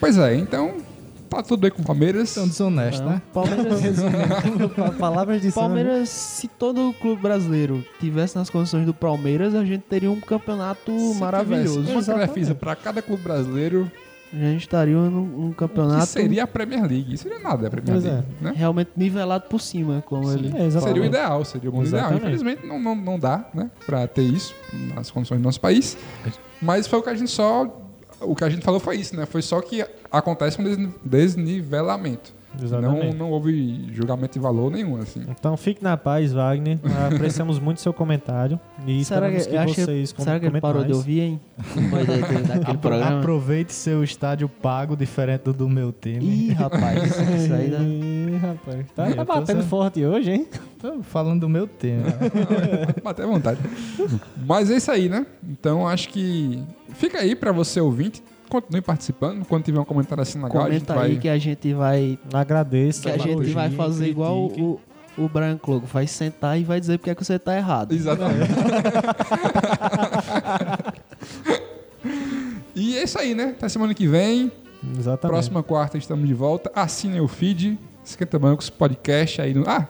[0.00, 0.74] Pois é, então
[1.28, 2.30] tá tudo bem com o Palmeiras.
[2.30, 3.20] São desonestos, né?
[3.32, 3.80] Palmeiras,
[4.76, 5.52] Pa- Palavras de.
[5.52, 10.92] Palmeiras, se todo clube brasileiro tivesse nas condições do Palmeiras, a gente teria um campeonato
[10.98, 11.84] Se maravilhoso.
[11.84, 12.18] tivesse Uma.
[12.20, 13.90] Crefisa para cada clube brasileiro,
[14.32, 17.14] A gente estaria num, num Que campeonato seria a Premier League.
[17.14, 18.10] Isso seria nada a Premier Pois é.
[18.10, 18.52] League, né?
[18.56, 20.48] realmente nivelado por cima, como ele.
[20.56, 20.70] É.
[20.70, 22.12] Seria o ideal, seria o mundo ideal.
[22.14, 24.54] Infelizmente não, não, não dá, né, pra ter isso
[24.94, 25.96] nas condições do nosso país.
[26.60, 27.82] Mas foi o que a gente só.
[28.20, 29.26] O que a gente falou foi isso, né?
[29.26, 32.32] Foi só que acontece um desni- desnivelamento.
[32.58, 33.16] Não, Exatamente.
[33.16, 35.22] não houve julgamento de valor nenhum, assim.
[35.28, 36.78] Então fique na paz, Wagner.
[37.14, 38.58] Apreciamos muito seu comentário.
[38.86, 40.96] E Será que, esperamos que, que- vocês com- será que ele parou de mais.
[40.98, 41.40] ouvir, hein?
[41.74, 43.18] Depois da- da- daquele programa.
[43.18, 46.24] Aproveite seu estádio pago, diferente do do meu time.
[46.24, 47.78] Ih, rapaz, isso aí dá.
[47.78, 48.86] Ih, rapaz.
[48.94, 50.46] Tá, tá batendo sendo- forte hoje, hein?
[50.78, 52.02] Tô falando do meu time.
[52.04, 52.94] né?
[53.02, 53.58] Bater à vontade.
[54.46, 55.26] Mas é isso aí, né?
[55.48, 56.62] Então acho que
[56.94, 58.22] fica aí pra você ouvinte.
[58.60, 59.44] Continue participando.
[59.46, 61.10] Quando tiver um comentário assim legal, a gente Comenta vai.
[61.10, 62.18] aí que a gente vai.
[62.32, 63.02] Agradeço.
[63.02, 64.62] Que a gente elogie, vai fazer igual critique.
[64.62, 64.80] o,
[65.18, 65.86] o Brian Clogo.
[65.86, 67.92] Vai sentar e vai dizer porque é que você tá errado.
[67.92, 68.50] Exatamente.
[72.74, 73.54] e é isso aí, né?
[73.56, 74.50] Até semana que vem.
[74.98, 75.32] Exatamente.
[75.32, 76.70] Próxima quarta estamos de volta.
[76.74, 77.78] Assinem o feed.
[78.04, 79.68] Esquenta Bancos Podcast aí no.
[79.68, 79.88] Ah!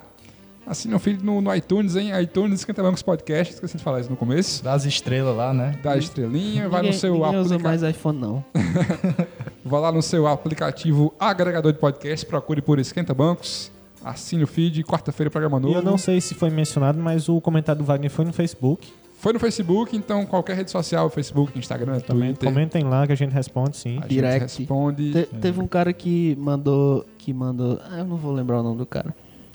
[0.67, 2.11] Assinem o feed no, no iTunes, hein?
[2.21, 3.55] iTunes Esquenta Bancos Podcast.
[3.55, 4.65] Esqueci de falar isso no começo.
[4.65, 5.79] Das estrelas lá, né?
[5.83, 7.63] Dá a estrelinha, vai Ninguém, no seu ninguém usa aplicativo.
[7.69, 8.45] mais iPhone, não.
[9.65, 13.71] Vai lá no seu aplicativo agregador de podcast, procure por Esquenta Bancos,
[14.05, 15.75] assine o feed, quarta-feira programa E novo.
[15.75, 18.89] eu não sei se foi mencionado, mas o comentário do Wagner foi no Facebook.
[19.19, 23.17] Foi no Facebook, então qualquer rede social, Facebook, Instagram, Também Twitter, comentem lá que a
[23.17, 23.97] gente responde, sim.
[23.99, 24.59] a gente Direct.
[24.59, 25.13] responde.
[25.13, 27.05] Te- teve um cara que mandou.
[27.19, 27.81] Que mandou.
[27.91, 29.13] Ah, eu não vou lembrar o nome do cara.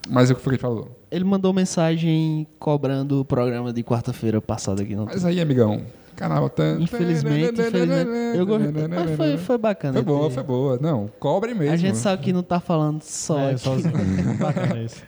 [0.09, 0.89] Mas é o que foi que ele falou.
[1.09, 4.95] Ele mandou mensagem cobrando o programa de quarta-feira passada aqui.
[4.95, 5.81] Não Mas aí, amigão,
[6.15, 6.63] canal tá...
[6.79, 8.37] Infelizmente, infelizmente.
[8.37, 8.87] Eu gostei.
[8.87, 9.93] Mas foi, foi bacana.
[9.93, 10.79] Foi boa, foi boa.
[10.81, 11.73] Não, cobre mesmo.
[11.73, 13.59] A gente sabe que não tá falando só É, aqui.
[13.59, 13.93] sozinho.
[14.39, 15.03] Bacana isso.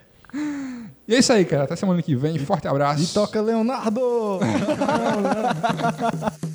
[1.08, 1.64] E é isso aí, cara.
[1.64, 2.38] Até semana que vem.
[2.40, 3.04] Forte abraço.
[3.04, 4.40] E toca Leonardo!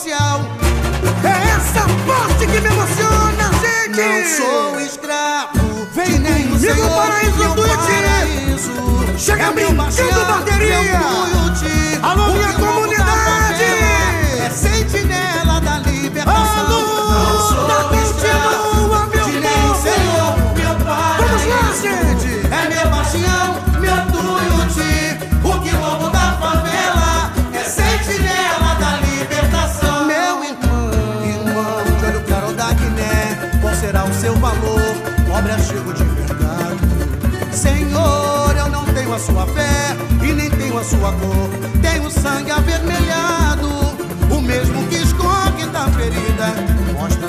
[0.00, 0.40] social.
[1.22, 4.00] É essa parte que me emociona, gente.
[4.00, 7.76] Não sou escravo, vem comigo, Senhor, paraíso do Iti.
[7.76, 9.18] paraíso.
[9.18, 11.00] Chega é brincando, bateria.
[12.02, 13.62] Alô, minha comunidade.
[13.62, 16.66] É sentinela da libertação.
[16.66, 17.89] Alô, Não sou da
[35.92, 37.56] De verdade.
[37.56, 41.50] Senhor, eu não tenho a sua fé e nem tenho a sua cor.
[41.82, 43.68] Tenho sangue avermelhado,
[44.30, 46.54] o mesmo que escorre da ferida.
[46.92, 47.28] Mostra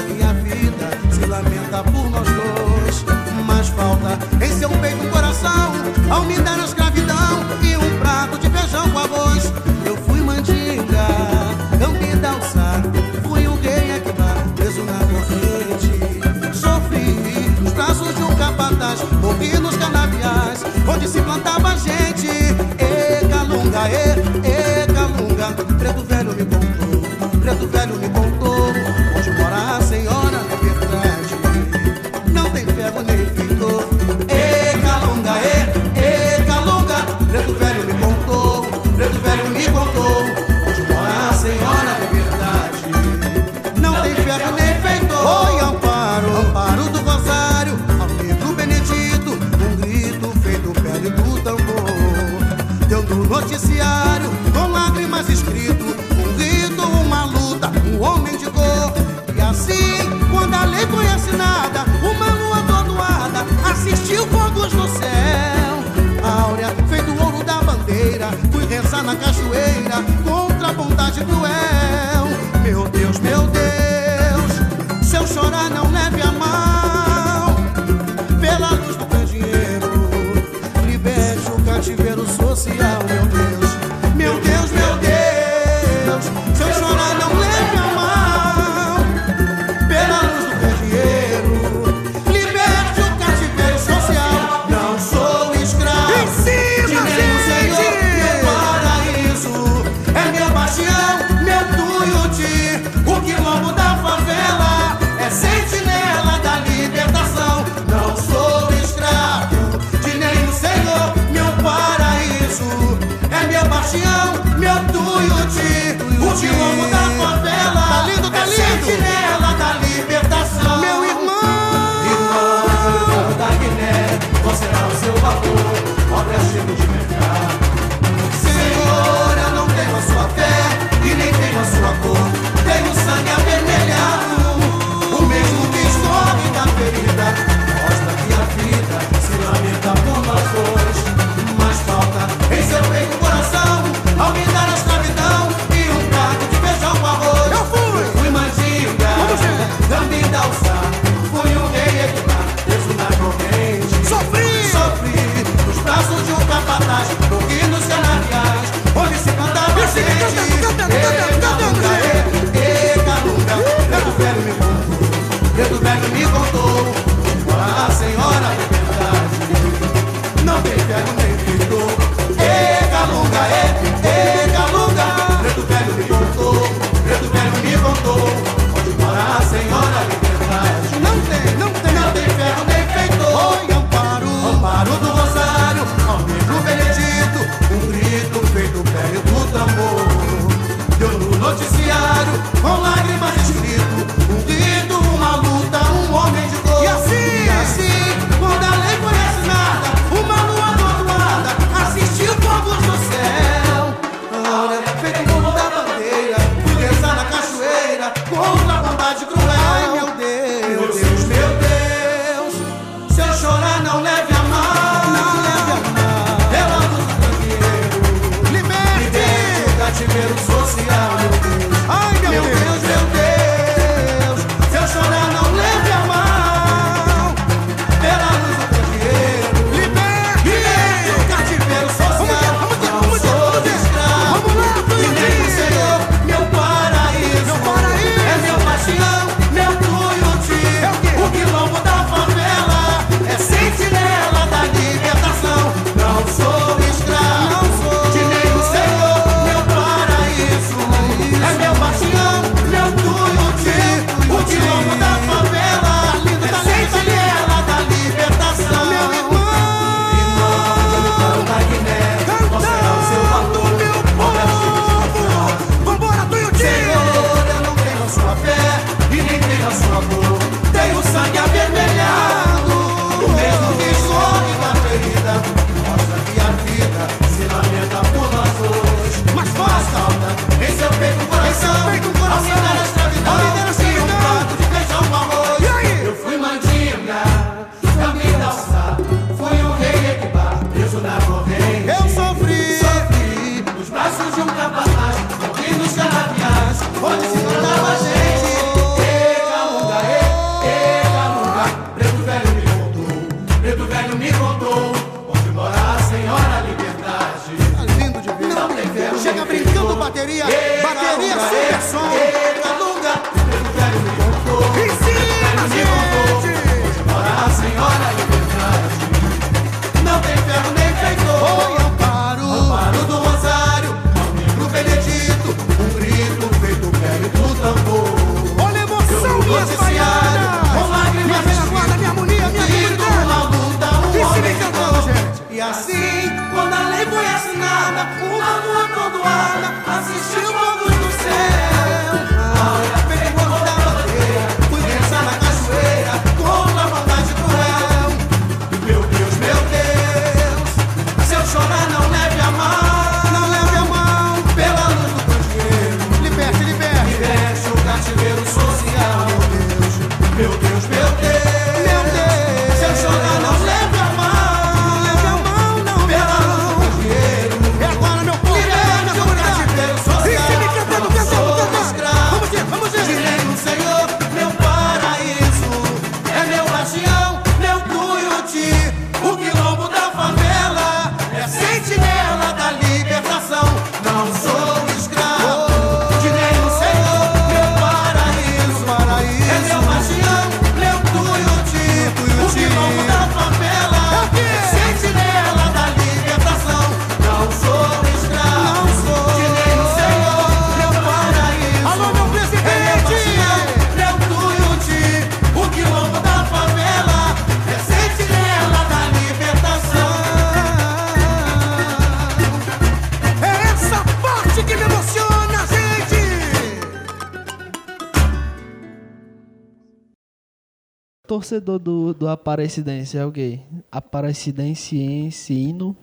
[421.41, 423.59] torcedor do, do Aparecidense é o quê?
[423.91, 425.95] Aparecidenciensino?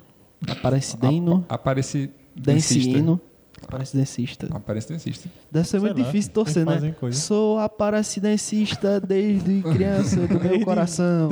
[0.46, 1.44] Aparecideno?
[1.48, 2.10] Aparece.
[2.34, 3.20] Denciino?
[3.62, 4.48] Aparecidencista.
[4.54, 5.28] Aparecidencista.
[5.50, 6.94] Deve ser Sei muito lá, difícil torcer, né?
[6.98, 7.18] coisa.
[7.18, 11.28] Sou aparecidencista desde criança do meu coração.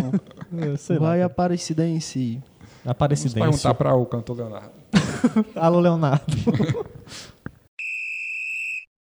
[0.78, 1.26] Sei Vai lá.
[1.26, 2.42] Aparecidense.
[2.84, 3.40] Vamos Aparecidência.
[3.40, 4.70] perguntar para o cantor Leonardo.
[5.54, 6.24] Alô, Leonardo.